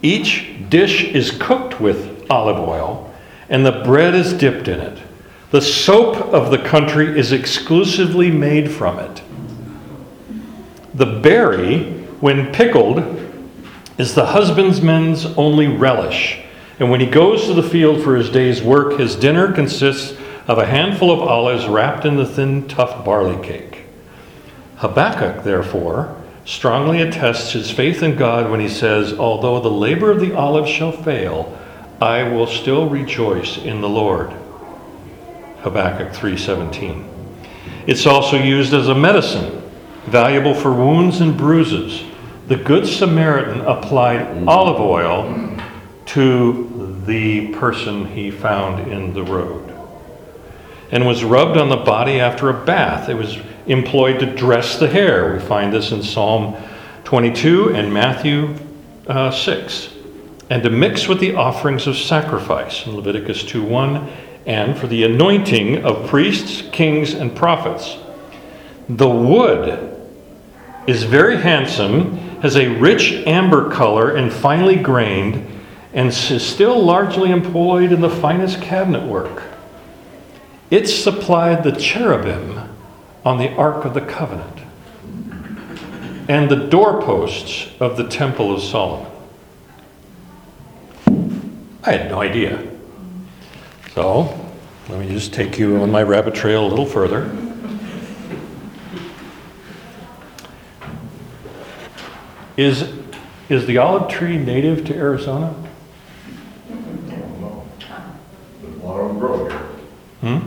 Each 0.03 0.55
dish 0.68 1.05
is 1.05 1.30
cooked 1.30 1.80
with 1.80 2.26
olive 2.28 2.59
oil, 2.59 3.11
and 3.49 3.64
the 3.64 3.80
bread 3.82 4.14
is 4.14 4.34
dipped 4.34 4.68
in 4.68 4.80
it. 4.80 4.99
The 5.51 5.62
soap 5.62 6.16
of 6.34 6.51
the 6.51 6.59
country 6.59 7.18
is 7.18 7.32
exclusively 7.32 8.30
made 8.30 8.70
from 8.70 8.99
it. 8.99 9.22
The 10.93 11.07
berry, 11.07 11.84
when 12.20 12.53
pickled, 12.53 12.99
is 13.97 14.14
the 14.14 14.26
husbandman's 14.26 15.24
only 15.39 15.68
relish. 15.68 16.41
And 16.78 16.91
when 16.91 17.01
he 17.01 17.07
goes 17.07 17.47
to 17.47 17.55
the 17.55 17.62
field 17.62 18.03
for 18.03 18.14
his 18.14 18.28
day's 18.28 18.62
work, 18.62 18.99
his 18.99 19.16
dinner 19.16 19.51
consists 19.53 20.18
of 20.47 20.59
a 20.59 20.66
handful 20.66 21.11
of 21.11 21.20
olives 21.20 21.66
wrapped 21.66 22.05
in 22.05 22.16
the 22.16 22.26
thin, 22.26 22.68
tough 22.68 23.05
barley 23.05 23.42
cake. 23.44 23.82
Habakkuk, 24.76 25.42
therefore, 25.42 26.16
strongly 26.44 27.03
attests 27.03 27.53
his 27.53 27.70
faith 27.70 28.03
in 28.03 28.16
God 28.16 28.51
when 28.51 28.61
he 28.61 28.68
says, 28.68 29.12
Although 29.12 29.61
the 29.61 29.70
labor 29.70 30.11
of 30.11 30.20
the 30.20 30.34
olive 30.34 30.68
shall 30.68 30.92
fail, 30.92 31.59
I 32.01 32.22
will 32.24 32.47
still 32.47 32.88
rejoice 32.88 33.59
in 33.59 33.80
the 33.80 33.88
Lord. 33.88 34.30
Habakkuk 35.62 36.12
3:17. 36.12 37.05
It's 37.86 38.07
also 38.07 38.36
used 38.36 38.72
as 38.74 38.88
a 38.88 38.94
medicine, 38.94 39.62
valuable 40.07 40.55
for 40.55 40.72
wounds 40.72 41.20
and 41.20 41.36
bruises. 41.36 42.05
The 42.47 42.57
good 42.57 42.86
Samaritan 42.86 43.62
applied 43.62 44.47
olive 44.47 44.80
oil 44.80 45.59
to 46.07 47.03
the 47.07 47.49
person 47.49 48.07
he 48.07 48.30
found 48.30 48.92
in 48.92 49.14
the 49.14 49.24
road 49.24 49.65
and 50.91 51.07
was 51.07 51.24
rubbed 51.24 51.57
on 51.57 51.68
the 51.68 51.76
body 51.76 52.20
after 52.20 52.49
a 52.49 52.64
bath. 52.64 53.09
It 53.09 53.14
was 53.14 53.39
employed 53.66 54.20
to 54.20 54.26
dress 54.26 54.78
the 54.78 54.89
hair. 54.89 55.34
We 55.34 55.41
find 55.41 55.72
this 55.72 55.93
in 55.93 56.03
Psalm 56.03 56.57
22 57.05 57.74
and 57.74 57.93
Matthew 57.93 58.55
uh, 59.07 59.30
6. 59.30 59.93
And 60.49 60.62
to 60.62 60.70
mix 60.70 61.09
with 61.09 61.18
the 61.18 61.34
offerings 61.34 61.87
of 61.87 61.97
sacrifice 61.97 62.87
in 62.87 62.95
Leviticus 62.95 63.43
2:1 63.45 64.09
and 64.47 64.78
for 64.78 64.87
the 64.87 65.03
anointing 65.03 65.84
of 65.84 66.09
priests, 66.09 66.62
kings, 66.70 67.14
and 67.14 67.34
prophets. 67.34 67.97
The 68.89 69.09
wood 69.09 69.93
is 70.87 71.03
very 71.03 71.37
handsome, 71.39 72.16
has 72.43 72.57
a 72.57 72.68
rich 72.68 73.12
amber 73.26 73.68
color 73.70 74.14
and 74.14 74.32
finely 74.32 74.76
grained, 74.76 75.45
and 75.93 76.09
is 76.09 76.47
still 76.47 76.80
largely 76.80 77.32
employed 77.32 77.91
in 77.91 78.01
the 78.01 78.11
finest 78.11 78.62
cabinet 78.62 79.03
work. 79.03 79.43
It 80.70 80.86
supplied 80.86 81.62
the 81.62 81.72
cherubim 81.72 82.60
on 83.24 83.38
the 83.38 83.52
Ark 83.54 83.84
of 83.84 83.94
the 83.94 84.00
Covenant. 84.00 84.60
and 86.28 86.50
the 86.50 86.56
doorposts 86.56 87.70
of 87.78 87.96
the 87.96 88.08
Temple 88.08 88.52
of 88.52 88.60
Solomon. 88.60 89.12
I 91.84 91.92
had 91.92 92.10
no 92.10 92.20
idea. 92.20 92.66
So, 93.94 94.36
let 94.88 94.98
me 94.98 95.08
just 95.08 95.32
take 95.32 95.56
you 95.56 95.76
on 95.82 95.90
my 95.92 96.02
rabbit 96.02 96.34
trail 96.34 96.66
a 96.66 96.68
little 96.68 96.84
further. 96.84 97.30
Is, 102.56 102.92
is 103.48 103.66
the 103.66 103.78
olive 103.78 104.10
tree 104.10 104.36
native 104.38 104.84
to 104.86 104.94
Arizona? 104.94 105.54
I 106.68 106.72
don't 106.72 107.40
know. 107.40 107.66
But 108.60 108.70
one 108.78 109.00
of 109.00 109.08
them 109.08 109.18
grow 109.18 109.48
here. 109.48 109.58
Hmm? 110.22 110.38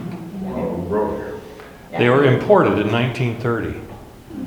One 0.43 0.59
of 0.59 0.71
them 0.71 0.87
grow 0.89 1.15
here. 1.15 1.39
They 1.99 2.09
were 2.09 2.23
imported 2.23 2.79
in 2.79 2.91
1930. 2.91 3.77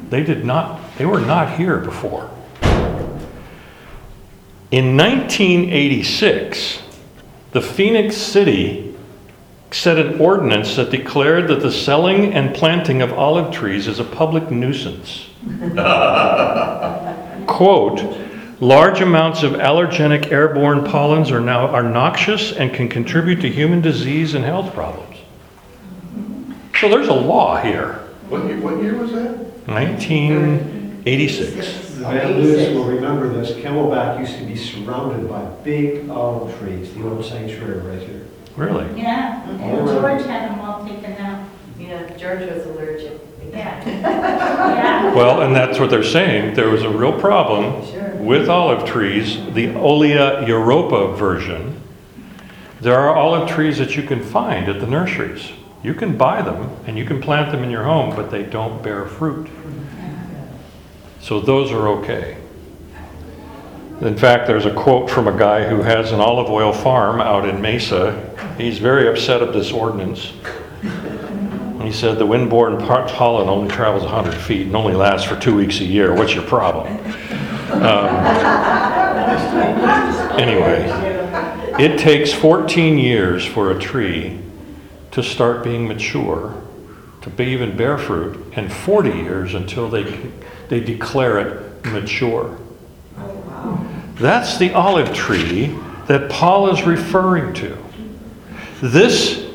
They 0.09 0.25
did 0.25 0.43
not, 0.43 0.81
they 0.97 1.05
were 1.05 1.21
not 1.21 1.59
here 1.59 1.77
before. 1.77 2.31
In 4.71 4.97
1986, 4.97 6.81
the 7.51 7.61
Phoenix 7.61 8.17
City 8.17 8.95
set 9.71 9.99
an 9.99 10.19
ordinance 10.19 10.77
that 10.77 10.91
declared 10.91 11.47
that 11.49 11.61
the 11.61 11.71
selling 11.71 12.33
and 12.33 12.55
planting 12.55 13.03
of 13.03 13.13
olive 13.13 13.53
trees 13.53 13.87
is 13.87 13.99
a 13.99 14.05
public 14.05 14.51
nuisance. 14.51 15.29
Quote, 17.47 18.01
large 18.61 19.03
amounts 19.03 19.43
of 19.43 19.53
allergenic 19.53 20.33
airborne 20.33 20.85
pollens 20.85 21.31
are 21.31 21.41
now 21.41 21.67
are 21.67 21.83
noxious 21.83 22.53
and 22.53 22.73
can 22.73 22.89
contribute 22.89 23.43
to 23.43 23.51
human 23.51 23.83
disease 23.83 24.33
and 24.33 24.43
health 24.43 24.73
problems. 24.73 25.12
So 26.83 26.89
there's 26.89 27.07
a 27.07 27.15
law 27.15 27.63
here, 27.63 27.93
What 28.29 28.45
year, 28.45 28.59
what 28.61 28.83
year 28.83 28.97
was 28.97 29.13
that? 29.13 29.39
1986. 29.69 31.95
The 31.95 32.01
Van 32.03 32.41
Lewis 32.41 32.75
will 32.75 32.87
remember 32.87 33.29
this, 33.29 33.53
Camelback 33.53 34.19
used 34.19 34.37
to 34.39 34.45
be 34.45 34.57
surrounded 34.57 35.29
by 35.31 35.45
big 35.63 36.11
olive 36.11 36.59
trees, 36.59 36.93
the 36.95 37.09
old 37.09 37.25
sanctuary 37.25 37.79
right 37.89 38.03
here. 38.05 38.23
Really? 38.57 39.01
Yeah, 39.01 39.49
and 39.49 39.87
George 39.87 40.27
had 40.27 40.51
them 40.51 40.59
all 40.59 40.85
taken 40.85 41.13
out. 41.19 41.49
Yeah, 41.79 42.17
George 42.17 42.51
was 42.51 42.67
allergic. 42.67 43.21
Yeah. 43.53 43.85
Yeah. 44.73 45.15
Well, 45.15 45.43
and 45.43 45.55
that's 45.55 45.79
what 45.79 45.89
they're 45.89 46.03
saying. 46.03 46.55
There 46.55 46.69
was 46.69 46.83
a 46.83 46.91
real 46.91 47.13
problem 47.13 47.87
Sure. 47.93 48.17
with 48.17 48.49
olive 48.49 48.89
trees, 48.89 49.37
the 49.55 49.73
Olea 49.77 50.45
Europa 50.49 51.15
version. 51.15 51.81
There 52.81 52.99
are 52.99 53.15
olive 53.15 53.49
trees 53.49 53.79
that 53.79 53.95
you 53.95 54.03
can 54.03 54.21
find 54.21 54.69
at 54.69 54.81
the 54.81 54.89
nurseries. 54.89 55.53
You 55.83 55.95
can 55.95 56.17
buy 56.17 56.43
them 56.43 56.71
and 56.87 56.97
you 56.97 57.05
can 57.05 57.21
plant 57.21 57.51
them 57.51 57.65
in 57.65 57.71
your 57.71 57.85
home, 57.85 58.15
but 58.15 58.31
they 58.31 58.45
don't 58.45 58.83
bear 58.83 59.07
fruit. 59.07 59.49
So 61.21 61.41
those 61.41 61.73
are 61.73 61.89
okay. 61.89 62.37
In 64.01 64.17
fact, 64.17 64.47
there's 64.47 64.67
a 64.67 64.75
quote 64.75 65.09
from 65.09 65.29
a 65.29 65.37
guy 65.37 65.69
who 65.69 65.83
has 65.83 66.13
an 66.13 66.21
olive 66.21 66.51
oil 66.51 66.73
farm 66.73 67.21
out 67.21 67.49
in 67.49 67.61
Mesa. 67.61 68.31
He's 68.59 68.79
very 68.79 69.09
upset 69.09 69.43
at 69.43 69.53
this 69.53 69.71
ordinance. 69.71 70.33
He 71.81 71.93
said, 71.93 72.19
"The 72.19 72.27
windborne 72.27 72.79
pollen 73.09 73.49
only 73.49 73.69
travels 73.69 74.05
100 74.05 74.35
feet 74.35 74.67
and 74.67 74.77
only 74.77 74.95
lasts 74.95 75.27
for 75.27 75.37
two 75.37 75.55
weeks 75.55 75.81
a 75.81 75.85
year. 75.85 76.15
What's 76.15 76.35
your 76.35 76.45
problem?" 76.45 76.99
Um, 77.73 79.03
Anyway, 80.39 80.89
it 81.79 81.99
takes 81.99 82.33
14 82.33 82.99
years 82.99 83.45
for 83.45 83.71
a 83.71 83.79
tree 83.79 84.39
to 85.13 85.23
start 85.23 85.63
being 85.63 85.87
mature, 85.87 86.61
to 87.21 87.31
be 87.31 87.45
even 87.45 87.77
bear 87.77 87.99
fruit, 87.99 88.53
and 88.57 88.73
40 88.73 89.11
years 89.11 89.55
until 89.55 89.89
they, 89.89 90.05
they 90.69 90.81
declare 90.81 91.39
it 91.39 91.85
mature. 91.87 92.59
That's 94.17 94.59
the 94.59 94.73
olive 94.73 95.15
tree 95.15 95.79
that 96.07 96.31
Paul 96.31 96.71
is 96.71 96.83
referring 96.83 97.55
to. 97.55 97.77
This, 98.81 99.49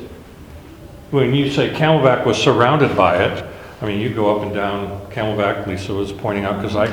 when 1.10 1.34
you 1.34 1.50
say 1.50 1.70
Camelback 1.70 2.24
was 2.24 2.38
surrounded 2.38 2.96
by 2.96 3.22
it, 3.24 3.44
I 3.80 3.86
mean, 3.86 4.00
you 4.00 4.14
go 4.14 4.36
up 4.36 4.42
and 4.42 4.54
down 4.54 5.10
Camelback, 5.10 5.66
Lisa 5.66 5.92
was 5.92 6.12
pointing 6.12 6.44
out, 6.44 6.60
because 6.60 6.76
I, 6.76 6.86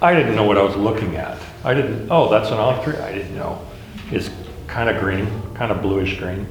I 0.00 0.14
didn't 0.14 0.36
know 0.36 0.44
what 0.44 0.58
I 0.58 0.62
was 0.62 0.76
looking 0.76 1.16
at. 1.16 1.38
I 1.64 1.74
didn't, 1.74 2.08
oh, 2.10 2.28
that's 2.30 2.50
an 2.50 2.58
olive 2.58 2.84
tree? 2.84 2.96
I 2.96 3.12
didn't 3.12 3.34
know. 3.34 3.64
It's 4.10 4.30
kind 4.66 4.88
of 4.88 5.00
green, 5.00 5.26
kind 5.54 5.72
of 5.72 5.82
bluish 5.82 6.18
green. 6.18 6.46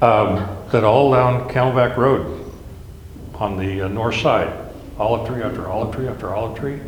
Um, 0.00 0.56
that 0.70 0.84
all 0.84 1.12
down 1.12 1.48
Camelback 1.48 1.96
Road 1.96 2.52
on 3.34 3.56
the 3.56 3.82
uh, 3.82 3.88
north 3.88 4.14
side, 4.16 4.72
olive 4.96 5.26
tree 5.26 5.42
after 5.42 5.66
olive 5.66 5.94
tree 5.94 6.06
after 6.06 6.32
olive 6.34 6.56
tree. 6.56 6.80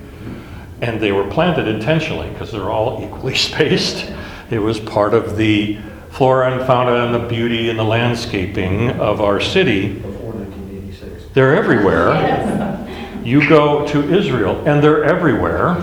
And 0.81 1.01
they 1.01 1.11
were 1.11 1.29
planted 1.29 1.67
intentionally 1.67 2.31
because 2.31 2.53
they're 2.53 2.71
all 2.71 3.03
equally 3.05 3.35
spaced. 3.49 4.13
It 4.51 4.61
was 4.61 4.79
part 4.79 5.15
of 5.15 5.37
the 5.37 5.79
flora 6.11 6.53
and 6.53 6.67
fauna 6.67 7.07
and 7.07 7.15
the 7.15 7.29
beauty 7.29 7.69
and 7.69 7.79
the 7.79 7.85
landscaping 7.85 8.91
of 8.91 9.21
our 9.21 9.41
city. 9.41 9.95
Before 9.95 10.33
1986. 10.33 11.35
They're 11.35 11.57
everywhere. 11.57 12.11
Yes. 12.11 13.27
You 13.27 13.49
go 13.49 13.87
to 13.89 14.13
Israel, 14.13 14.63
and 14.67 14.83
they're 14.83 15.05
everywhere. 15.05 15.77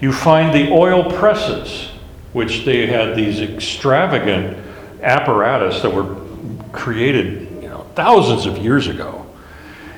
You 0.00 0.12
find 0.12 0.52
the 0.54 0.72
oil 0.72 1.10
presses, 1.12 1.88
which 2.32 2.64
they 2.64 2.86
had 2.86 3.16
these 3.16 3.40
extravagant 3.40 4.58
apparatus 5.02 5.82
that 5.82 5.90
were 5.90 6.22
created, 6.72 7.62
you 7.62 7.68
know, 7.68 7.86
thousands 7.94 8.46
of 8.46 8.58
years 8.58 8.86
ago. 8.88 9.26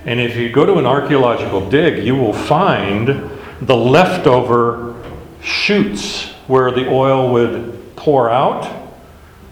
And 0.04 0.20
if 0.20 0.36
you 0.36 0.52
go 0.52 0.66
to 0.66 0.74
an 0.74 0.86
archaeological 0.86 1.68
dig, 1.70 2.04
you 2.04 2.14
will 2.14 2.32
find 2.32 3.30
the 3.60 3.76
leftover 3.76 4.94
chutes 5.42 6.30
where 6.46 6.70
the 6.70 6.88
oil 6.88 7.32
would 7.32 7.96
pour 7.96 8.28
out, 8.28 8.70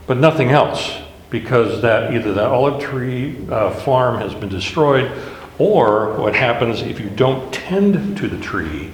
but 0.07 0.18
nothing 0.18 0.51
else, 0.51 0.99
because 1.31 1.81
that 1.81 2.12
either 2.12 2.35
that 2.35 2.47
olive 2.47 2.83
tree 2.83 3.47
uh, 3.49 3.70
farm 3.70 4.18
has 4.18 4.35
been 4.35 4.51
destroyed, 4.51 5.11
or 5.59 6.14
what 6.18 6.35
happens 6.35 6.83
if 6.83 7.01
you 7.01 7.09
don't 7.09 7.53
tend 7.55 8.18
to 8.18 8.29
the 8.29 8.39
tree, 8.39 8.93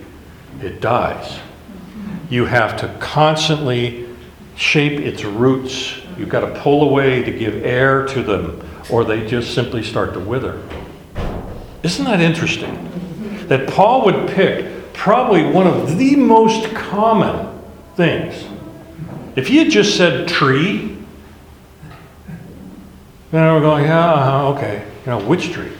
it 0.63 0.81
dies. 0.81 1.41
You 2.31 2.45
have 2.45 2.77
to 2.81 2.95
constantly 3.01 4.07
shape 4.55 5.01
its 5.01 5.25
roots. 5.25 6.01
You've 6.19 6.29
got 6.29 6.41
to 6.41 6.61
pull 6.61 6.89
away 6.89 7.23
to 7.23 7.31
give 7.31 7.65
air 7.65 8.05
to 8.09 8.23
them, 8.23 8.69
or 8.91 9.05
they 9.05 9.27
just 9.27 9.55
simply 9.55 9.83
start 9.83 10.15
to 10.15 10.21
wither. 10.21 10.61
Isn't 11.83 12.05
that 12.07 12.21
interesting? 12.21 13.47
That 13.47 13.69
Paul 13.69 14.05
would 14.05 14.29
pick 14.29 14.93
probably 14.93 15.45
one 15.45 15.67
of 15.67 15.97
the 15.97 16.17
most 16.17 16.75
common 16.75 17.57
things. 17.95 18.45
If 19.37 19.47
he 19.47 19.59
had 19.59 19.71
just 19.71 19.97
said 19.97 20.27
tree, 20.27 20.97
then 23.31 23.55
we're 23.55 23.61
going, 23.61 23.85
yeah, 23.85 24.13
uh-huh, 24.13 24.49
okay. 24.55 24.85
You 25.05 25.13
know, 25.13 25.21
which 25.21 25.53
tree? 25.53 25.71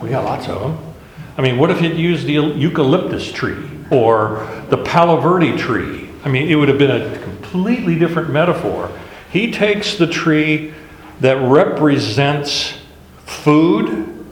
We 0.00 0.10
got 0.10 0.24
lots 0.24 0.48
of 0.48 0.60
them. 0.60 0.94
I 1.36 1.42
mean, 1.42 1.58
what 1.58 1.70
if 1.70 1.80
he'd 1.80 1.96
used 1.96 2.26
the 2.26 2.34
eucalyptus 2.34 3.32
tree 3.32 3.68
or 3.90 4.64
the 4.70 4.76
palo 4.78 5.20
verde 5.20 5.56
tree? 5.56 6.08
I 6.24 6.28
mean, 6.28 6.48
it 6.48 6.54
would 6.54 6.68
have 6.68 6.78
been 6.78 6.90
a 6.90 7.18
completely 7.18 7.98
different 7.98 8.30
metaphor. 8.30 8.90
He 9.34 9.50
takes 9.50 9.96
the 9.96 10.06
tree 10.06 10.72
that 11.18 11.34
represents 11.34 12.78
food, 13.26 14.24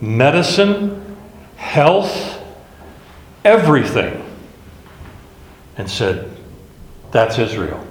medicine, 0.00 1.16
health, 1.54 2.42
everything, 3.44 4.24
and 5.76 5.88
said, 5.88 6.28
That's 7.12 7.38
Israel. 7.38 7.86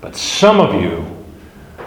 But 0.00 0.16
some 0.16 0.60
of 0.60 0.82
you 0.82 1.06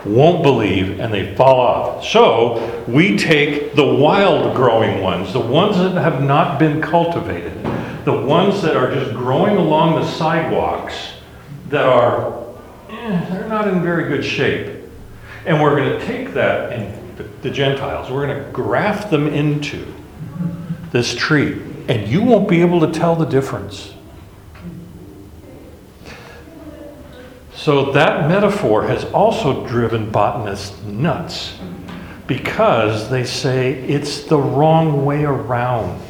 won't 0.05 0.41
believe 0.41 1.01
and 1.01 1.13
they 1.13 1.35
fall 1.35 1.59
off. 1.59 2.05
So 2.05 2.85
we 2.87 3.17
take 3.17 3.75
the 3.75 3.85
wild 3.85 4.55
growing 4.55 5.01
ones, 5.01 5.33
the 5.33 5.41
ones 5.41 5.75
that 5.75 5.91
have 6.01 6.23
not 6.23 6.57
been 6.57 6.81
cultivated, 6.81 7.53
the 8.05 8.13
ones 8.13 8.61
that 8.61 8.77
are 8.77 8.93
just 8.93 9.13
growing 9.13 9.57
along 9.57 9.99
the 9.99 10.07
sidewalks 10.07 10.95
that 11.67 11.85
are, 11.85 12.41
eh, 12.91 13.29
they're 13.29 13.47
not 13.47 13.67
in 13.67 13.81
very 13.81 14.07
good 14.09 14.23
shape. 14.23 14.77
And 15.45 15.61
we're 15.61 15.75
going 15.75 15.99
to 15.99 16.05
take 16.05 16.33
that, 16.33 16.71
and 16.71 17.17
the, 17.17 17.23
the 17.41 17.49
Gentiles, 17.49 18.11
we're 18.11 18.27
going 18.27 18.43
to 18.43 18.51
graft 18.51 19.09
them 19.09 19.27
into 19.27 19.85
this 20.91 21.15
tree. 21.15 21.61
And 21.87 22.07
you 22.07 22.21
won't 22.21 22.47
be 22.47 22.61
able 22.61 22.79
to 22.81 22.91
tell 22.91 23.15
the 23.15 23.25
difference. 23.25 23.93
So 27.53 27.91
that 27.91 28.27
metaphor 28.27 28.87
has 28.87 29.05
also 29.05 29.67
driven 29.67 30.09
botanists 30.09 30.81
nuts 30.83 31.59
because 32.25 33.09
they 33.09 33.23
say 33.23 33.73
it's 33.83 34.23
the 34.23 34.37
wrong 34.37 35.05
way 35.05 35.25
around. 35.25 36.01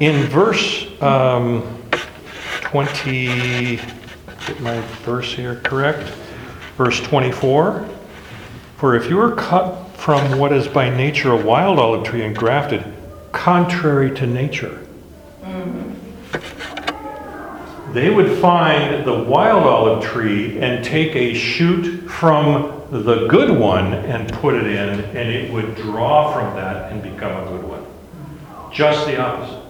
In 0.00 0.26
verse 0.28 0.86
um, 1.02 1.62
20, 2.62 3.78
get 4.46 4.60
my 4.60 4.80
verse 5.02 5.32
here 5.32 5.56
correct? 5.56 6.08
Verse 6.76 7.00
24 7.00 7.88
For 8.76 8.96
if 8.96 9.08
you 9.08 9.20
are 9.20 9.34
cut 9.34 9.88
from 9.96 10.38
what 10.38 10.52
is 10.52 10.66
by 10.66 10.88
nature 10.88 11.32
a 11.32 11.36
wild 11.36 11.78
olive 11.78 12.04
tree 12.04 12.24
and 12.24 12.34
grafted, 12.34 12.84
contrary 13.32 14.14
to 14.16 14.26
nature. 14.26 14.86
They 17.92 18.08
would 18.08 18.38
find 18.38 19.04
the 19.04 19.24
wild 19.24 19.64
olive 19.64 20.04
tree 20.04 20.60
and 20.60 20.84
take 20.84 21.16
a 21.16 21.34
shoot 21.34 22.08
from 22.08 22.82
the 22.90 23.26
good 23.26 23.50
one 23.50 23.92
and 23.92 24.32
put 24.34 24.54
it 24.54 24.66
in, 24.66 25.00
and 25.00 25.28
it 25.28 25.52
would 25.52 25.74
draw 25.74 26.32
from 26.32 26.54
that 26.54 26.92
and 26.92 27.02
become 27.02 27.32
a 27.32 27.50
good 27.50 27.64
one. 27.64 27.84
Just 28.72 29.06
the 29.06 29.20
opposite. 29.20 29.62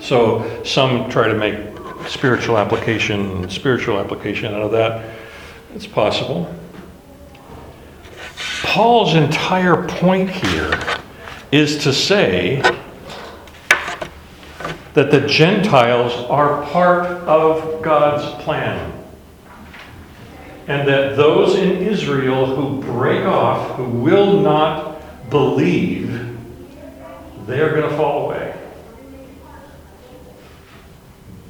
So 0.00 0.62
some 0.64 1.08
try 1.08 1.28
to 1.28 1.34
make 1.34 1.69
spiritual 2.10 2.58
application, 2.58 3.48
spiritual 3.48 3.98
application 3.98 4.52
out 4.52 4.62
of 4.62 4.72
that. 4.72 5.16
It's 5.74 5.86
possible. 5.86 6.52
Paul's 8.64 9.14
entire 9.14 9.86
point 9.86 10.28
here 10.28 10.78
is 11.52 11.82
to 11.84 11.92
say 11.92 12.60
that 14.94 15.12
the 15.12 15.20
Gentiles 15.28 16.12
are 16.28 16.64
part 16.66 17.06
of 17.06 17.80
God's 17.80 18.42
plan. 18.42 18.92
And 20.66 20.86
that 20.88 21.16
those 21.16 21.56
in 21.56 21.78
Israel 21.78 22.46
who 22.46 22.82
break 22.82 23.24
off, 23.24 23.76
who 23.76 23.84
will 23.84 24.40
not 24.40 25.30
believe, 25.30 26.36
they're 27.46 27.70
going 27.70 27.88
to 27.88 27.96
fall 27.96 28.26
away. 28.26 28.39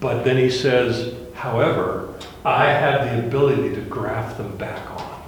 But 0.01 0.25
then 0.25 0.39
he 0.39 0.51
says, 0.51 1.15
however, 1.35 2.15
I 2.45 2.67
have 2.67 3.11
the 3.11 3.27
ability 3.27 3.75
to 3.75 3.83
graft 3.83 4.39
them 4.39 4.57
back 4.57 4.91
on. 4.91 5.23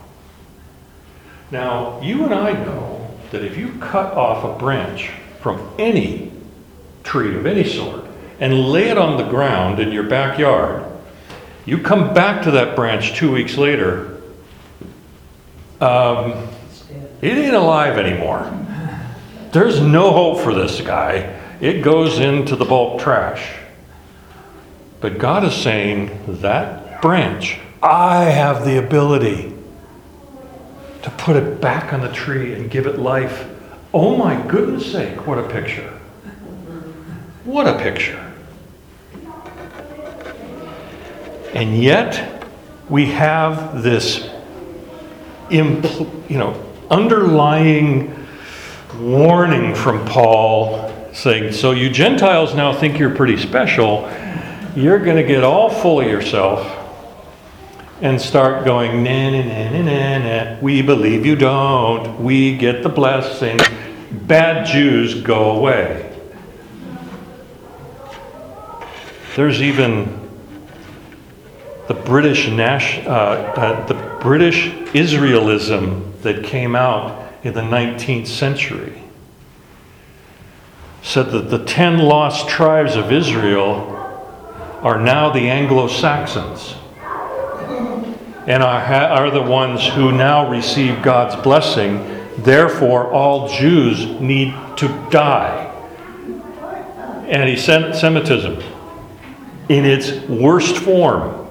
Now, 1.51 2.01
you 2.01 2.25
and 2.25 2.33
I 2.33 2.53
know 2.53 3.11
that 3.31 3.45
if 3.45 3.59
you 3.59 3.75
cut 3.79 4.15
off 4.15 4.45
a 4.45 4.59
branch 4.59 5.11
from 5.41 5.71
any 5.79 6.33
tree 7.05 7.37
of 7.37 7.45
any 7.45 7.65
sort 7.65 8.07
and 8.41 8.69
lay 8.71 8.89
it 8.89 8.97
on 8.97 9.19
the 9.19 9.29
ground 9.29 9.79
in 9.79 9.93
your 9.93 10.05
backyard, 10.05 10.85
you 11.67 11.79
come 11.79 12.15
back 12.15 12.43
to 12.45 12.51
that 12.53 12.75
branch 12.75 13.15
two 13.15 13.31
weeks 13.31 13.59
later, 13.59 14.21
um, 15.81 16.49
it 17.21 17.37
ain't 17.37 17.55
alive 17.55 17.99
anymore. 17.99 18.51
There's 19.53 19.81
no 19.81 20.11
hope 20.13 20.41
for 20.41 20.55
this 20.55 20.81
guy. 20.81 21.39
It 21.61 21.83
goes 21.83 22.19
into 22.19 22.57
the 22.57 22.65
bulk 22.65 23.01
trash. 23.01 23.62
But 25.03 25.19
God 25.19 25.43
is 25.43 25.53
saying, 25.53 26.17
that 26.41 27.03
branch, 27.03 27.59
I 27.83 28.27
have 28.27 28.65
the 28.65 28.79
ability 28.79 29.53
to 31.03 31.11
put 31.11 31.35
it 31.35 31.61
back 31.61 31.93
on 31.93 32.03
the 32.03 32.13
tree 32.13 32.55
and 32.55 32.71
give 32.71 32.87
it 32.87 33.01
life. 33.01 33.49
Oh 33.93 34.17
my 34.17 34.41
goodness 34.47 34.91
sake, 34.91 35.27
what 35.27 35.39
a 35.39 35.49
picture. 35.49 35.91
What 37.45 37.67
a 37.67 37.77
picture. 37.77 38.33
And 41.53 41.83
yet, 41.83 42.47
we 42.89 43.07
have 43.07 43.83
this 43.83 44.31
impl- 45.51 46.31
you 46.31 46.39
know, 46.39 46.65
underlying 46.89 48.15
warning 49.01 49.75
from 49.75 50.05
Paul 50.07 50.93
saying, 51.13 51.53
So 51.53 51.73
you 51.73 51.91
Gentiles 51.91 52.55
now 52.55 52.73
think 52.73 53.01
you're 53.01 53.15
pretty 53.15 53.37
special. 53.37 54.09
You're 54.75 55.01
going 55.01 55.17
to 55.17 55.23
get 55.23 55.45
all 55.45 55.69
full 55.69 56.01
of 56.01 56.07
yourself 56.07 56.79
and 58.01 58.19
start 58.19 58.65
going, 58.65 59.03
na 59.03 59.31
na 59.31 59.43
na 59.43 59.71
na 59.71 59.83
na 59.83 60.19
na. 60.19 60.61
We 60.63 60.81
believe 60.81 61.27
you 61.27 61.37
don't. 61.37 62.23
We 62.25 62.57
get 62.57 62.83
the 62.83 62.89
blessing. 62.89 63.59
Bad 64.11 64.67
Jews 64.67 65.23
go 65.23 65.51
away. 65.57 66.09
There's 69.37 69.61
even 69.61 70.19
the 71.87 71.95
British 71.95 72.49
Nash, 72.49 72.99
uh, 73.07 73.11
uh, 73.11 73.87
the 73.87 74.19
British 74.23 74.69
Israelism 74.95 76.19
that 76.23 76.45
came 76.45 76.75
out 76.75 77.31
in 77.45 77.53
the 77.53 77.61
19th 77.61 78.27
century 78.27 79.03
said 81.03 81.31
that 81.33 81.51
the 81.51 81.63
ten 81.63 81.99
lost 81.99 82.49
tribes 82.49 82.97
of 82.97 83.13
Israel 83.13 83.92
are 84.83 85.01
now 85.01 85.31
the 85.31 85.49
Anglo 85.49 85.87
Saxons 85.87 86.75
and 88.47 88.63
are, 88.63 88.81
are 88.81 89.31
the 89.31 89.43
ones 89.43 89.87
who 89.87 90.11
now 90.11 90.51
receive 90.51 91.01
God's 91.03 91.41
blessing. 91.43 91.99
Therefore, 92.39 93.11
all 93.13 93.49
Jews 93.49 94.21
need 94.21 94.53
to 94.79 94.89
die. 95.11 95.69
Anti 97.29 97.57
Semitism 97.57 98.63
in 99.69 99.85
its 99.85 100.13
worst 100.29 100.77
form. 100.77 101.47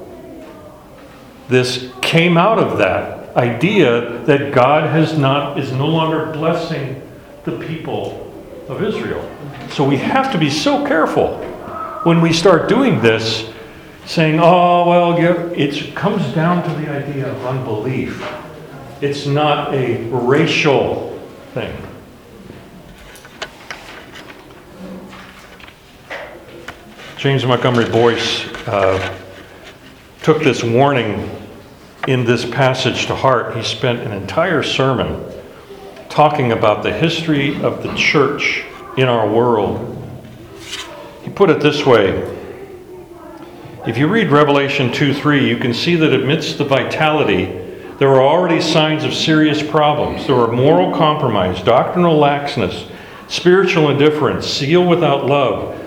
This 1.48 1.92
came 2.02 2.38
out 2.38 2.60
of 2.60 2.78
that 2.78 3.36
idea 3.36 4.20
that 4.26 4.54
God 4.54 4.90
has 4.90 5.18
not, 5.18 5.58
is 5.58 5.72
no 5.72 5.88
longer 5.88 6.32
blessing 6.34 7.02
the 7.46 7.58
people 7.66 8.28
of 8.68 8.84
Israel. 8.84 9.30
So 9.70 9.88
we 9.88 9.98
have 9.98 10.32
to 10.34 10.38
be 10.38 10.50
so 10.50 10.86
careful 10.86 11.51
when 12.04 12.22
we 12.22 12.34
start 12.34 12.68
doing 12.68 13.02
this, 13.02 13.52
saying, 14.06 14.40
oh, 14.42 14.90
well, 14.90 15.16
it 15.54 15.96
comes 15.96 16.24
down 16.34 16.64
to 16.64 16.82
the 16.82 16.90
idea 16.90 17.32
of 17.32 17.46
unbelief. 17.46 18.28
It's 19.02 19.26
not 19.26 19.74
a 19.74 20.04
racial 20.10 21.20
thing. 21.54 21.76
James 27.18 27.46
Montgomery 27.46 27.88
Boice 27.88 28.48
uh, 28.68 29.18
took 30.24 30.42
this 30.42 30.64
warning 30.64 31.30
in 32.08 32.26
this 32.26 32.46
passage 32.46 33.06
to 33.06 33.16
heart. 33.16 33.56
He 33.56 33.62
spent 33.62 34.00
an 34.00 34.12
entire 34.12 34.64
sermon 34.64 35.24
talking 36.10 36.52
about 36.52 36.82
the 36.82 36.92
history 36.92 37.62
of 37.62 37.84
the 37.84 37.94
church 37.94 38.66
in 38.98 39.08
our 39.08 39.30
world. 39.30 39.91
He 41.24 41.30
put 41.30 41.50
it 41.50 41.62
this 41.62 41.86
way 41.86 42.10
If 43.86 43.98
you 43.98 44.08
read 44.08 44.30
Revelation 44.30 44.92
2 44.92 45.14
3, 45.14 45.48
you 45.48 45.58
can 45.58 45.74
see 45.74 45.96
that 45.96 46.14
amidst 46.14 46.58
the 46.58 46.66
vitality, 46.66 47.46
there 48.00 48.10
are 48.10 48.22
already 48.22 48.62
signs 48.62 49.04
of 49.04 49.14
serious 49.14 49.62
problems. 49.62 50.26
There 50.26 50.36
are 50.36 50.52
moral 50.52 50.92
compromise, 50.96 51.62
doctrinal 51.62 52.20
laxness, 52.20 52.90
spiritual 53.28 53.90
indifference, 53.90 54.48
zeal 54.48 54.88
without 54.88 55.26
love. 55.28 55.78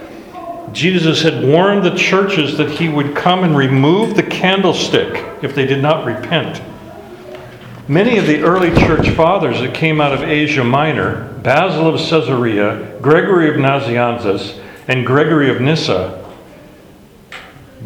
Jesus 0.72 1.22
had 1.22 1.45
warned 1.45 1.85
the 1.85 1.97
churches 1.97 2.57
that 2.57 2.70
he 2.70 2.89
would 2.89 3.14
come 3.14 3.45
and 3.45 3.57
remove 3.57 4.16
the 4.16 4.22
candlestick 4.22 5.24
if 5.43 5.55
they 5.55 5.66
did 5.66 5.82
not 5.82 6.05
repent. 6.05 6.62
Many 7.87 8.16
of 8.16 8.26
the 8.26 8.43
early 8.43 8.70
church 8.70 9.11
fathers 9.11 9.61
that 9.61 9.74
came 9.74 10.01
out 10.01 10.14
of 10.14 10.22
Asia 10.22 10.64
Minor, 10.64 11.32
Basil 11.43 11.87
of 11.87 12.01
Caesarea, 12.01 12.99
Gregory 13.03 13.51
of 13.51 13.57
Nazianzus, 13.57 14.64
and 14.89 15.07
Gregory 15.07 15.51
of 15.51 15.61
Nyssa, 15.61 16.20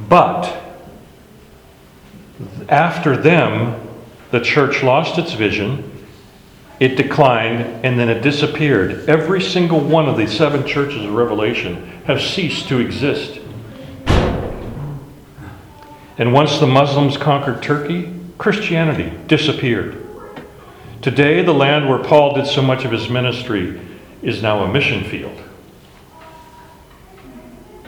but 0.09 0.55
after 2.69 3.17
them, 3.17 3.81
the 4.31 4.41
church 4.41 4.83
lost 4.83 5.19
its 5.19 5.33
vision, 5.33 6.07
it 6.81 6.97
declined, 6.97 7.85
and 7.85 7.99
then 7.99 8.09
it 8.09 8.23
disappeared. 8.23 9.09
Every 9.09 9.41
single 9.41 9.81
one 9.81 10.09
of 10.09 10.17
the 10.17 10.27
seven 10.27 10.67
churches 10.67 11.05
of 11.05 11.13
Revelation 11.13 11.87
have 12.05 12.21
ceased 12.21 12.69
to 12.69 12.79
exist. 12.79 13.41
And 16.19 16.33
once 16.33 16.59
the 16.59 16.67
Muslims 16.67 17.17
conquered 17.17 17.63
Turkey, 17.63 18.13
Christianity 18.39 19.13
disappeared. 19.27 20.05
Today, 21.01 21.43
the 21.43 21.55
land 21.55 21.89
where 21.89 21.99
Paul 21.99 22.35
did 22.35 22.47
so 22.47 22.61
much 22.61 22.85
of 22.85 22.91
his 22.91 23.09
ministry 23.09 23.81
is 24.23 24.43
now 24.43 24.65
a 24.65 24.73
mission 24.73 25.05
field. 25.05 25.41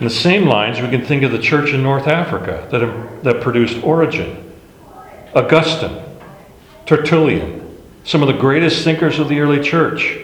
In 0.00 0.04
the 0.04 0.10
same 0.10 0.46
lines, 0.46 0.80
we 0.80 0.88
can 0.88 1.04
think 1.04 1.22
of 1.24 1.30
the 1.30 1.38
church 1.38 1.74
in 1.74 1.82
North 1.82 2.06
Africa 2.06 2.66
that, 2.70 3.22
that 3.22 3.42
produced 3.42 3.84
Origen, 3.84 4.50
Augustine, 5.34 6.02
Tertullian, 6.86 7.78
some 8.04 8.22
of 8.22 8.28
the 8.28 8.40
greatest 8.40 8.82
thinkers 8.82 9.18
of 9.18 9.28
the 9.28 9.40
early 9.40 9.62
church. 9.62 10.18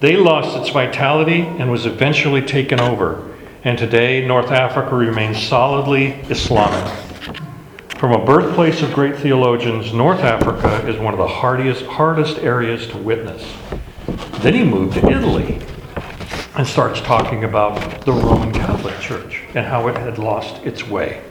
They 0.00 0.18
lost 0.18 0.58
its 0.58 0.68
vitality 0.68 1.40
and 1.40 1.70
was 1.70 1.86
eventually 1.86 2.42
taken 2.42 2.80
over. 2.80 3.34
And 3.64 3.78
today, 3.78 4.26
North 4.26 4.50
Africa 4.50 4.94
remains 4.94 5.42
solidly 5.42 6.08
Islamic. 6.28 6.92
From 7.96 8.12
a 8.12 8.22
birthplace 8.22 8.82
of 8.82 8.92
great 8.92 9.16
theologians, 9.16 9.94
North 9.94 10.20
Africa 10.20 10.86
is 10.86 10.98
one 10.98 11.14
of 11.14 11.18
the 11.18 11.28
hardest, 11.28 11.86
hardest 11.86 12.40
areas 12.40 12.86
to 12.88 12.98
witness. 12.98 13.42
Then 14.40 14.52
he 14.52 14.64
moved 14.64 14.98
to 14.98 15.08
Italy 15.08 15.62
and 16.56 16.66
starts 16.66 17.00
talking 17.00 17.44
about 17.44 18.04
the 18.04 18.12
Roman 18.12 18.52
Catholic 18.52 18.98
Church 19.00 19.42
and 19.54 19.66
how 19.66 19.88
it 19.88 19.96
had 19.96 20.18
lost 20.18 20.62
its 20.64 20.86
way. 20.86 21.22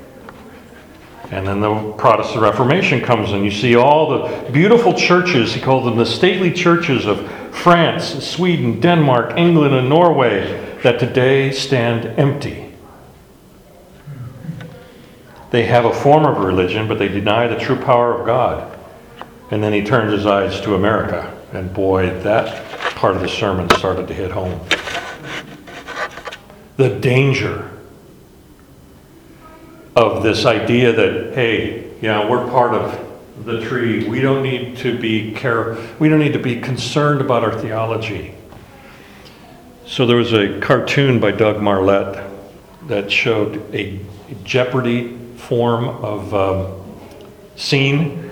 And 1.30 1.48
then 1.48 1.62
the 1.62 1.94
Protestant 1.94 2.42
Reformation 2.42 3.00
comes, 3.00 3.32
and 3.32 3.46
you 3.46 3.52
see 3.52 3.76
all 3.76 4.10
the 4.10 4.52
beautiful 4.52 4.94
churches, 4.94 5.54
he 5.54 5.62
called 5.62 5.86
them 5.86 5.98
the 5.98 6.06
stately 6.06 6.52
churches 6.52 7.06
of 7.06 7.32
France, 7.52 8.26
Sweden, 8.26 8.82
Denmark, 8.82 9.38
England, 9.38 9.74
and 9.74 9.88
Norway 9.88 10.78
that 10.84 11.00
today 11.00 11.52
stand 11.52 12.06
empty. 12.20 12.74
They 15.52 15.66
have 15.66 15.86
a 15.86 15.94
form 15.94 16.26
of 16.26 16.44
religion, 16.44 16.88
but 16.88 16.98
they 16.98 17.08
deny 17.08 17.48
the 17.48 17.60
true 17.60 17.78
power 17.78 18.20
of 18.20 18.26
God. 18.26 18.78
And 19.52 19.64
then 19.64 19.74
he 19.74 19.84
turns 19.84 20.12
his 20.14 20.26
eyes 20.26 20.60
to 20.62 20.76
America. 20.76 21.38
And 21.54 21.74
boy, 21.74 22.10
that 22.24 22.66
part 22.96 23.16
of 23.16 23.22
the 23.22 23.30
sermon 23.30 23.70
started 23.72 24.08
to 24.08 24.14
hit 24.14 24.32
home. 24.32 24.60
The 26.78 27.00
danger 27.00 27.72
of 29.96 30.24
this 30.24 30.46
idea 30.46 30.94
that, 30.94 31.34
hey, 31.34 31.92
yeah, 32.02 32.30
we're 32.30 32.50
part 32.50 32.74
of 32.74 33.46
the 33.46 33.62
tree. 33.62 34.08
We 34.08 34.22
don't 34.22 34.44
need 34.44 34.78
to 34.78 34.98
be 34.98 35.32
care. 35.34 35.78
We 36.00 36.10
don't 36.10 36.20
need 36.20 36.34
to 36.34 36.40
be 36.40 36.62
concerned 36.62 37.22
about 37.22 37.44
our 37.44 37.60
theology. 37.60 38.36
So 39.86 40.06
there 40.06 40.16
was 40.16 40.34
a 40.34 40.60
cartoon 40.60 41.20
by 41.20 41.32
Doug 41.32 41.62
Marlette 41.62 42.30
that 42.88 43.12
showed 43.12 43.76
a 43.76 44.00
Jeopardy 44.44 45.18
form 45.36 45.90
of 45.90 46.34
um, 46.34 46.82
scene. 47.56 48.32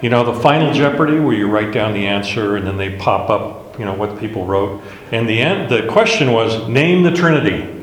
You 0.00 0.10
know, 0.10 0.24
the 0.24 0.40
final 0.40 0.72
Jeopardy 0.72 1.18
where 1.20 1.34
you 1.34 1.48
write 1.48 1.72
down 1.72 1.92
the 1.92 2.06
answer 2.06 2.56
and 2.56 2.66
then 2.66 2.76
they 2.76 2.96
pop 2.96 3.30
up, 3.30 3.78
you 3.78 3.84
know, 3.84 3.94
what 3.94 4.18
people 4.18 4.46
wrote. 4.46 4.82
And 5.12 5.28
the 5.28 5.40
end, 5.40 5.70
the 5.70 5.86
question 5.88 6.32
was, 6.32 6.68
name 6.68 7.02
the 7.02 7.12
Trinity. 7.12 7.73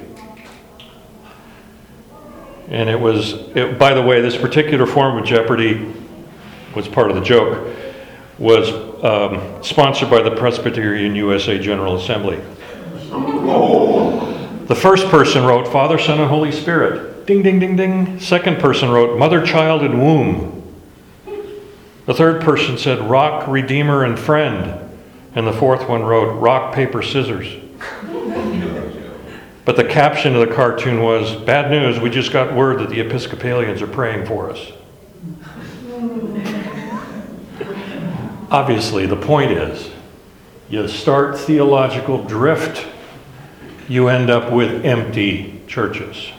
And 2.72 2.90
it 2.90 3.00
was, 3.00 3.34
it, 3.56 3.78
by 3.78 3.94
the 3.94 4.02
way, 4.02 4.22
this 4.22 4.38
particular 4.38 4.86
form 4.86 5.18
of 5.18 5.26
Jeopardy 5.26 5.94
was 6.74 6.88
part 6.88 7.12
of 7.12 7.18
the 7.18 7.22
joke, 7.22 7.68
was 8.40 8.72
um, 9.04 9.62
sponsored 9.62 10.10
by 10.10 10.22
the 10.22 10.32
Presbyterian 10.32 11.14
USA 11.16 11.60
General 11.60 11.98
Assembly. 11.98 12.40
The 14.68 14.76
first 14.76 15.08
person 15.08 15.44
wrote 15.44 15.68
Father, 15.68 16.00
Son, 16.00 16.22
and 16.22 16.30
Holy 16.30 16.54
Spirit. 16.54 17.26
Ding, 17.26 17.44
ding, 17.44 17.60
ding, 17.60 17.76
ding. 17.76 18.20
Second 18.22 18.60
person 18.60 18.90
wrote 18.90 19.20
Mother, 19.20 19.46
Child, 19.46 19.84
and 19.84 20.02
Womb. 20.02 20.58
The 22.06 22.14
third 22.14 22.42
person 22.42 22.78
said 22.78 23.02
Rock, 23.10 23.50
Redeemer, 23.50 24.06
and 24.06 24.18
Friend. 24.18 24.90
And 25.36 25.46
the 25.46 25.54
fourth 25.54 25.90
one 25.90 26.04
wrote 26.04 26.40
Rock, 26.40 26.74
Paper, 26.74 27.04
Scissors. 27.04 27.61
But 29.72 29.88
the 29.88 29.90
caption 29.90 30.36
of 30.36 30.46
the 30.46 30.54
cartoon 30.54 31.02
was 31.02 31.34
Bad 31.34 31.72
news, 31.72 31.98
we 31.98 32.10
just 32.10 32.34
got 32.34 32.54
word 32.54 32.80
that 32.80 32.90
the 32.90 33.00
Episcopalians 33.00 33.82
are 33.82 33.88
praying 33.88 34.26
for 34.26 34.52
us. 34.52 34.60
Obviously, 38.52 39.06
the 39.06 39.16
point 39.16 39.54
is 39.54 39.90
you 40.70 40.90
start 40.90 41.40
theological 41.40 42.22
drift, 42.22 42.86
you 43.88 44.10
end 44.10 44.30
up 44.30 44.52
with 44.52 44.86
empty 44.86 45.62
churches. 45.68 46.32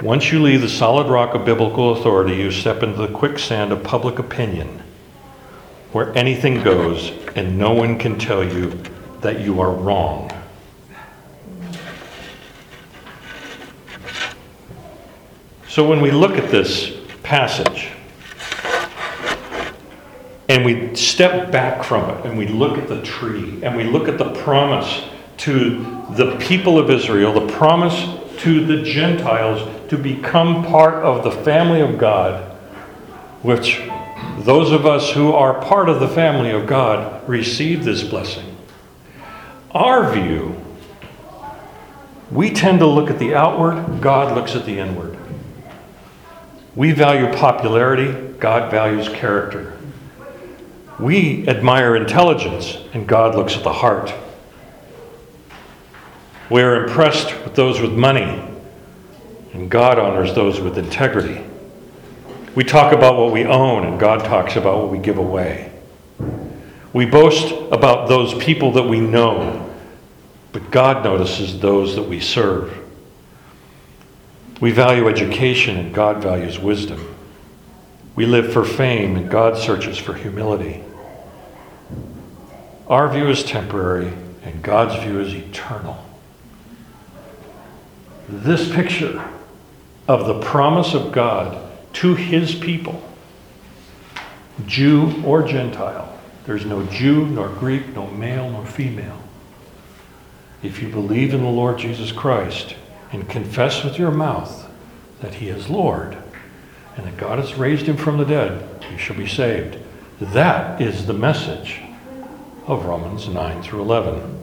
Once 0.00 0.32
you 0.32 0.40
leave 0.40 0.62
the 0.62 0.70
solid 0.70 1.06
rock 1.06 1.34
of 1.34 1.44
biblical 1.44 1.92
authority, 1.92 2.34
you 2.34 2.50
step 2.50 2.82
into 2.82 2.96
the 2.96 3.08
quicksand 3.08 3.72
of 3.72 3.82
public 3.82 4.18
opinion 4.18 4.82
where 5.92 6.16
anything 6.16 6.62
goes 6.62 7.12
and 7.36 7.58
no 7.58 7.74
one 7.74 7.98
can 7.98 8.18
tell 8.18 8.42
you 8.42 8.82
that 9.20 9.40
you 9.40 9.60
are 9.60 9.70
wrong. 9.70 10.30
So 15.68 15.88
when 15.88 16.00
we 16.00 16.10
look 16.10 16.32
at 16.32 16.50
this 16.50 16.96
passage 17.22 17.88
and 20.48 20.64
we 20.64 20.96
step 20.96 21.52
back 21.52 21.84
from 21.84 22.10
it 22.10 22.26
and 22.26 22.38
we 22.38 22.48
look 22.48 22.78
at 22.78 22.88
the 22.88 23.02
tree 23.02 23.62
and 23.62 23.76
we 23.76 23.84
look 23.84 24.08
at 24.08 24.18
the 24.18 24.32
promise 24.42 25.04
to 25.38 26.04
the 26.16 26.36
people 26.40 26.78
of 26.78 26.90
Israel, 26.90 27.32
the 27.32 27.52
promise 27.52 28.18
to 28.38 28.64
the 28.64 28.82
Gentiles 28.82 29.68
to 29.90 29.98
become 29.98 30.64
part 30.64 30.94
of 31.04 31.22
the 31.22 31.30
family 31.30 31.80
of 31.80 31.98
God, 31.98 32.42
which 33.42 33.80
those 34.38 34.72
of 34.72 34.86
us 34.86 35.10
who 35.12 35.32
are 35.32 35.60
part 35.62 35.88
of 35.88 36.00
the 36.00 36.08
family 36.08 36.50
of 36.50 36.66
God 36.66 37.28
receive 37.28 37.84
this 37.84 38.02
blessing. 38.02 38.47
Our 39.72 40.12
view, 40.12 40.56
we 42.30 42.50
tend 42.50 42.78
to 42.78 42.86
look 42.86 43.10
at 43.10 43.18
the 43.18 43.34
outward, 43.34 44.00
God 44.00 44.34
looks 44.34 44.54
at 44.54 44.64
the 44.64 44.78
inward. 44.78 45.18
We 46.74 46.92
value 46.92 47.30
popularity, 47.36 48.34
God 48.38 48.70
values 48.70 49.08
character. 49.08 49.76
We 50.98 51.46
admire 51.48 51.96
intelligence, 51.96 52.78
and 52.94 53.06
God 53.06 53.34
looks 53.34 53.56
at 53.56 53.62
the 53.62 53.72
heart. 53.72 54.12
We 56.50 56.62
are 56.62 56.84
impressed 56.84 57.38
with 57.44 57.54
those 57.54 57.78
with 57.78 57.92
money, 57.92 58.42
and 59.52 59.70
God 59.70 59.98
honors 59.98 60.34
those 60.34 60.60
with 60.60 60.78
integrity. 60.78 61.44
We 62.54 62.64
talk 62.64 62.94
about 62.94 63.18
what 63.18 63.32
we 63.32 63.44
own, 63.44 63.84
and 63.84 64.00
God 64.00 64.24
talks 64.24 64.56
about 64.56 64.78
what 64.78 64.90
we 64.90 64.98
give 64.98 65.18
away. 65.18 65.72
We 66.92 67.04
boast 67.04 67.52
about 67.70 68.08
those 68.08 68.34
people 68.34 68.72
that 68.72 68.84
we 68.84 69.00
know, 69.00 69.74
but 70.52 70.70
God 70.70 71.04
notices 71.04 71.60
those 71.60 71.96
that 71.96 72.04
we 72.04 72.20
serve. 72.20 72.76
We 74.60 74.72
value 74.72 75.08
education, 75.08 75.76
and 75.76 75.94
God 75.94 76.22
values 76.22 76.58
wisdom. 76.58 77.14
We 78.16 78.26
live 78.26 78.52
for 78.52 78.64
fame, 78.64 79.16
and 79.16 79.30
God 79.30 79.56
searches 79.56 79.98
for 79.98 80.14
humility. 80.14 80.82
Our 82.88 83.08
view 83.12 83.28
is 83.28 83.44
temporary, 83.44 84.12
and 84.42 84.62
God's 84.62 85.00
view 85.04 85.20
is 85.20 85.34
eternal. 85.34 86.02
This 88.28 88.74
picture 88.74 89.22
of 90.08 90.26
the 90.26 90.40
promise 90.40 90.94
of 90.94 91.12
God 91.12 91.70
to 91.94 92.14
his 92.14 92.54
people, 92.54 93.02
Jew 94.66 95.22
or 95.24 95.42
Gentile, 95.42 96.07
there's 96.48 96.64
no 96.64 96.82
Jew 96.86 97.26
nor 97.26 97.50
Greek, 97.50 97.94
no 97.94 98.06
male 98.06 98.48
nor 98.50 98.64
female. 98.64 99.18
If 100.62 100.80
you 100.80 100.88
believe 100.88 101.34
in 101.34 101.42
the 101.42 101.48
Lord 101.50 101.76
Jesus 101.76 102.10
Christ 102.10 102.74
and 103.12 103.28
confess 103.28 103.84
with 103.84 103.98
your 103.98 104.10
mouth 104.10 104.66
that 105.20 105.34
he 105.34 105.50
is 105.50 105.68
Lord 105.68 106.16
and 106.96 107.06
that 107.06 107.18
God 107.18 107.38
has 107.38 107.56
raised 107.56 107.84
him 107.84 107.98
from 107.98 108.16
the 108.16 108.24
dead, 108.24 108.66
you 108.90 108.96
shall 108.96 109.14
be 109.14 109.26
saved. 109.26 109.76
That 110.22 110.80
is 110.80 111.04
the 111.04 111.12
message 111.12 111.82
of 112.66 112.86
Romans 112.86 113.28
9 113.28 113.62
through 113.62 113.82
11. 113.82 114.42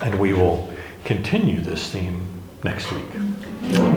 And 0.00 0.20
we 0.20 0.34
will 0.34 0.72
continue 1.04 1.60
this 1.60 1.90
theme 1.90 2.28
next 2.62 2.92
week. 2.92 3.12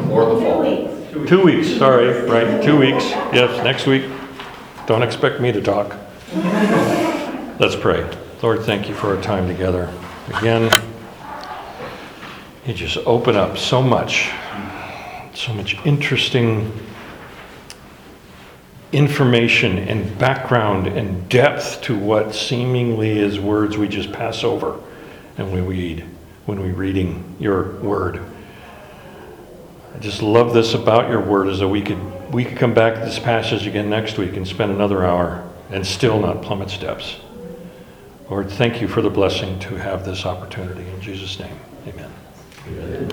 Or 0.09 0.25
the 0.25 0.39
Two 0.39 0.41
fall. 0.41 0.61
weeks. 0.63 1.29
Two 1.29 1.43
weeks, 1.43 1.67
sorry, 1.77 2.19
right, 2.27 2.63
two 2.63 2.79
weeks. 2.79 3.03
Yes, 3.31 3.63
next 3.63 3.85
week. 3.85 4.09
Don't 4.87 5.03
expect 5.03 5.39
me 5.39 5.51
to 5.51 5.61
talk. 5.61 5.95
Let's 6.33 7.75
pray. 7.75 8.09
Lord, 8.41 8.61
thank 8.61 8.87
you 8.87 8.95
for 8.95 9.13
our 9.13 9.21
time 9.21 9.49
together. 9.49 9.93
Again, 10.29 10.71
you 12.65 12.73
just 12.73 12.95
open 12.99 13.35
up 13.35 13.57
so 13.57 13.81
much, 13.81 14.31
so 15.33 15.53
much 15.53 15.75
interesting 15.85 16.71
information 18.93 19.77
and 19.77 20.17
background 20.17 20.87
and 20.87 21.27
depth 21.27 21.81
to 21.81 21.99
what 21.99 22.33
seemingly 22.33 23.19
is 23.19 23.37
words 23.37 23.77
we 23.77 23.89
just 23.89 24.13
pass 24.13 24.45
over 24.45 24.79
and 25.37 25.51
we 25.51 25.59
read 25.59 26.05
when 26.45 26.61
we're 26.61 26.73
reading 26.73 27.35
your 27.41 27.73
word. 27.79 28.21
I 29.93 29.99
just 29.99 30.21
love 30.21 30.53
this 30.53 30.75
about 30.75 31.09
your 31.09 31.19
word 31.19 31.49
is 31.49 31.59
that 31.59 31.67
we 31.67 31.81
could 31.81 32.31
we 32.31 32.45
could 32.45 32.57
come 32.57 32.73
back 32.73 32.93
to 32.93 33.01
this 33.01 33.19
passage 33.19 33.67
again 33.67 33.89
next 33.89 34.17
week 34.17 34.37
and 34.37 34.47
spend 34.47 34.71
another 34.71 35.05
hour 35.05 35.50
and 35.71 35.85
still 35.85 36.19
not 36.19 36.41
plummet 36.41 36.69
steps. 36.69 37.17
Lord, 38.29 38.49
thank 38.49 38.81
you 38.81 38.87
for 38.87 39.01
the 39.01 39.09
blessing 39.09 39.59
to 39.59 39.75
have 39.75 40.05
this 40.05 40.25
opportunity. 40.25 40.87
In 40.87 41.01
Jesus' 41.01 41.39
name, 41.39 41.57
amen. 41.87 43.09